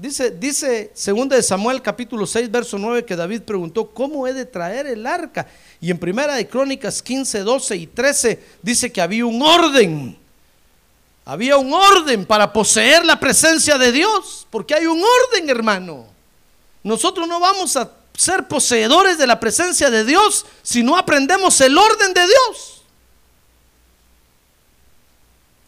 Dice, 0.01 0.31
dice 0.31 0.91
2 0.95 1.29
de 1.29 1.43
Samuel 1.43 1.79
capítulo 1.79 2.25
6, 2.25 2.49
verso 2.49 2.79
9, 2.79 3.05
que 3.05 3.15
David 3.15 3.43
preguntó, 3.43 3.91
¿cómo 3.91 4.25
he 4.25 4.33
de 4.33 4.45
traer 4.45 4.87
el 4.87 5.05
arca? 5.05 5.45
Y 5.79 5.91
en 5.91 5.99
primera 5.99 6.33
de 6.33 6.47
Crónicas 6.47 7.03
15, 7.03 7.41
12 7.41 7.75
y 7.75 7.85
13 7.85 8.43
dice 8.63 8.91
que 8.91 8.99
había 8.99 9.27
un 9.27 9.39
orden. 9.39 10.17
Había 11.23 11.57
un 11.57 11.71
orden 11.71 12.25
para 12.25 12.51
poseer 12.51 13.05
la 13.05 13.19
presencia 13.19 13.77
de 13.77 13.91
Dios, 13.91 14.47
porque 14.49 14.73
hay 14.73 14.87
un 14.87 14.99
orden, 15.03 15.47
hermano. 15.47 16.07
Nosotros 16.81 17.27
no 17.27 17.39
vamos 17.39 17.77
a 17.77 17.91
ser 18.17 18.47
poseedores 18.47 19.19
de 19.19 19.27
la 19.27 19.39
presencia 19.39 19.91
de 19.91 20.03
Dios 20.03 20.47
si 20.63 20.81
no 20.81 20.97
aprendemos 20.97 21.61
el 21.61 21.77
orden 21.77 22.11
de 22.15 22.25
Dios. 22.25 22.80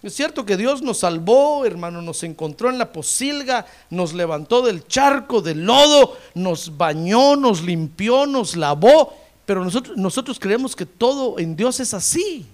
Es 0.04 0.14
cierto 0.14 0.46
que 0.46 0.58
Dios 0.58 0.82
nos 0.82 1.00
salvó, 1.00 1.66
hermano, 1.66 2.02
nos 2.02 2.24
encontró 2.24 2.70
en 2.70 2.78
la 2.78 2.92
posilga, 2.92 3.66
nos 3.90 4.14
levantó 4.14 4.62
del 4.62 4.86
charco, 4.86 5.42
del 5.42 5.64
lodo, 5.66 6.18
nos 6.36 6.78
bañó, 6.78 7.38
nos 7.38 7.64
limpió, 7.64 8.26
nos 8.26 8.58
lavó, 8.58 9.14
pero 9.46 9.64
nosotros, 9.64 9.96
nosotros 9.96 10.40
creemos 10.40 10.76
que 10.76 10.86
todo 10.86 11.40
en 11.40 11.56
Dios 11.56 11.80
es 11.80 11.94
así. 11.94 12.46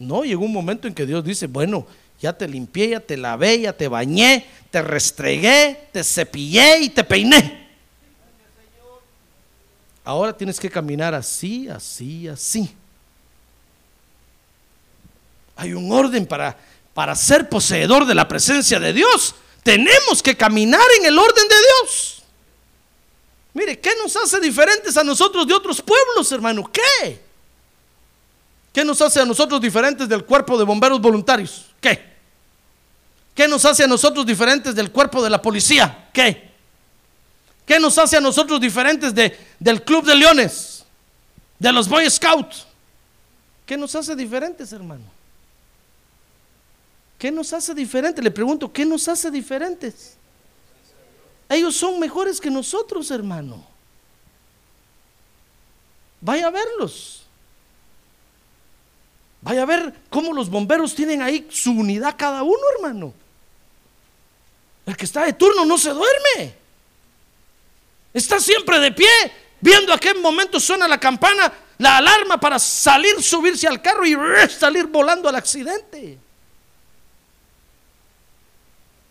No, 0.00 0.24
llegó 0.24 0.44
un 0.44 0.52
momento 0.52 0.88
en 0.88 0.94
que 0.94 1.06
Dios 1.06 1.24
dice, 1.24 1.46
bueno, 1.46 1.86
ya 2.20 2.32
te 2.32 2.48
limpié, 2.48 2.90
ya 2.90 3.00
te 3.00 3.16
lavé, 3.16 3.60
ya 3.60 3.72
te 3.72 3.86
bañé, 3.86 4.46
te 4.72 4.82
restregué, 4.82 5.88
te 5.92 6.02
cepillé 6.02 6.80
y 6.80 6.88
te 6.88 7.04
peiné. 7.04 7.68
Ahora 10.02 10.36
tienes 10.36 10.58
que 10.58 10.68
caminar 10.68 11.14
así, 11.14 11.68
así, 11.68 12.26
así. 12.26 12.74
Hay 15.60 15.74
un 15.74 15.92
orden 15.92 16.24
para, 16.24 16.56
para 16.94 17.14
ser 17.14 17.50
poseedor 17.50 18.06
de 18.06 18.14
la 18.14 18.26
presencia 18.26 18.80
de 18.80 18.94
Dios. 18.94 19.34
Tenemos 19.62 20.22
que 20.22 20.34
caminar 20.34 20.86
en 20.98 21.04
el 21.04 21.18
orden 21.18 21.46
de 21.46 21.54
Dios. 21.54 22.22
Mire, 23.52 23.78
¿qué 23.78 23.90
nos 24.02 24.16
hace 24.16 24.40
diferentes 24.40 24.96
a 24.96 25.04
nosotros 25.04 25.46
de 25.46 25.52
otros 25.52 25.82
pueblos, 25.82 26.32
hermano? 26.32 26.70
¿Qué? 26.72 27.20
¿Qué 28.72 28.86
nos 28.86 29.02
hace 29.02 29.20
a 29.20 29.26
nosotros 29.26 29.60
diferentes 29.60 30.08
del 30.08 30.24
cuerpo 30.24 30.56
de 30.56 30.64
bomberos 30.64 30.98
voluntarios? 30.98 31.66
¿Qué? 31.78 32.08
¿Qué 33.34 33.46
nos 33.46 33.62
hace 33.66 33.84
a 33.84 33.86
nosotros 33.86 34.24
diferentes 34.24 34.74
del 34.74 34.90
cuerpo 34.90 35.22
de 35.22 35.28
la 35.28 35.42
policía? 35.42 36.08
¿Qué? 36.10 36.52
¿Qué 37.66 37.78
nos 37.78 37.98
hace 37.98 38.16
a 38.16 38.20
nosotros 38.22 38.58
diferentes 38.58 39.14
de, 39.14 39.38
del 39.58 39.84
Club 39.84 40.06
de 40.06 40.14
Leones? 40.14 40.86
De 41.58 41.70
los 41.70 41.86
Boy 41.86 42.08
Scouts? 42.08 42.66
¿Qué 43.66 43.76
nos 43.76 43.94
hace 43.94 44.16
diferentes, 44.16 44.72
hermano? 44.72 45.19
¿Qué 47.20 47.30
nos 47.30 47.52
hace 47.52 47.74
diferentes? 47.74 48.24
Le 48.24 48.30
pregunto, 48.30 48.72
¿qué 48.72 48.86
nos 48.86 49.06
hace 49.06 49.30
diferentes? 49.30 50.16
Ellos 51.50 51.76
son 51.76 52.00
mejores 52.00 52.40
que 52.40 52.50
nosotros, 52.50 53.10
hermano. 53.10 53.62
Vaya 56.22 56.46
a 56.46 56.50
verlos. 56.50 57.24
Vaya 59.42 59.64
a 59.64 59.66
ver 59.66 59.92
cómo 60.08 60.32
los 60.32 60.48
bomberos 60.48 60.94
tienen 60.94 61.20
ahí 61.20 61.46
su 61.50 61.72
unidad 61.72 62.14
cada 62.16 62.42
uno, 62.42 62.62
hermano. 62.76 63.12
El 64.86 64.96
que 64.96 65.04
está 65.04 65.26
de 65.26 65.34
turno 65.34 65.66
no 65.66 65.76
se 65.76 65.90
duerme. 65.90 66.54
Está 68.14 68.40
siempre 68.40 68.80
de 68.80 68.92
pie, 68.92 69.10
viendo 69.60 69.92
a 69.92 69.98
qué 69.98 70.14
momento 70.14 70.58
suena 70.58 70.88
la 70.88 70.98
campana, 70.98 71.52
la 71.76 71.98
alarma 71.98 72.40
para 72.40 72.58
salir, 72.58 73.22
subirse 73.22 73.68
al 73.68 73.82
carro 73.82 74.06
y 74.06 74.16
salir 74.48 74.86
volando 74.86 75.28
al 75.28 75.34
accidente. 75.34 76.18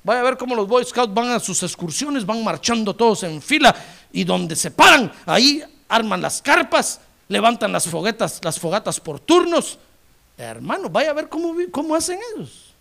Vaya 0.10 0.22
a 0.22 0.24
ver 0.24 0.38
cómo 0.38 0.56
los 0.56 0.68
Boy 0.68 0.84
Scouts 0.84 1.14
van 1.14 1.30
a 1.30 1.40
sus 1.40 1.62
excursiones, 1.62 2.26
van 2.26 2.44
marchando 2.44 2.96
todos 2.96 3.22
en 3.22 3.40
fila 3.44 3.76
y 4.12 4.24
donde 4.24 4.56
se 4.56 4.72
paran, 4.72 5.12
ahí 5.24 5.64
arman 5.88 6.20
las 6.20 6.42
carpas, 6.42 7.00
levantan 7.28 7.72
las 7.72 7.88
foguetas, 7.88 8.44
las 8.44 8.60
fogatas 8.60 9.00
por 9.00 9.20
turnos. 9.20 9.78
Hermano, 10.36 10.90
vaya 10.90 11.12
a 11.12 11.14
ver 11.14 11.30
cómo, 11.30 11.54
cómo 11.70 11.94
hacen 11.94 12.18
ellos. 12.34 12.74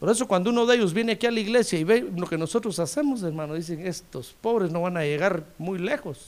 Por 0.00 0.10
eso 0.10 0.26
cuando 0.26 0.50
uno 0.50 0.66
de 0.66 0.74
ellos 0.74 0.92
viene 0.92 1.12
aquí 1.12 1.26
a 1.28 1.30
la 1.30 1.38
iglesia 1.38 1.78
y 1.78 1.84
ve 1.84 2.10
lo 2.12 2.26
que 2.26 2.36
nosotros 2.36 2.80
hacemos, 2.80 3.22
hermano, 3.22 3.54
dicen, 3.54 3.86
estos 3.86 4.34
pobres 4.40 4.72
no 4.72 4.82
van 4.82 4.96
a 4.96 5.02
llegar 5.02 5.44
muy 5.58 5.78
lejos. 5.78 6.18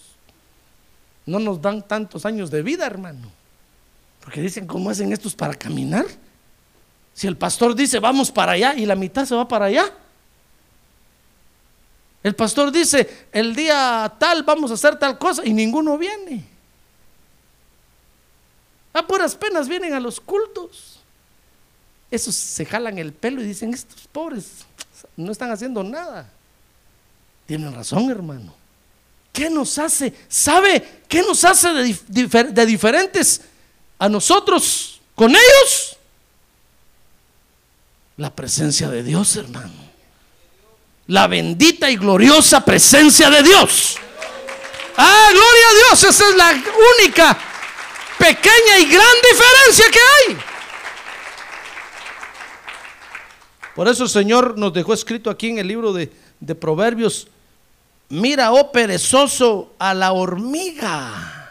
No 1.27 1.41
nos 1.41 1.61
dan 1.61 1.83
tantos 1.83 2.25
años 2.25 2.53
de 2.53 2.63
vida, 2.63 2.87
hermano. 2.87 3.33
Porque 4.21 4.41
dicen, 4.41 4.69
¿cómo 4.69 4.91
hacen 4.91 5.13
estos 5.13 5.35
para 5.35 5.55
caminar? 5.55 6.07
Si 7.17 7.27
el 7.27 7.39
pastor 7.39 7.75
dice, 7.75 7.99
vamos 7.99 8.31
para 8.31 8.53
allá 8.53 8.75
y 8.75 8.85
la 8.85 8.95
mitad 8.95 9.25
se 9.25 9.35
va 9.35 9.49
para 9.49 9.65
allá. 9.65 9.91
El 12.23 12.35
pastor 12.35 12.71
dice, 12.71 13.29
el 13.33 13.57
día 13.57 14.15
tal 14.19 14.43
vamos 14.43 14.71
a 14.71 14.75
hacer 14.75 14.99
tal 14.99 15.17
cosa 15.17 15.41
y 15.43 15.55
ninguno 15.55 15.97
viene. 15.97 16.45
A 18.93 19.07
puras 19.07 19.35
penas 19.35 19.67
vienen 19.67 19.95
a 19.95 20.01
los 20.01 20.21
cultos. 20.21 21.01
Esos 22.11 22.35
se 22.35 22.67
jalan 22.67 22.99
el 22.99 23.15
pelo 23.15 23.41
y 23.41 23.47
dicen, 23.47 23.73
estos 23.73 24.07
pobres 24.09 24.67
no 25.17 25.33
están 25.33 25.51
haciendo 25.51 25.83
nada. 25.83 26.29
Tienen 27.47 27.75
razón, 27.75 28.11
hermano. 28.11 28.53
¿Qué 29.33 29.49
nos 29.49 29.79
hace? 29.79 30.13
¿Sabe 30.29 31.03
qué 31.09 31.23
nos 31.23 31.43
hace 31.45 31.73
de, 31.73 32.45
de 32.53 32.67
diferentes 32.67 33.41
a 33.99 34.07
nosotros 34.07 35.01
con 35.15 35.31
ellos? 35.31 35.97
La 38.17 38.35
presencia 38.35 38.89
de 38.89 39.03
Dios, 39.03 39.37
hermano. 39.37 39.87
La 41.09 41.27
bendita 41.27 41.91
y 41.91 41.97
gloriosa 41.97 42.65
presencia 42.65 43.29
de 43.31 43.43
Dios. 43.43 43.99
Ah, 44.97 45.29
gloria 45.31 45.69
a 45.69 45.75
Dios. 45.75 46.05
Esa 46.05 46.29
es 46.31 46.37
la 46.37 46.51
única 47.01 47.39
pequeña 48.19 48.79
y 48.81 48.87
gran 48.87 49.15
diferencia 49.31 49.91
que 49.91 49.99
hay. 49.99 50.39
Por 53.75 53.89
eso 53.89 54.05
el 54.05 54.09
Señor 54.09 54.57
nos 54.57 54.73
dejó 54.73 54.95
escrito 54.95 55.29
aquí 55.29 55.51
en 55.51 55.59
el 55.59 55.69
libro 55.69 55.93
de, 55.93 56.11
de 56.41 56.55
Proverbios, 56.55 57.29
mira, 58.09 58.51
oh 58.53 58.73
perezoso, 58.73 59.75
a 59.79 59.93
la 59.93 60.13
hormiga. 60.13 61.51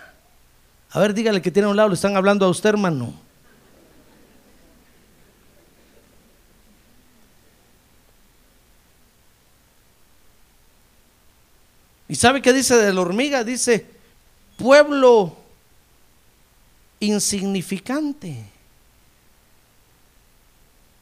A 0.90 1.00
ver, 1.00 1.14
dígale 1.14 1.42
que 1.44 1.52
tiene 1.52 1.68
a 1.68 1.70
un 1.70 1.78
lado, 1.78 1.90
le 1.90 1.96
están 1.96 2.18
hablando 2.18 2.48
a 2.48 2.50
usted, 2.50 2.70
hermano. 2.70 3.25
¿Y 12.16 12.18
sabe 12.18 12.42
qué 12.42 12.54
dice 12.54 12.78
de 12.78 12.94
la 12.94 13.02
hormiga? 13.02 13.44
Dice, 13.44 13.86
pueblo 14.56 15.36
insignificante, 17.02 18.42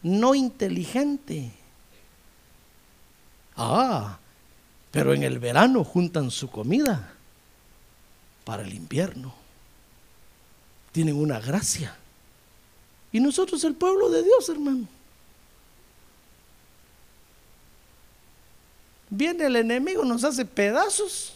no 0.01 0.34
inteligente. 0.34 1.51
Ah, 3.55 4.18
pero 4.89 5.14
en 5.14 5.22
el 5.22 5.38
verano 5.38 5.84
juntan 5.84 6.32
su 6.32 6.49
comida 6.49 7.14
para 8.43 8.64
el 8.64 8.74
invierno. 8.74 9.36
Tienen 10.93 11.16
una 11.16 11.39
gracia. 11.39 11.95
Y 13.11 13.20
nosotros 13.20 13.64
el 13.66 13.76
pueblo 13.76 14.09
de 14.09 14.24
Dios, 14.24 14.49
hermano. 14.49 14.88
Viene 19.16 19.45
el 19.45 19.55
enemigo, 19.57 20.03
nos 20.03 20.24
hace 20.24 20.43
pedazos. 20.43 21.34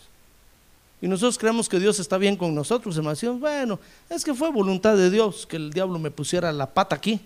Y 0.99 1.07
nosotros 1.07 1.37
creemos 1.37 1.69
que 1.69 1.79
Dios 1.79 1.99
está 1.99 2.17
bien 2.17 2.35
con 2.35 2.55
nosotros, 2.55 2.97
hermanos. 2.97 3.21
Bueno, 3.39 3.79
es 4.09 4.25
que 4.25 4.33
fue 4.33 4.49
voluntad 4.49 4.97
de 4.97 5.11
Dios 5.11 5.45
que 5.45 5.57
el 5.57 5.71
diablo 5.71 5.99
me 5.99 6.09
pusiera 6.09 6.51
la 6.51 6.65
pata 6.65 6.95
aquí. 6.95 7.19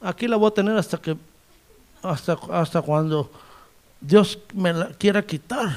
Aquí 0.00 0.28
la 0.28 0.36
voy 0.36 0.48
a 0.48 0.54
tener 0.54 0.76
hasta 0.76 0.96
que, 0.98 1.16
hasta, 2.04 2.38
hasta 2.52 2.82
cuando 2.82 3.32
Dios 4.00 4.38
me 4.54 4.72
la 4.72 4.90
quiera 4.90 5.26
quitar. 5.26 5.76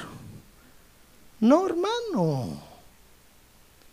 No, 1.40 1.66
hermano. 1.66 2.62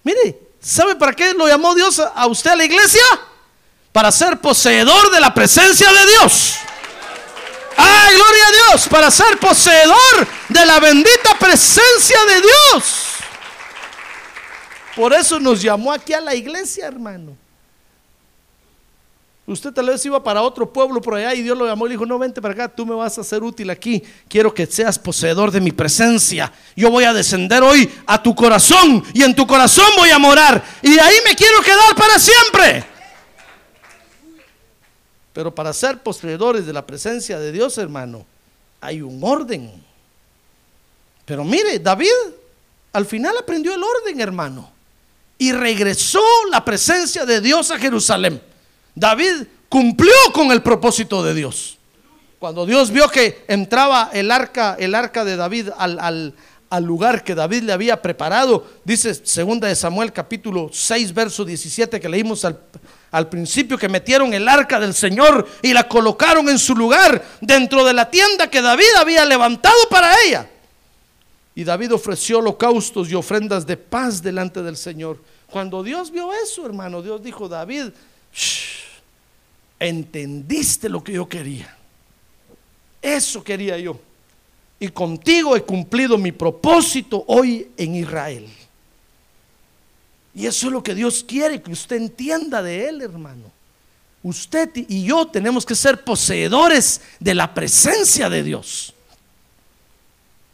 Mire, 0.05 0.39
¿sabe 0.61 0.97
para 0.97 1.15
qué 1.15 1.33
lo 1.33 1.49
llamó 1.49 1.75
Dios 1.75 1.99
a 1.99 2.27
usted 2.27 2.51
a 2.51 2.57
la 2.57 2.67
iglesia? 2.67 3.01
Para 3.91 4.13
ser 4.13 4.39
poseedor 4.39 5.11
de 5.11 5.21
la 5.21 5.33
presencia 5.33 5.91
de 5.91 6.11
Dios. 6.11 6.59
¡Ay, 7.81 8.15
gloria 8.17 8.47
a 8.49 8.51
Dios! 8.51 8.89
Para 8.89 9.11
ser 9.11 9.39
poseedor 9.39 10.27
de 10.49 10.67
la 10.67 10.81
bendita 10.81 11.39
presencia 11.39 12.19
de 12.25 12.41
Dios. 12.41 13.05
Por 14.97 15.13
eso 15.13 15.39
nos 15.39 15.63
llamó 15.63 15.93
aquí 15.93 16.13
a 16.13 16.21
la 16.21 16.35
iglesia, 16.35 16.89
hermano. 16.89 17.37
Usted 19.47 19.73
tal 19.73 19.87
vez 19.87 20.05
iba 20.05 20.23
para 20.23 20.43
otro 20.43 20.71
pueblo 20.71 21.01
por 21.01 21.15
allá 21.15 21.33
y 21.35 21.43
Dios 21.43 21.57
lo 21.57 21.67
llamó 21.67 21.87
y 21.87 21.91
dijo, 21.91 22.05
no, 22.05 22.19
vente 22.19 22.43
para 22.43 22.53
acá, 22.53 22.69
tú 22.69 22.85
me 22.85 22.95
vas 22.95 23.17
a 23.17 23.25
ser 23.25 23.43
útil 23.43 23.71
aquí. 23.71 24.03
Quiero 24.29 24.53
que 24.53 24.67
seas 24.67 24.99
poseedor 24.99 25.53
de 25.53 25.61
mi 25.61 25.71
presencia. 25.71 26.53
Yo 26.77 26.91
voy 26.91 27.05
a 27.05 27.15
descender 27.15 27.63
hoy 27.63 27.91
a 28.07 28.21
tu 28.23 28.35
corazón 28.35 29.03
y 29.15 29.23
en 29.23 29.35
tu 29.35 29.47
corazón 29.47 29.87
voy 29.97 30.11
a 30.11 30.19
morar. 30.19 30.63
Y 30.83 30.99
ahí 30.99 31.17
me 31.25 31.35
quiero 31.35 31.63
quedar 31.63 31.95
para 31.97 32.19
siempre. 32.19 32.98
Pero 35.39 35.55
para 35.55 35.73
ser 35.73 36.03
poseedores 36.03 36.67
de 36.67 36.73
la 36.73 36.85
presencia 36.85 37.39
de 37.39 37.53
Dios, 37.53 37.79
hermano, 37.79 38.27
hay 38.81 39.03
un 39.03 39.23
orden. 39.23 39.71
Pero 41.25 41.45
mire, 41.45 41.79
David 41.79 42.11
al 42.93 43.07
final 43.07 43.37
aprendió 43.39 43.73
el 43.73 43.81
orden, 43.81 44.21
hermano. 44.21 44.69
Y 45.39 45.53
regresó 45.53 46.19
la 46.51 46.65
presencia 46.65 47.25
de 47.25 47.41
Dios 47.41 47.71
a 47.71 47.79
Jerusalén. 47.79 48.43
David 48.97 49.45
cumplió 49.69 50.13
con 50.33 50.51
el 50.51 50.61
propósito 50.61 51.23
de 51.23 51.35
Dios. 51.35 51.79
Cuando 52.41 52.67
Dios 52.67 52.91
vio 52.91 53.09
que 53.09 53.45
entraba 53.47 54.11
el 54.13 54.33
arca, 54.33 54.75
el 54.77 54.93
arca 54.93 55.25
de 55.25 55.37
David 55.37 55.69
al, 55.79 56.01
al 56.01 56.35
lugar 56.71 57.25
que 57.25 57.35
David 57.35 57.63
le 57.63 57.73
había 57.73 58.03
preparado, 58.03 58.67
dice 58.85 59.15
segunda 59.15 59.69
de 59.69 59.75
Samuel 59.75 60.13
capítulo 60.13 60.71
6 60.73 61.15
verso 61.15 61.45
17 61.45 61.99
que 61.99 62.09
leímos 62.09 62.45
al, 62.45 62.61
al 63.11 63.29
principio 63.29 63.79
que 63.79 63.89
metieron 63.89 64.35
el 64.35 64.49
arca 64.49 64.79
del 64.79 64.95
Señor 64.95 65.49
y 65.63 65.73
la 65.73 65.89
colocaron 65.89 66.49
en 66.49 66.59
su 66.59 66.75
lugar 66.75 67.25
dentro 67.41 67.85
de 67.85 67.95
la 67.95 68.11
tienda 68.11 68.51
que 68.51 68.61
David 68.61 68.95
había 68.99 69.25
levantado 69.25 69.77
para 69.91 70.15
ella. 70.27 70.49
Y 71.55 71.65
David 71.65 71.93
ofreció 71.95 72.39
holocaustos 72.39 73.11
y 73.11 73.15
ofrendas 73.15 73.67
de 73.67 73.77
paz 73.77 74.23
delante 74.23 74.63
del 74.63 74.77
Señor. 74.77 75.19
Cuando 75.51 75.83
Dios 75.83 76.11
vio 76.11 76.33
eso, 76.33 76.65
hermano, 76.67 77.03
Dios 77.03 77.23
dijo, 77.23 77.49
David, 77.49 77.87
entendiste 79.81 80.89
lo 80.89 81.03
que 81.03 81.13
yo 81.13 81.29
quería. 81.29 81.75
Eso 83.01 83.43
quería 83.43 83.79
yo. 83.79 83.99
Y 84.81 84.89
contigo 84.89 85.57
he 85.57 85.63
cumplido 85.63 86.17
mi 86.19 86.33
propósito 86.33 87.25
hoy 87.27 87.71
en 87.77 87.97
Israel. 87.97 88.47
Y 90.35 90.47
eso 90.47 90.67
es 90.67 90.73
lo 90.73 90.83
que 90.83 90.95
Dios 90.95 91.25
quiere 91.27 91.61
que 91.61 91.73
usted 91.73 91.97
entienda 91.97 92.63
de 92.63 92.89
Él, 92.89 93.03
hermano. 93.03 93.51
Usted 94.23 94.71
y 94.75 95.05
yo 95.05 95.27
tenemos 95.27 95.65
que 95.65 95.75
ser 95.75 96.05
poseedores 96.05 97.01
de 97.19 97.35
la 97.35 97.55
presencia 97.55 98.29
de 98.29 98.43
Dios 98.43 98.95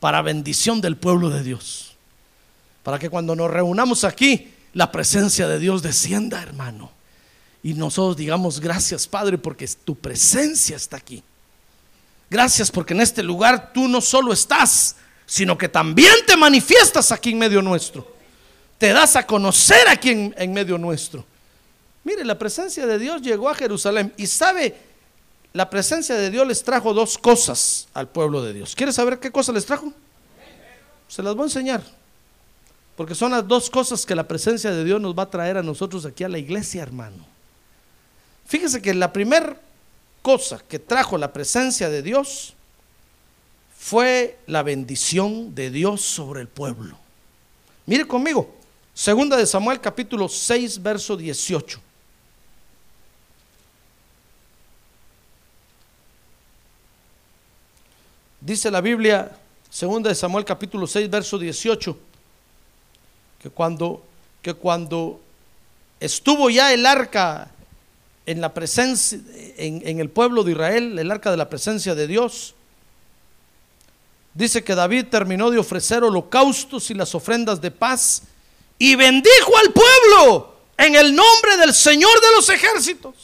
para 0.00 0.22
bendición 0.22 0.80
del 0.80 0.96
pueblo 0.96 1.30
de 1.30 1.42
Dios. 1.42 1.94
Para 2.82 2.98
que 2.98 3.10
cuando 3.10 3.34
nos 3.34 3.50
reunamos 3.50 4.04
aquí, 4.04 4.52
la 4.74 4.92
presencia 4.92 5.48
de 5.48 5.58
Dios 5.58 5.82
descienda, 5.82 6.42
hermano. 6.42 6.90
Y 7.62 7.74
nosotros 7.74 8.16
digamos 8.16 8.60
gracias, 8.60 9.06
Padre, 9.06 9.38
porque 9.38 9.66
tu 9.84 9.94
presencia 9.94 10.76
está 10.76 10.98
aquí. 10.98 11.22
Gracias 12.30 12.70
porque 12.70 12.94
en 12.94 13.00
este 13.00 13.22
lugar 13.22 13.72
tú 13.72 13.88
no 13.88 14.00
solo 14.00 14.32
estás, 14.32 14.96
sino 15.26 15.56
que 15.56 15.68
también 15.68 16.14
te 16.26 16.36
manifiestas 16.36 17.12
aquí 17.12 17.30
en 17.30 17.38
medio 17.38 17.62
nuestro. 17.62 18.12
te 18.78 18.92
das 18.92 19.16
a 19.16 19.26
conocer 19.26 19.88
aquí 19.88 20.10
en, 20.10 20.34
en 20.36 20.52
medio 20.52 20.76
nuestro. 20.76 21.24
Mire, 22.02 22.24
la 22.24 22.38
presencia 22.38 22.86
de 22.86 22.98
Dios 22.98 23.22
llegó 23.22 23.48
a 23.48 23.54
Jerusalén 23.54 24.12
y 24.16 24.26
sabe, 24.26 24.76
la 25.54 25.70
presencia 25.70 26.16
de 26.16 26.30
Dios 26.30 26.46
les 26.46 26.62
trajo 26.62 26.92
dos 26.92 27.16
cosas 27.16 27.88
al 27.94 28.08
pueblo 28.08 28.42
de 28.42 28.52
Dios. 28.52 28.74
¿Quiere 28.74 28.92
saber 28.92 29.20
qué 29.20 29.30
cosa 29.30 29.52
les 29.52 29.64
trajo? 29.64 29.92
Se 31.08 31.22
las 31.22 31.34
voy 31.34 31.44
a 31.44 31.46
enseñar. 31.46 31.82
Porque 32.96 33.14
son 33.14 33.30
las 33.30 33.46
dos 33.46 33.70
cosas 33.70 34.04
que 34.04 34.14
la 34.14 34.26
presencia 34.28 34.70
de 34.70 34.84
Dios 34.84 35.00
nos 35.00 35.16
va 35.16 35.24
a 35.24 35.30
traer 35.30 35.56
a 35.56 35.62
nosotros 35.62 36.04
aquí 36.06 36.24
a 36.24 36.28
la 36.28 36.38
iglesia, 36.38 36.82
hermano. 36.82 37.24
Fíjese 38.46 38.82
que 38.82 38.92
la 38.94 39.12
primera 39.12 39.56
cosa 40.24 40.58
que 40.58 40.78
trajo 40.78 41.18
la 41.18 41.34
presencia 41.34 41.90
de 41.90 42.00
Dios 42.00 42.54
fue 43.76 44.38
la 44.46 44.62
bendición 44.62 45.54
de 45.54 45.70
Dios 45.70 46.00
sobre 46.00 46.40
el 46.40 46.48
pueblo. 46.48 46.96
Mire 47.84 48.06
conmigo, 48.06 48.54
segunda 48.94 49.36
de 49.36 49.44
Samuel 49.44 49.82
capítulo 49.82 50.26
6, 50.26 50.82
verso 50.82 51.14
18. 51.18 51.78
Dice 58.40 58.70
la 58.70 58.80
Biblia, 58.80 59.30
segunda 59.68 60.08
de 60.08 60.14
Samuel 60.14 60.46
capítulo 60.46 60.86
6, 60.86 61.10
verso 61.10 61.38
18, 61.38 61.98
que 63.42 63.50
cuando, 63.50 64.02
que 64.40 64.54
cuando 64.54 65.20
estuvo 66.00 66.48
ya 66.48 66.72
el 66.72 66.86
arca 66.86 67.50
en 68.26 68.40
la 68.40 68.54
presencia, 68.54 69.18
en, 69.56 70.00
el 70.00 70.08
pueblo 70.08 70.44
de 70.44 70.52
Israel, 70.52 70.98
el 70.98 71.10
arca 71.10 71.30
de 71.30 71.36
la 71.36 71.48
presencia 71.48 71.94
de 71.94 72.06
Dios, 72.06 72.54
dice 74.32 74.64
que 74.64 74.74
David 74.74 75.06
terminó 75.10 75.50
de 75.50 75.58
ofrecer 75.58 76.02
holocaustos 76.02 76.90
y 76.90 76.94
las 76.94 77.14
ofrendas 77.14 77.60
de 77.60 77.70
paz 77.70 78.22
y 78.78 78.96
bendijo 78.96 79.56
al 79.58 79.72
pueblo 79.72 80.54
en 80.78 80.96
el 80.96 81.14
nombre 81.14 81.56
del 81.58 81.74
Señor 81.74 82.20
de 82.20 82.30
los 82.36 82.48
ejércitos. 82.48 83.14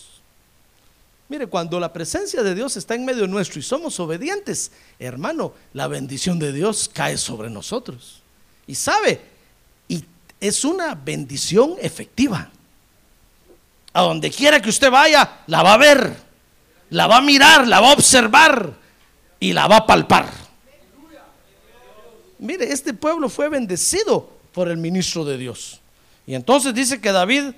Mire, 1.28 1.46
cuando 1.46 1.78
la 1.78 1.92
presencia 1.92 2.42
de 2.42 2.55
Dios 2.55 2.76
está 2.76 2.94
en 2.94 3.05
medio 3.05 3.26
nuestro 3.26 3.61
y 3.61 3.62
somos 3.62 3.98
obedientes, 4.01 4.72
hermano, 4.98 5.55
la 5.72 5.86
bendición 5.86 6.38
de 6.38 6.53
Dios 6.53 6.90
cae 6.92 7.16
sobre 7.16 7.48
nosotros. 7.48 8.20
Y 8.66 8.74
sabe, 8.74 9.20
y 9.88 10.05
es 10.40 10.64
una 10.64 10.94
bendición 10.94 11.76
efectiva. 11.80 12.51
A 13.93 14.03
donde 14.03 14.30
quiera 14.30 14.61
que 14.61 14.68
usted 14.68 14.91
vaya, 14.91 15.38
la 15.47 15.62
va 15.62 15.74
a 15.74 15.78
ver, 15.78 16.16
la 16.91 17.07
va 17.07 17.16
a 17.16 17.20
mirar, 17.20 17.66
la 17.66 17.80
va 17.80 17.91
a 17.91 17.93
observar 17.93 18.72
y 19.41 19.53
la 19.53 19.66
va 19.66 19.78
a 19.78 19.86
palpar. 19.86 20.28
Mire, 22.38 22.72
este 22.72 22.95
pueblo 22.95 23.28
fue 23.28 23.49
bendecido 23.49 24.30
por 24.53 24.68
el 24.68 24.76
ministro 24.76 25.24
de 25.24 25.36
Dios. 25.36 25.80
Y 26.26 26.34
entonces 26.34 26.72
dice 26.74 27.01
que 27.01 27.12
David 27.12 27.53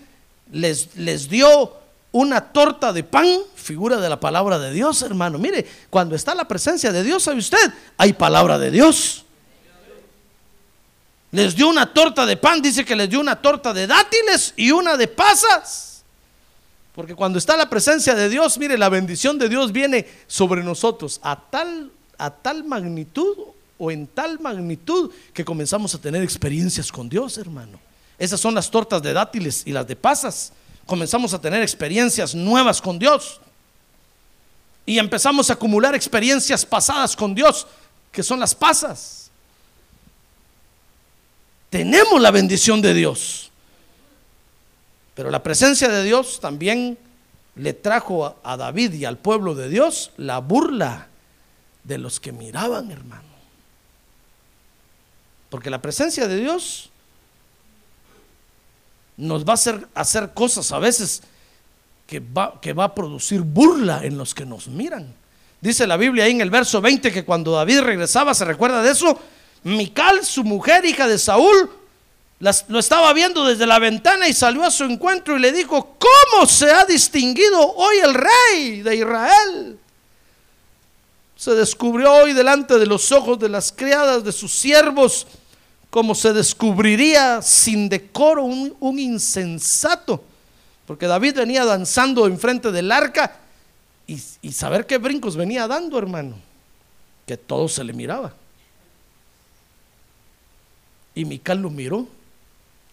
les, 0.51 0.97
les 0.97 1.29
dio 1.29 1.77
una 2.13 2.53
torta 2.53 2.93
de 2.93 3.05
pan, 3.05 3.27
figura 3.55 3.97
de 3.99 4.09
la 4.09 4.21
palabra 4.21 4.59
de 4.59 4.73
Dios, 4.73 5.03
hermano. 5.03 5.39
Mire, 5.39 5.67
cuando 5.89 6.15
está 6.15 6.35
la 6.35 6.47
presencia 6.47 6.93
de 6.93 7.03
Dios, 7.03 7.23
¿sabe 7.23 7.39
usted? 7.39 7.73
Hay 7.97 8.13
palabra 8.13 8.59
de 8.59 8.71
Dios. 8.71 9.25
Les 11.31 11.57
dio 11.57 11.69
una 11.69 11.93
torta 11.93 12.27
de 12.27 12.37
pan, 12.37 12.61
dice 12.61 12.85
que 12.85 12.95
les 12.95 13.09
dio 13.09 13.19
una 13.19 13.41
torta 13.41 13.73
de 13.73 13.87
dátiles 13.87 14.53
y 14.57 14.71
una 14.71 14.99
de 14.99 15.09
pasas. 15.09 15.92
Porque 16.95 17.15
cuando 17.15 17.39
está 17.39 17.57
la 17.57 17.71
presencia 17.71 18.15
de 18.15 18.29
Dios, 18.29 18.59
mire, 18.59 18.77
la 18.77 18.89
bendición 18.89 19.39
de 19.39 19.49
Dios 19.49 19.73
viene 19.73 20.07
sobre 20.27 20.63
nosotros 20.63 21.21
a 21.23 21.41
tal, 21.41 21.91
a 22.19 22.31
tal 22.31 22.65
magnitud 22.65 23.37
o 23.79 23.91
en 23.91 24.07
tal 24.07 24.39
magnitud 24.41 25.11
que 25.33 25.45
comenzamos 25.45 25.95
a 25.95 25.99
tener 25.99 26.23
experiencias 26.23 26.93
con 26.93 27.09
Dios, 27.09 27.39
hermano. 27.39 27.79
Esas 28.19 28.39
son 28.41 28.55
las 28.55 28.71
tortas 28.71 29.03
de 29.03 29.13
dátiles 29.13 29.63
y 29.65 29.73
las 29.73 29.87
de 29.87 29.97
pasas 29.97 30.53
comenzamos 30.87 31.33
a 31.33 31.41
tener 31.41 31.63
experiencias 31.63 32.35
nuevas 32.35 32.81
con 32.81 32.99
Dios. 32.99 33.41
Y 34.85 34.99
empezamos 34.99 35.49
a 35.49 35.55
acumular 35.55 35.95
experiencias 35.95 36.67
pasadas 36.67 37.15
con 37.15 37.35
Dios, 37.35 37.67
que 38.11 38.23
son 38.23 38.41
las 38.41 38.55
pasas. 38.55 39.31
Tenemos 41.71 42.21
la 42.21 42.31
bendición 42.31 42.83
de 42.83 42.93
Dios. 42.93 43.52
Pero 45.15 45.31
la 45.31 45.43
presencia 45.43 45.89
de 45.89 46.03
Dios 46.05 46.41
también 46.41 46.99
le 47.55 47.75
trajo 47.75 48.37
a, 48.43 48.57
David 48.57 48.95
y 48.95 49.05
al 49.05 49.19
pueblo 49.19 49.55
de 49.55 49.69
Dios 49.69 50.11
la 50.17 50.39
burla 50.39 51.09
de 51.85 51.99
los 51.99 52.19
que 52.19 52.33
miraban, 52.33 52.91
hermano. 52.91 53.29
Porque 55.51 55.69
la 55.69 55.83
presencia 55.83 56.27
de 56.29 56.37
Dios 56.37 56.91
nos 59.19 59.45
va 59.45 59.51
a 59.51 59.55
hacer, 59.55 59.87
hacer 59.95 60.33
cosas 60.33 60.73
a 60.73 60.79
veces 60.79 61.23
que 62.07 62.21
va, 62.21 62.59
que 62.61 62.73
va 62.73 62.85
a 62.85 62.95
producir 62.95 63.43
burla 63.43 64.05
en 64.05 64.17
los 64.17 64.35
que 64.35 64.47
nos 64.47 64.69
miran. 64.69 65.15
Dice 65.61 65.87
la 65.87 65.99
Biblia 65.99 66.25
ahí 66.25 66.33
en 66.33 66.41
el 66.41 66.51
verso 66.51 66.81
20 66.81 67.13
que 67.13 67.25
cuando 67.25 67.53
David 67.53 67.83
regresaba, 67.83 68.35
¿se 68.35 68.47
recuerda 68.47 68.83
de 68.83 68.91
eso? 68.91 69.19
Mical, 69.65 70.25
su 70.25 70.43
mujer, 70.43 70.85
hija 70.85 71.07
de 71.07 71.19
Saúl, 71.19 71.71
lo 72.69 72.81
estaba 72.81 73.13
viendo 73.13 73.45
desde 73.45 73.67
la 73.67 73.79
ventana 73.79 74.27
y 74.27 74.33
salió 74.33 74.65
a 74.65 74.71
su 74.71 74.83
encuentro 74.83 75.37
y 75.37 75.41
le 75.41 75.53
dijo, 75.53 75.97
¿cómo 75.97 76.45
se 76.47 76.73
ha 76.73 76.85
distinguido 76.85 77.61
hoy 77.61 77.99
el 77.99 78.15
rey 78.15 78.83
de 78.83 78.97
Israel? 78.97 79.79
Se 81.37 81.53
descubrió 81.53 82.13
hoy 82.13 82.33
delante 82.33 82.81
de 82.81 82.87
los 82.87 83.13
ojos 83.13 83.39
de 83.39 83.49
las 83.49 83.71
criadas 83.71 84.25
de 84.25 84.33
sus 84.33 84.53
siervos 84.53 85.27
como 85.89 86.15
se 86.15 86.33
descubriría 86.33 87.43
sin 87.43 87.89
decoro 87.89 88.45
un, 88.45 88.99
insensato. 88.99 90.25
Porque 90.87 91.07
David 91.07 91.37
venía 91.37 91.65
danzando 91.65 92.27
enfrente 92.27 92.73
del 92.73 92.91
arca 92.91 93.37
y, 94.07 94.21
y, 94.41 94.53
saber 94.53 94.87
qué 94.87 94.99
brincos 94.99 95.37
venía 95.37 95.69
dando, 95.69 95.99
hermano. 95.99 96.37
Que 97.27 97.37
todo 97.37 97.69
se 97.69 97.85
le 97.85 97.93
miraba. 97.93 98.33
Y 101.15 101.25
Mical 101.25 101.61
lo 101.61 101.71
miró. 101.71 102.09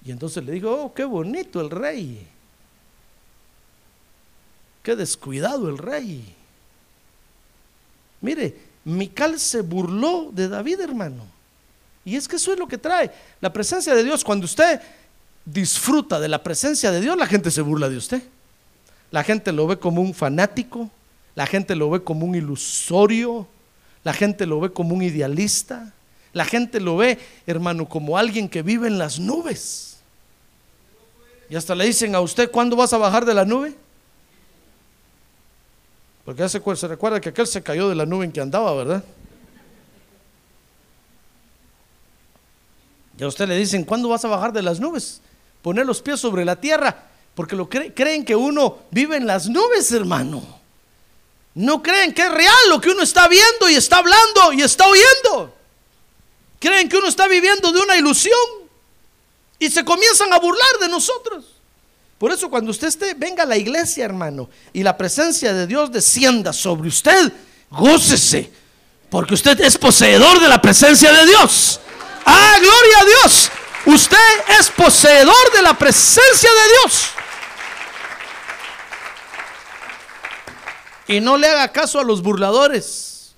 Y 0.05 0.11
entonces 0.11 0.43
le 0.43 0.53
dijo, 0.53 0.71
oh, 0.71 0.93
qué 0.93 1.03
bonito 1.03 1.59
el 1.61 1.69
rey. 1.69 2.25
Qué 4.81 4.95
descuidado 4.95 5.69
el 5.69 5.77
rey. 5.77 6.35
Mire, 8.21 8.55
Mical 8.85 9.39
se 9.39 9.61
burló 9.61 10.29
de 10.31 10.47
David, 10.47 10.79
hermano. 10.81 11.25
Y 12.05 12.15
es 12.15 12.27
que 12.27 12.37
eso 12.37 12.53
es 12.53 12.59
lo 12.59 12.67
que 12.67 12.77
trae 12.77 13.11
la 13.41 13.51
presencia 13.51 13.93
de 13.93 14.03
Dios. 14.03 14.23
Cuando 14.23 14.45
usted 14.45 14.81
disfruta 15.45 16.19
de 16.19 16.27
la 16.27 16.41
presencia 16.41 16.91
de 16.91 17.01
Dios, 17.01 17.17
la 17.17 17.27
gente 17.27 17.51
se 17.51 17.61
burla 17.61 17.89
de 17.89 17.97
usted. 17.97 18.23
La 19.11 19.23
gente 19.23 19.51
lo 19.51 19.67
ve 19.67 19.79
como 19.79 20.01
un 20.01 20.13
fanático, 20.13 20.89
la 21.35 21.45
gente 21.47 21.75
lo 21.75 21.89
ve 21.89 22.03
como 22.03 22.25
un 22.25 22.35
ilusorio, 22.35 23.47
la 24.03 24.13
gente 24.13 24.45
lo 24.45 24.59
ve 24.59 24.71
como 24.71 24.93
un 24.95 25.01
idealista, 25.01 25.93
la 26.31 26.45
gente 26.45 26.79
lo 26.79 26.97
ve, 26.97 27.17
hermano, 27.47 27.89
como 27.89 28.17
alguien 28.17 28.47
que 28.47 28.61
vive 28.61 28.87
en 28.87 28.99
las 28.99 29.19
nubes. 29.19 29.88
Y 31.49 31.55
hasta 31.55 31.73
le 31.73 31.85
dicen 31.85 32.13
a 32.13 32.21
usted, 32.21 32.51
¿cuándo 32.51 32.75
vas 32.75 32.93
a 32.93 32.97
bajar 32.97 33.25
de 33.25 33.33
la 33.33 33.43
nube? 33.43 33.75
Porque 36.23 36.41
ya 36.41 36.49
se, 36.49 36.61
se 36.75 36.87
recuerda 36.87 37.19
que 37.19 37.29
aquel 37.29 37.47
se 37.47 37.63
cayó 37.63 37.89
de 37.89 37.95
la 37.95 38.05
nube 38.05 38.25
en 38.25 38.31
que 38.31 38.39
andaba, 38.39 38.73
¿verdad? 38.75 39.03
Y 43.17 43.23
a 43.23 43.27
usted 43.27 43.47
le 43.47 43.57
dicen, 43.57 43.83
¿cuándo 43.83 44.07
vas 44.09 44.23
a 44.23 44.27
bajar 44.27 44.53
de 44.53 44.61
las 44.61 44.79
nubes? 44.79 45.21
Poner 45.63 45.85
los 45.85 46.01
pies 46.01 46.19
sobre 46.19 46.45
la 46.45 46.55
tierra, 46.55 47.07
porque 47.33 47.55
lo 47.55 47.67
creen 47.67 48.23
que 48.23 48.35
uno 48.35 48.77
vive 48.91 49.17
en 49.17 49.25
las 49.25 49.49
nubes, 49.49 49.91
hermano. 49.91 50.59
No 51.55 51.81
creen 51.81 52.13
que 52.13 52.21
es 52.21 52.31
real 52.31 52.55
lo 52.69 52.79
que 52.79 52.91
uno 52.91 53.01
está 53.01 53.27
viendo 53.27 53.67
y 53.69 53.73
está 53.73 53.97
hablando 53.97 54.53
y 54.53 54.61
está 54.61 54.85
oyendo. 54.87 55.53
Creen 56.59 56.87
que 56.87 56.97
uno 56.97 57.07
está 57.07 57.27
viviendo 57.27 57.71
de 57.71 57.79
una 57.81 57.97
ilusión 57.97 58.58
y 59.59 59.69
se 59.69 59.83
comienzan 59.83 60.31
a 60.33 60.39
burlar 60.39 60.79
de 60.79 60.87
nosotros. 60.87 61.45
Por 62.17 62.31
eso 62.31 62.49
cuando 62.49 62.71
usted 62.71 62.87
esté, 62.87 63.13
venga 63.13 63.43
a 63.43 63.45
la 63.45 63.57
iglesia, 63.57 64.05
hermano, 64.05 64.49
y 64.73 64.83
la 64.83 64.97
presencia 64.97 65.53
de 65.53 65.67
Dios 65.67 65.91
descienda 65.91 66.51
sobre 66.51 66.89
usted, 66.89 67.31
gócese, 67.69 68.51
porque 69.09 69.33
usted 69.33 69.59
es 69.61 69.77
poseedor 69.77 70.39
de 70.39 70.47
la 70.47 70.61
presencia 70.61 71.11
de 71.11 71.25
Dios. 71.25 71.79
Ah, 72.25 72.57
gloria 72.59 72.99
a 72.99 73.05
Dios. 73.05 73.51
Usted 73.85 74.17
es 74.59 74.69
poseedor 74.69 75.53
de 75.53 75.61
la 75.61 75.77
presencia 75.77 76.49
de 76.49 76.67
Dios. 76.67 77.09
Y 81.07 81.19
no 81.21 81.37
le 81.37 81.47
haga 81.47 81.71
caso 81.71 81.99
a 81.99 82.03
los 82.03 82.21
burladores. 82.21 83.33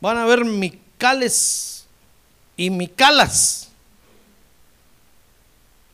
Van 0.00 0.16
a 0.16 0.24
ver 0.24 0.44
micales 0.44 1.84
y 2.56 2.70
micalas. 2.70 3.63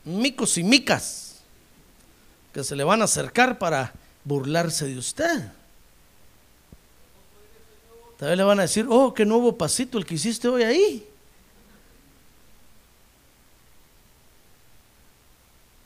Micos 0.03 0.57
y 0.57 0.63
micas. 0.63 1.41
Que 2.53 2.63
se 2.63 2.75
le 2.75 2.83
van 2.83 3.01
a 3.01 3.05
acercar 3.05 3.57
para 3.57 3.93
burlarse 4.23 4.85
de 4.85 4.97
usted. 4.97 5.51
Tal 8.17 8.37
le 8.37 8.43
van 8.43 8.59
a 8.59 8.63
decir, 8.63 8.85
oh, 8.87 9.13
qué 9.13 9.25
nuevo 9.25 9.57
pasito 9.57 9.97
el 9.97 10.05
que 10.05 10.15
hiciste 10.15 10.47
hoy 10.47 10.63
ahí. 10.63 11.07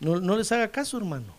No, 0.02 0.20
no 0.20 0.36
les 0.36 0.52
haga 0.52 0.70
caso, 0.70 0.98
hermano. 0.98 1.34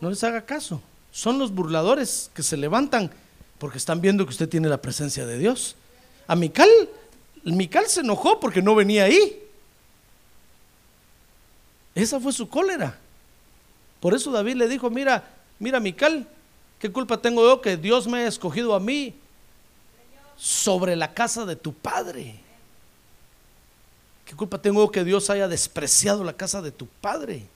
No 0.00 0.10
les 0.10 0.24
haga 0.24 0.44
caso. 0.44 0.82
Son 1.12 1.38
los 1.38 1.52
burladores 1.52 2.30
que 2.34 2.42
se 2.42 2.56
levantan 2.56 3.10
porque 3.58 3.78
están 3.78 4.00
viendo 4.00 4.24
que 4.24 4.30
usted 4.30 4.48
tiene 4.48 4.68
la 4.68 4.82
presencia 4.82 5.26
de 5.26 5.38
Dios. 5.38 5.76
A 6.26 6.36
Mical, 6.36 6.68
Mical 7.44 7.86
se 7.86 8.00
enojó 8.00 8.40
porque 8.40 8.62
no 8.62 8.74
venía 8.74 9.04
ahí. 9.04 9.47
Esa 11.98 12.20
fue 12.20 12.32
su 12.32 12.48
cólera. 12.48 12.96
Por 13.98 14.14
eso 14.14 14.30
David 14.30 14.54
le 14.54 14.68
dijo, 14.68 14.88
mira, 14.88 15.24
mira 15.58 15.80
Mical, 15.80 16.28
¿qué 16.78 16.92
culpa 16.92 17.20
tengo 17.20 17.42
yo 17.42 17.60
que 17.60 17.76
Dios 17.76 18.06
me 18.06 18.18
haya 18.18 18.28
escogido 18.28 18.76
a 18.76 18.78
mí 18.78 19.16
sobre 20.36 20.94
la 20.94 21.12
casa 21.12 21.44
de 21.44 21.56
tu 21.56 21.72
padre? 21.74 22.38
¿Qué 24.24 24.36
culpa 24.36 24.62
tengo 24.62 24.80
yo 24.84 24.92
que 24.92 25.02
Dios 25.02 25.28
haya 25.28 25.48
despreciado 25.48 26.22
la 26.22 26.34
casa 26.34 26.62
de 26.62 26.70
tu 26.70 26.86
padre? 26.86 27.48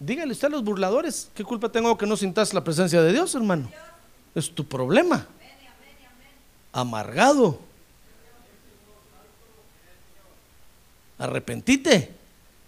Dígale 0.00 0.32
usted 0.32 0.48
a 0.48 0.52
los 0.52 0.64
burladores, 0.64 1.30
¿qué 1.34 1.44
culpa 1.44 1.68
tengo 1.68 1.90
yo 1.90 1.98
que 1.98 2.06
no 2.06 2.16
sintas 2.16 2.54
la 2.54 2.64
presencia 2.64 3.02
de 3.02 3.12
Dios, 3.12 3.34
hermano? 3.34 3.70
Es 4.34 4.50
tu 4.50 4.66
problema. 4.66 5.26
Amargado. 6.72 7.60
Arrepentite 11.18 12.23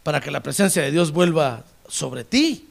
para 0.06 0.20
que 0.20 0.30
la 0.30 0.40
presencia 0.40 0.84
de 0.84 0.92
Dios 0.92 1.10
vuelva 1.10 1.64
sobre 1.88 2.22
ti. 2.22 2.68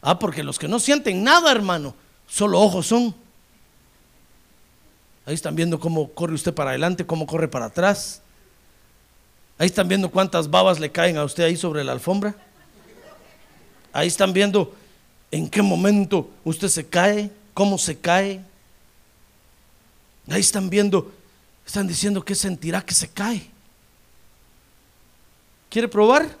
Ah, 0.00 0.16
porque 0.16 0.44
los 0.44 0.60
que 0.60 0.68
no 0.68 0.78
sienten 0.78 1.24
nada, 1.24 1.50
hermano, 1.50 1.92
solo 2.28 2.60
ojos 2.60 2.86
son. 2.86 3.12
Ahí 5.26 5.34
están 5.34 5.56
viendo 5.56 5.80
cómo 5.80 6.10
corre 6.10 6.34
usted 6.34 6.54
para 6.54 6.70
adelante, 6.70 7.04
cómo 7.04 7.26
corre 7.26 7.48
para 7.48 7.64
atrás. 7.64 8.22
Ahí 9.58 9.66
están 9.66 9.88
viendo 9.88 10.08
cuántas 10.08 10.48
babas 10.48 10.78
le 10.78 10.92
caen 10.92 11.16
a 11.16 11.24
usted 11.24 11.42
ahí 11.42 11.56
sobre 11.56 11.82
la 11.82 11.90
alfombra. 11.90 12.32
Ahí 13.92 14.06
están 14.06 14.32
viendo 14.32 14.72
en 15.32 15.48
qué 15.48 15.62
momento 15.62 16.30
usted 16.44 16.68
se 16.68 16.86
cae, 16.86 17.28
cómo 17.54 17.76
se 17.76 17.98
cae. 17.98 18.40
Ahí 20.30 20.42
están 20.42 20.70
viendo, 20.70 21.12
están 21.66 21.88
diciendo 21.88 22.24
que 22.24 22.36
sentirá 22.36 22.82
que 22.82 22.94
se 22.94 23.08
cae. 23.08 23.50
¿Quiere 25.68 25.88
probar? 25.88 26.40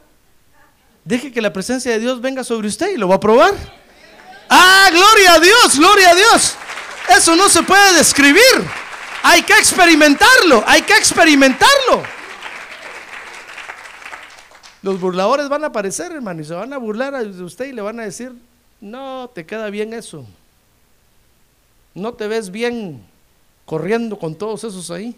Deje 1.04 1.32
que 1.32 1.42
la 1.42 1.52
presencia 1.52 1.90
de 1.92 1.98
Dios 1.98 2.20
venga 2.20 2.44
sobre 2.44 2.68
usted 2.68 2.94
y 2.94 2.96
lo 2.96 3.08
va 3.08 3.16
a 3.16 3.20
probar. 3.20 3.54
Ah, 4.48 4.88
gloria 4.90 5.34
a 5.34 5.40
Dios, 5.40 5.78
gloria 5.78 6.10
a 6.10 6.14
Dios. 6.14 6.54
Eso 7.16 7.34
no 7.34 7.48
se 7.48 7.62
puede 7.62 7.96
describir. 7.96 8.42
Hay 9.22 9.42
que 9.42 9.54
experimentarlo, 9.54 10.62
hay 10.66 10.82
que 10.82 10.96
experimentarlo. 10.96 12.02
Los 14.82 15.00
burladores 15.00 15.48
van 15.48 15.62
a 15.64 15.68
aparecer, 15.68 16.12
hermano, 16.12 16.42
y 16.42 16.44
se 16.44 16.54
van 16.54 16.72
a 16.72 16.78
burlar 16.78 17.16
de 17.24 17.42
usted 17.44 17.66
y 17.66 17.72
le 17.72 17.82
van 17.82 18.00
a 18.00 18.04
decir, 18.04 18.32
no, 18.80 19.30
te 19.32 19.46
queda 19.46 19.70
bien 19.70 19.92
eso. 19.92 20.26
No 21.94 22.14
te 22.14 22.26
ves 22.26 22.50
bien 22.50 23.04
corriendo 23.64 24.18
con 24.18 24.34
todos 24.34 24.64
esos 24.64 24.90
ahí. 24.90 25.16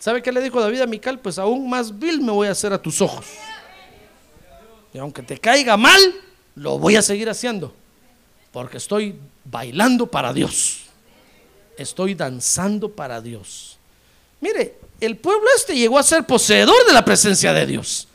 ¿Sabe 0.00 0.22
qué 0.22 0.32
le 0.32 0.40
dijo 0.40 0.58
David 0.58 0.80
a 0.80 0.86
Mical? 0.86 1.18
Pues 1.18 1.38
aún 1.38 1.68
más 1.68 1.96
vil 1.96 2.22
me 2.22 2.32
voy 2.32 2.48
a 2.48 2.52
hacer 2.52 2.72
a 2.72 2.80
tus 2.80 3.02
ojos. 3.02 3.26
Y 4.94 4.98
aunque 4.98 5.22
te 5.22 5.36
caiga 5.36 5.76
mal, 5.76 6.00
lo 6.54 6.78
voy 6.78 6.96
a 6.96 7.02
seguir 7.02 7.28
haciendo. 7.28 7.74
Porque 8.50 8.78
estoy 8.78 9.14
bailando 9.44 10.06
para 10.06 10.32
Dios. 10.32 10.86
Estoy 11.76 12.14
danzando 12.14 12.90
para 12.90 13.20
Dios. 13.20 13.78
Mire, 14.40 14.78
el 15.02 15.18
pueblo 15.18 15.46
este 15.54 15.76
llegó 15.76 15.98
a 15.98 16.02
ser 16.02 16.24
poseedor 16.24 16.86
de 16.86 16.94
la 16.94 17.04
presencia 17.04 17.52
de 17.52 17.66
Dios. 17.66 18.08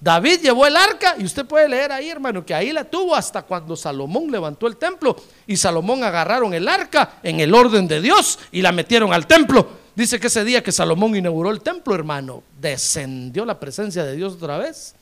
David 0.00 0.40
llevó 0.40 0.66
el 0.66 0.76
arca 0.76 1.14
y 1.18 1.24
usted 1.24 1.46
puede 1.46 1.68
leer 1.68 1.92
ahí, 1.92 2.08
hermano, 2.10 2.44
que 2.44 2.54
ahí 2.54 2.72
la 2.72 2.84
tuvo 2.84 3.14
hasta 3.14 3.42
cuando 3.42 3.76
Salomón 3.76 4.30
levantó 4.30 4.66
el 4.66 4.76
templo 4.76 5.16
y 5.46 5.56
Salomón 5.56 6.02
agarraron 6.02 6.52
el 6.52 6.66
arca 6.68 7.18
en 7.22 7.38
el 7.38 7.54
orden 7.54 7.86
de 7.86 8.00
Dios 8.00 8.40
y 8.50 8.60
la 8.60 8.72
metieron 8.72 9.12
al 9.12 9.26
templo. 9.28 9.87
Dice 9.98 10.20
que 10.20 10.28
ese 10.28 10.44
día 10.44 10.62
que 10.62 10.70
Salomón 10.70 11.16
inauguró 11.16 11.50
el 11.50 11.60
templo, 11.60 11.92
hermano, 11.92 12.44
descendió 12.60 13.44
la 13.44 13.58
presencia 13.58 14.04
de 14.04 14.14
Dios 14.14 14.34
otra 14.34 14.56
vez, 14.56 14.94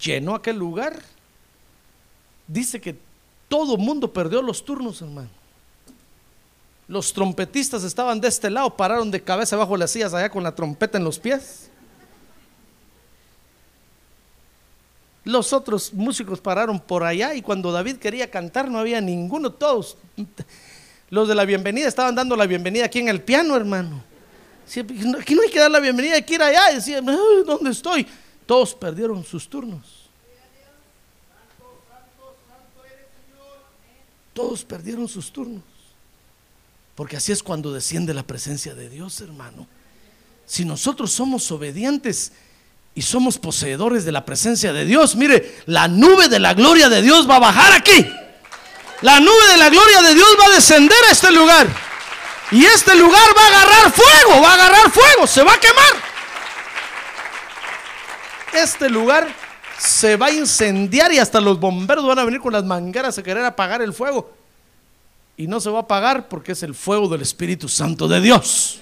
llenó 0.00 0.34
aquel 0.34 0.56
lugar. 0.56 0.98
Dice 2.48 2.80
que 2.80 2.96
todo 3.46 3.76
mundo 3.76 4.10
perdió 4.10 4.40
los 4.40 4.64
turnos, 4.64 5.02
hermano. 5.02 5.28
Los 6.88 7.12
trompetistas 7.12 7.84
estaban 7.84 8.18
de 8.18 8.28
este 8.28 8.48
lado, 8.48 8.74
pararon 8.74 9.10
de 9.10 9.22
cabeza 9.22 9.56
bajo 9.56 9.76
las 9.76 9.90
sillas 9.90 10.14
allá 10.14 10.30
con 10.30 10.42
la 10.42 10.54
trompeta 10.54 10.96
en 10.96 11.04
los 11.04 11.18
pies. 11.18 11.68
Los 15.22 15.52
otros 15.52 15.92
músicos 15.92 16.40
pararon 16.40 16.80
por 16.80 17.04
allá 17.04 17.34
y 17.34 17.42
cuando 17.42 17.72
David 17.72 17.96
quería 17.96 18.30
cantar 18.30 18.70
no 18.70 18.78
había 18.78 19.02
ninguno, 19.02 19.52
todos. 19.52 19.98
Los 21.10 21.28
de 21.28 21.34
la 21.34 21.44
bienvenida 21.44 21.86
estaban 21.86 22.14
dando 22.14 22.36
la 22.36 22.46
bienvenida 22.46 22.86
aquí 22.86 22.98
en 22.98 23.08
el 23.08 23.22
piano, 23.22 23.56
hermano. 23.56 24.02
Aquí 25.20 25.34
no 25.34 25.42
hay 25.42 25.50
que 25.50 25.60
dar 25.60 25.70
la 25.70 25.80
bienvenida, 25.80 26.14
hay 26.14 26.22
que 26.22 26.34
ir 26.34 26.42
allá. 26.42 26.72
Y 26.72 26.76
decían, 26.76 27.04
¿dónde 27.04 27.70
estoy? 27.70 28.06
Todos 28.46 28.74
perdieron 28.74 29.24
sus 29.24 29.48
turnos. 29.48 30.04
Todos 34.32 34.64
perdieron 34.64 35.06
sus 35.06 35.32
turnos. 35.32 35.62
Porque 36.94 37.16
así 37.16 37.32
es 37.32 37.42
cuando 37.42 37.72
desciende 37.72 38.14
la 38.14 38.22
presencia 38.22 38.74
de 38.74 38.88
Dios, 38.88 39.20
hermano. 39.20 39.66
Si 40.46 40.64
nosotros 40.64 41.12
somos 41.12 41.50
obedientes 41.50 42.32
y 42.94 43.02
somos 43.02 43.38
poseedores 43.38 44.04
de 44.04 44.12
la 44.12 44.24
presencia 44.24 44.72
de 44.72 44.84
Dios, 44.84 45.16
mire, 45.16 45.56
la 45.66 45.88
nube 45.88 46.28
de 46.28 46.38
la 46.38 46.54
gloria 46.54 46.88
de 46.88 47.02
Dios 47.02 47.28
va 47.28 47.36
a 47.36 47.40
bajar 47.40 47.72
aquí. 47.72 48.06
La 49.04 49.20
nube 49.20 49.48
de 49.50 49.58
la 49.58 49.68
gloria 49.68 50.00
de 50.00 50.14
Dios 50.14 50.28
va 50.40 50.46
a 50.46 50.54
descender 50.54 50.96
a 51.06 51.12
este 51.12 51.30
lugar. 51.30 51.66
Y 52.50 52.64
este 52.64 52.96
lugar 52.96 53.20
va 53.36 53.42
a 53.42 53.48
agarrar 53.48 53.92
fuego, 53.92 54.40
va 54.40 54.50
a 54.50 54.54
agarrar 54.54 54.90
fuego, 54.90 55.26
se 55.26 55.42
va 55.42 55.52
a 55.52 55.60
quemar. 55.60 55.92
Este 58.54 58.88
lugar 58.88 59.28
se 59.76 60.16
va 60.16 60.28
a 60.28 60.32
incendiar 60.32 61.12
y 61.12 61.18
hasta 61.18 61.38
los 61.38 61.60
bomberos 61.60 62.06
van 62.06 62.18
a 62.18 62.24
venir 62.24 62.40
con 62.40 62.54
las 62.54 62.64
mangueras 62.64 63.18
a 63.18 63.22
querer 63.22 63.44
apagar 63.44 63.82
el 63.82 63.92
fuego. 63.92 64.32
Y 65.36 65.48
no 65.48 65.60
se 65.60 65.68
va 65.68 65.80
a 65.80 65.82
apagar 65.82 66.26
porque 66.26 66.52
es 66.52 66.62
el 66.62 66.74
fuego 66.74 67.06
del 67.06 67.20
Espíritu 67.20 67.68
Santo 67.68 68.08
de 68.08 68.22
Dios. 68.22 68.80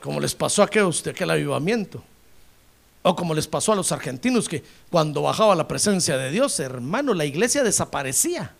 Como 0.00 0.18
les 0.18 0.34
pasó 0.34 0.62
a 0.62 0.64
aquellos 0.64 1.04
de 1.04 1.12
aquel 1.12 1.30
avivamiento. 1.30 2.02
O 3.02 3.14
como 3.14 3.34
les 3.34 3.46
pasó 3.46 3.70
a 3.70 3.76
los 3.76 3.92
argentinos 3.92 4.48
que 4.48 4.64
cuando 4.90 5.22
bajaba 5.22 5.54
la 5.54 5.68
presencia 5.68 6.16
de 6.16 6.32
Dios, 6.32 6.58
hermano, 6.58 7.14
la 7.14 7.24
iglesia 7.24 7.62
desaparecía. 7.62 8.55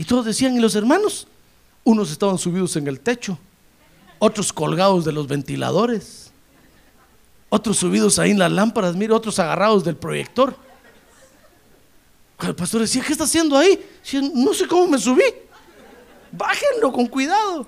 Y 0.00 0.04
todos 0.04 0.24
decían, 0.24 0.56
¿y 0.56 0.60
los 0.60 0.74
hermanos? 0.76 1.26
Unos 1.84 2.10
estaban 2.10 2.38
subidos 2.38 2.74
en 2.76 2.88
el 2.88 3.00
techo, 3.00 3.38
otros 4.18 4.50
colgados 4.50 5.04
de 5.04 5.12
los 5.12 5.28
ventiladores, 5.28 6.32
otros 7.50 7.76
subidos 7.76 8.18
ahí 8.18 8.30
en 8.30 8.38
las 8.38 8.50
lámparas, 8.50 8.96
mire, 8.96 9.12
otros 9.12 9.38
agarrados 9.38 9.84
del 9.84 9.96
proyector. 9.96 10.56
El 12.40 12.54
pastor 12.54 12.80
decía, 12.80 13.04
¿qué 13.06 13.12
está 13.12 13.24
haciendo 13.24 13.58
ahí? 13.58 13.78
no 14.34 14.54
sé 14.54 14.66
cómo 14.66 14.86
me 14.86 14.98
subí. 14.98 15.34
Bájenlo 16.32 16.90
con 16.92 17.04
cuidado. 17.06 17.66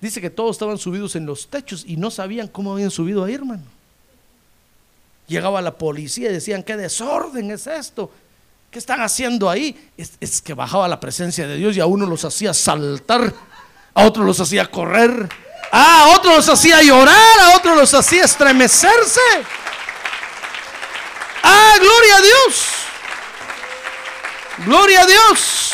Dice 0.00 0.20
que 0.20 0.30
todos 0.30 0.54
estaban 0.54 0.78
subidos 0.78 1.16
en 1.16 1.26
los 1.26 1.48
techos 1.48 1.82
y 1.84 1.96
no 1.96 2.12
sabían 2.12 2.46
cómo 2.46 2.74
habían 2.74 2.92
subido 2.92 3.24
ahí, 3.24 3.34
hermano. 3.34 3.64
Llegaba 5.26 5.60
la 5.60 5.76
policía 5.76 6.30
y 6.30 6.34
decían, 6.34 6.62
¿qué 6.62 6.76
desorden 6.76 7.50
es 7.50 7.66
esto? 7.66 8.08
¿Qué 8.72 8.78
están 8.78 9.02
haciendo 9.02 9.50
ahí? 9.50 9.92
Es, 9.98 10.40
que 10.40 10.54
bajaba 10.54 10.88
la 10.88 10.98
presencia 10.98 11.46
de 11.46 11.56
Dios 11.56 11.76
y 11.76 11.80
a 11.80 11.84
uno 11.84 12.06
los 12.06 12.24
hacía 12.24 12.54
saltar, 12.54 13.30
a 13.92 14.02
otros 14.06 14.24
los 14.24 14.40
hacía 14.40 14.70
correr, 14.70 15.28
a 15.70 16.06
otros 16.16 16.36
los 16.36 16.48
hacía 16.48 16.80
llorar, 16.80 17.40
a 17.40 17.56
otros 17.58 17.76
los 17.76 17.92
hacía 17.92 18.24
estremecerse. 18.24 19.20
Ah, 21.42 21.74
gloria 21.78 22.16
a 22.16 22.20
Dios. 22.22 22.64
Gloria 24.64 25.02
a 25.02 25.06
Dios. 25.06 25.72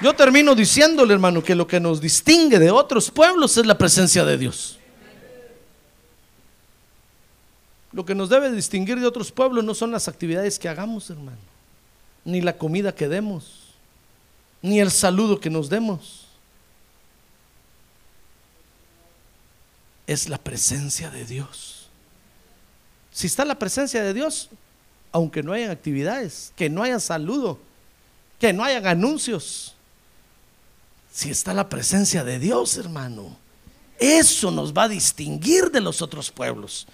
Yo 0.00 0.14
termino 0.14 0.54
diciéndole, 0.54 1.12
hermano, 1.12 1.44
que 1.44 1.54
lo 1.54 1.66
que 1.66 1.78
nos 1.78 2.00
distingue 2.00 2.58
de 2.58 2.70
otros 2.70 3.10
pueblos 3.10 3.54
es 3.58 3.66
la 3.66 3.76
presencia 3.76 4.24
de 4.24 4.38
Dios. 4.38 4.77
Lo 7.98 8.04
que 8.04 8.14
nos 8.14 8.28
debe 8.28 8.52
distinguir 8.52 9.00
de 9.00 9.08
otros 9.08 9.32
pueblos 9.32 9.64
no 9.64 9.74
son 9.74 9.90
las 9.90 10.06
actividades 10.06 10.56
que 10.56 10.68
hagamos, 10.68 11.10
hermano, 11.10 11.40
ni 12.24 12.40
la 12.40 12.56
comida 12.56 12.94
que 12.94 13.08
demos, 13.08 13.74
ni 14.62 14.78
el 14.78 14.92
saludo 14.92 15.40
que 15.40 15.50
nos 15.50 15.68
demos. 15.68 16.28
Es 20.06 20.28
la 20.28 20.38
presencia 20.38 21.10
de 21.10 21.24
Dios. 21.24 21.88
Si 23.10 23.26
está 23.26 23.44
la 23.44 23.58
presencia 23.58 24.00
de 24.00 24.14
Dios, 24.14 24.48
aunque 25.10 25.42
no 25.42 25.52
hayan 25.52 25.72
actividades, 25.72 26.52
que 26.54 26.70
no 26.70 26.84
haya 26.84 27.00
saludo, 27.00 27.58
que 28.38 28.52
no 28.52 28.62
hayan 28.62 28.86
anuncios, 28.86 29.74
si 31.12 31.30
está 31.30 31.52
la 31.52 31.68
presencia 31.68 32.22
de 32.22 32.38
Dios, 32.38 32.76
hermano, 32.76 33.36
Eso 33.98 34.52
nos 34.52 34.72
va 34.72 34.84
a 34.84 34.88
distinguir 34.88 35.72
de 35.72 35.80
los 35.80 36.00
otros 36.00 36.30
pueblos. 36.30 36.86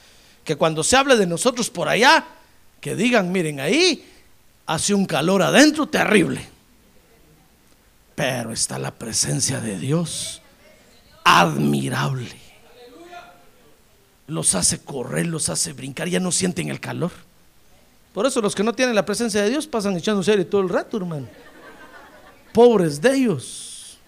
Que 0.44 0.56
cuando 0.56 0.84
se 0.84 0.96
hable 0.96 1.16
de 1.16 1.26
nosotros 1.26 1.70
por 1.70 1.88
allá, 1.88 2.24
que 2.80 2.94
digan, 2.94 3.32
miren, 3.32 3.60
ahí 3.60 4.04
hace 4.66 4.94
un 4.94 5.06
calor 5.06 5.42
adentro 5.42 5.86
terrible. 5.86 6.46
Pero 8.14 8.52
está 8.52 8.78
la 8.78 8.92
presencia 8.92 9.60
de 9.60 9.78
Dios 9.78 10.42
admirable. 11.24 12.30
Los 14.26 14.54
hace 14.54 14.78
correr, 14.78 15.26
los 15.26 15.48
hace 15.48 15.72
brincar, 15.72 16.08
ya 16.08 16.20
no 16.20 16.30
sienten 16.30 16.68
el 16.68 16.80
calor. 16.80 17.10
Por 18.12 18.26
eso 18.26 18.40
los 18.40 18.54
que 18.54 18.62
no 18.62 18.72
tienen 18.72 18.94
la 18.94 19.04
presencia 19.04 19.42
de 19.42 19.50
Dios 19.50 19.66
pasan 19.66 19.96
echando 19.96 20.22
serie 20.22 20.44
todo 20.44 20.60
el 20.60 20.68
rato, 20.68 20.96
hermano. 20.96 21.28
Pobres 22.52 23.00
de 23.00 23.12
ellos. 23.12 23.98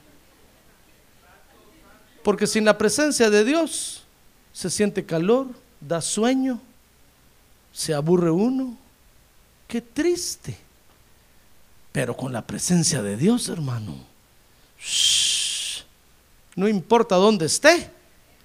Porque 2.22 2.47
sin 2.47 2.64
la 2.64 2.78
presencia 2.78 3.28
de 3.30 3.45
Dios 3.45 4.05
se 4.53 4.70
siente 4.70 5.05
calor, 5.05 5.49
da 5.81 6.01
sueño, 6.01 6.61
se 7.72 7.95
aburre 7.95 8.31
uno. 8.31 8.77
Qué 9.68 9.81
triste. 9.81 10.57
Pero 11.93 12.16
con 12.16 12.33
la 12.33 12.47
presencia 12.47 13.03
de 13.03 13.16
Dios, 13.16 13.49
hermano, 13.49 13.97
no 16.55 16.68
importa 16.68 17.16
dónde 17.16 17.47
esté, 17.47 17.91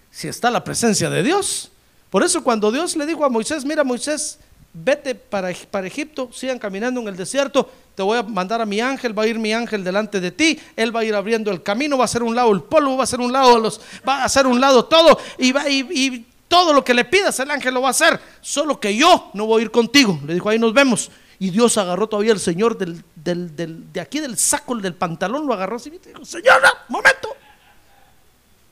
si 0.09 0.27
está 0.27 0.49
la 0.49 0.63
presencia 0.63 1.09
de 1.09 1.23
Dios. 1.23 1.71
Por 2.09 2.23
eso 2.23 2.43
cuando 2.43 2.71
Dios 2.71 2.95
le 2.95 3.05
dijo 3.05 3.23
a 3.23 3.29
Moisés, 3.29 3.63
mira 3.65 3.83
Moisés, 3.83 4.37
vete 4.73 5.15
para, 5.15 5.53
para 5.69 5.87
Egipto, 5.87 6.29
sigan 6.33 6.59
caminando 6.59 7.01
en 7.01 7.07
el 7.07 7.17
desierto, 7.17 7.69
te 7.95 8.03
voy 8.03 8.17
a 8.17 8.23
mandar 8.23 8.61
a 8.61 8.65
mi 8.65 8.79
ángel, 8.79 9.17
va 9.17 9.23
a 9.23 9.27
ir 9.27 9.37
mi 9.37 9.53
ángel 9.53 9.83
delante 9.83 10.19
de 10.19 10.31
ti, 10.31 10.59
él 10.75 10.95
va 10.95 11.01
a 11.01 11.03
ir 11.03 11.13
abriendo 11.13 11.51
el 11.51 11.61
camino, 11.61 11.97
va 11.97 12.05
a 12.05 12.07
ser 12.07 12.23
un 12.23 12.35
lado 12.35 12.51
el 12.51 12.63
polvo, 12.63 12.97
va 12.97 13.03
a 13.03 13.07
ser 13.07 13.19
un 13.19 13.31
lado 13.31 13.59
los, 13.59 13.81
va 14.07 14.21
a 14.21 14.25
hacer 14.25 14.47
un 14.47 14.61
lado 14.61 14.85
todo, 14.85 15.17
y, 15.37 15.51
va, 15.51 15.69
y, 15.69 16.25
todo 16.51 16.73
lo 16.73 16.83
que 16.83 16.93
le 16.93 17.05
pidas 17.05 17.39
el 17.39 17.49
ángel 17.49 17.73
lo 17.73 17.81
va 17.81 17.87
a 17.87 17.91
hacer, 17.91 18.19
solo 18.41 18.77
que 18.77 18.93
yo 18.93 19.31
no 19.33 19.45
voy 19.45 19.61
a 19.61 19.63
ir 19.63 19.71
contigo. 19.71 20.19
Le 20.25 20.33
dijo, 20.33 20.49
ahí 20.49 20.59
nos 20.59 20.73
vemos. 20.73 21.09
Y 21.39 21.49
Dios 21.49 21.77
agarró 21.77 22.09
todavía 22.09 22.33
el 22.33 22.41
Señor 22.41 22.77
del, 22.77 23.01
de 23.15 24.01
aquí 24.01 24.19
del 24.19 24.37
saco 24.37 24.75
del 24.75 24.93
pantalón, 24.93 25.47
lo 25.47 25.53
agarró 25.53 25.77
así 25.77 25.87
y 25.87 25.97
dijo, 26.09 26.25
Señor, 26.25 26.61
momento. 26.89 27.29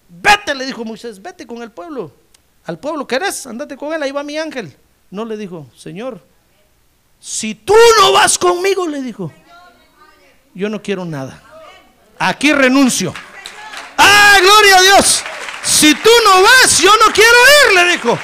Vete, 0.10 0.54
le 0.54 0.66
dijo 0.66 0.84
Moisés, 0.84 1.22
vete 1.22 1.48
con 1.48 1.62
el 1.62 1.72
pueblo. 1.72 2.12
Al 2.66 2.78
pueblo 2.78 3.08
querés, 3.08 3.48
andate 3.48 3.78
con 3.78 3.94
él, 3.94 4.04
ahí 4.04 4.12
va 4.12 4.24
mi 4.24 4.38
ángel. 4.38 4.76
No 5.10 5.24
le 5.24 5.38
dijo, 5.38 5.66
Señor, 5.74 6.22
si 7.18 7.56
tú 7.56 7.76
no 8.02 8.12
vas 8.12 8.38
conmigo, 8.38 8.86
le 8.88 9.02
dijo, 9.02 9.32
yo 10.54 10.68
no 10.68 10.82
quiero 10.82 11.06
nada. 11.06 11.42
Aquí 12.20 12.52
renuncio. 12.52 13.14
¡Ah, 13.98 14.38
gloria 14.42 14.78
a 14.80 14.82
Dios! 14.82 15.24
Si 15.80 15.96
tú 15.96 16.10
no 16.26 16.44
vas, 16.44 16.82
yo 16.82 16.92
no 16.98 17.14
quiero 17.14 17.38
ir, 17.64 17.74
le 17.74 17.92
dijo. 17.94 18.20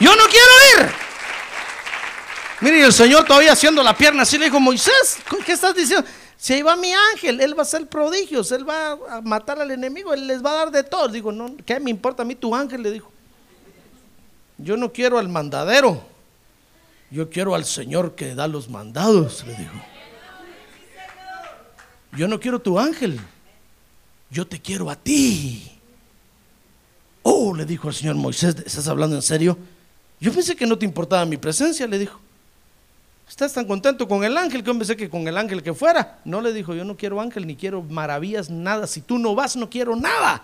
Yo 0.00 0.16
no 0.16 0.24
quiero 0.24 0.86
ir. 0.86 0.90
Mire, 2.62 2.82
el 2.82 2.94
Señor 2.94 3.26
todavía 3.26 3.52
haciendo 3.52 3.82
la 3.82 3.94
pierna 3.94 4.22
así 4.22 4.38
le 4.38 4.46
dijo, 4.46 4.58
Moisés, 4.58 5.18
¿qué 5.44 5.52
estás 5.52 5.74
diciendo? 5.74 6.08
Si 6.38 6.54
ahí 6.54 6.62
va 6.62 6.76
mi 6.76 6.94
ángel, 7.12 7.42
él 7.42 7.52
va 7.52 7.58
a 7.58 7.62
hacer 7.64 7.86
prodigios, 7.88 8.50
él 8.52 8.66
va 8.66 8.92
a 9.10 9.20
matar 9.20 9.60
al 9.60 9.70
enemigo, 9.70 10.14
él 10.14 10.26
les 10.26 10.42
va 10.42 10.52
a 10.52 10.54
dar 10.54 10.70
de 10.70 10.82
todo. 10.82 11.08
Digo, 11.08 11.30
no, 11.30 11.54
¿qué 11.66 11.78
me 11.78 11.90
importa 11.90 12.22
a 12.22 12.24
mí 12.24 12.36
tu 12.36 12.54
ángel? 12.54 12.82
Le 12.82 12.90
dijo. 12.90 13.12
Yo 14.56 14.78
no 14.78 14.90
quiero 14.90 15.18
al 15.18 15.28
mandadero, 15.28 16.02
yo 17.10 17.28
quiero 17.28 17.54
al 17.54 17.66
Señor 17.66 18.14
que 18.14 18.34
da 18.34 18.48
los 18.48 18.70
mandados, 18.70 19.44
le 19.46 19.54
dijo. 19.56 19.74
Yo 22.12 22.28
no 22.28 22.40
quiero 22.40 22.60
tu 22.60 22.78
ángel, 22.78 23.20
yo 24.30 24.46
te 24.46 24.58
quiero 24.58 24.88
a 24.88 24.96
ti. 24.96 25.70
Oh, 27.24 27.54
le 27.54 27.64
dijo 27.64 27.88
al 27.88 27.94
Señor 27.94 28.16
Moisés, 28.16 28.54
¿estás 28.66 28.86
hablando 28.86 29.16
en 29.16 29.22
serio? 29.22 29.56
Yo 30.20 30.30
pensé 30.32 30.54
que 30.54 30.66
no 30.66 30.78
te 30.78 30.84
importaba 30.84 31.24
mi 31.24 31.38
presencia, 31.38 31.86
le 31.86 31.98
dijo. 31.98 32.20
¿Estás 33.26 33.54
tan 33.54 33.64
contento 33.64 34.06
con 34.06 34.22
el 34.24 34.36
ángel 34.36 34.62
que 34.62 34.66
yo 34.66 34.78
pensé 34.78 34.94
que 34.94 35.08
con 35.08 35.26
el 35.26 35.38
ángel 35.38 35.62
que 35.62 35.72
fuera? 35.72 36.18
No 36.26 36.42
le 36.42 36.52
dijo, 36.52 36.74
yo 36.74 36.84
no 36.84 36.96
quiero 36.98 37.22
ángel 37.22 37.46
ni 37.46 37.56
quiero 37.56 37.82
maravillas, 37.82 38.50
nada. 38.50 38.86
Si 38.86 39.00
tú 39.00 39.18
no 39.18 39.34
vas, 39.34 39.56
no 39.56 39.70
quiero 39.70 39.96
nada. 39.96 40.42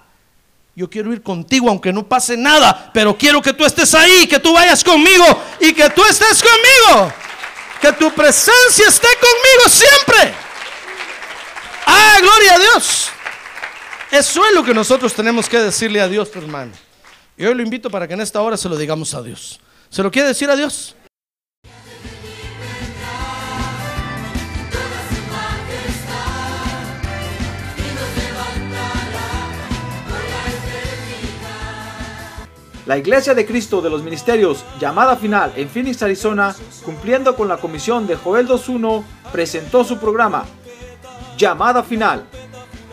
Yo 0.74 0.89
quiero 0.89 1.12
ir 1.12 1.22
contigo 1.22 1.68
aunque 1.68 1.93
no 1.93 2.07
pase 2.09 2.39
nada, 2.39 2.91
pero 2.95 3.14
quiero 3.14 3.43
que 3.43 3.53
tú 3.53 3.66
estés 3.66 3.95
ahí, 3.95 4.26
que 4.26 4.39
tú 4.39 4.55
vayas 4.55 4.83
conmigo 4.83 5.24
y 5.61 5.74
que 5.74 5.91
tú 5.91 6.03
estés 6.05 6.43
conmigo. 6.43 7.12
Que 7.83 7.93
tu 7.93 8.11
presencia 8.14 8.89
esté 8.89 9.09
conmigo 9.20 9.68
siempre. 9.68 10.35
Ah, 11.85 12.16
gloria 12.22 12.55
a 12.55 12.59
Dios. 12.59 13.11
Eso 14.13 14.45
es 14.45 14.55
lo 14.55 14.65
que 14.65 14.75
nosotros 14.75 15.15
tenemos 15.15 15.49
que 15.49 15.59
decirle 15.59 16.01
a 16.01 16.09
Dios, 16.09 16.31
hermano. 16.35 16.73
Y 17.37 17.47
hoy 17.47 17.55
lo 17.55 17.63
invito 17.63 17.89
para 17.91 18.09
que 18.09 18.15
en 18.15 18.21
esta 18.21 18.41
hora 18.43 18.57
se 18.57 18.69
lo 18.69 18.77
digamos 18.77 19.15
a 19.15 19.23
Dios. 19.23 19.61
¿Se 19.89 20.03
lo 20.03 20.11
quiere 20.11 20.29
decir 20.29 20.51
a 20.51 20.57
Dios? 20.57 20.97
La 32.87 32.99
Iglesia 32.99 33.35
de 33.35 33.47
Cristo 33.47 33.81
de 33.81 33.91
los 33.91 34.03
Ministerios, 34.03 34.65
llamada 34.81 35.15
final 35.15 35.53
en 35.55 35.69
Phoenix, 35.69 36.03
Arizona, 36.03 36.57
cumpliendo 36.85 37.37
con 37.37 37.47
la 37.47 37.59
comisión 37.59 38.09
de 38.09 38.17
Joel 38.17 38.49
2.1, 38.49 39.05
presentó 39.31 39.85
su 39.85 39.99
programa, 39.99 40.45
Llamada 41.37 41.85
Final. 41.85 42.27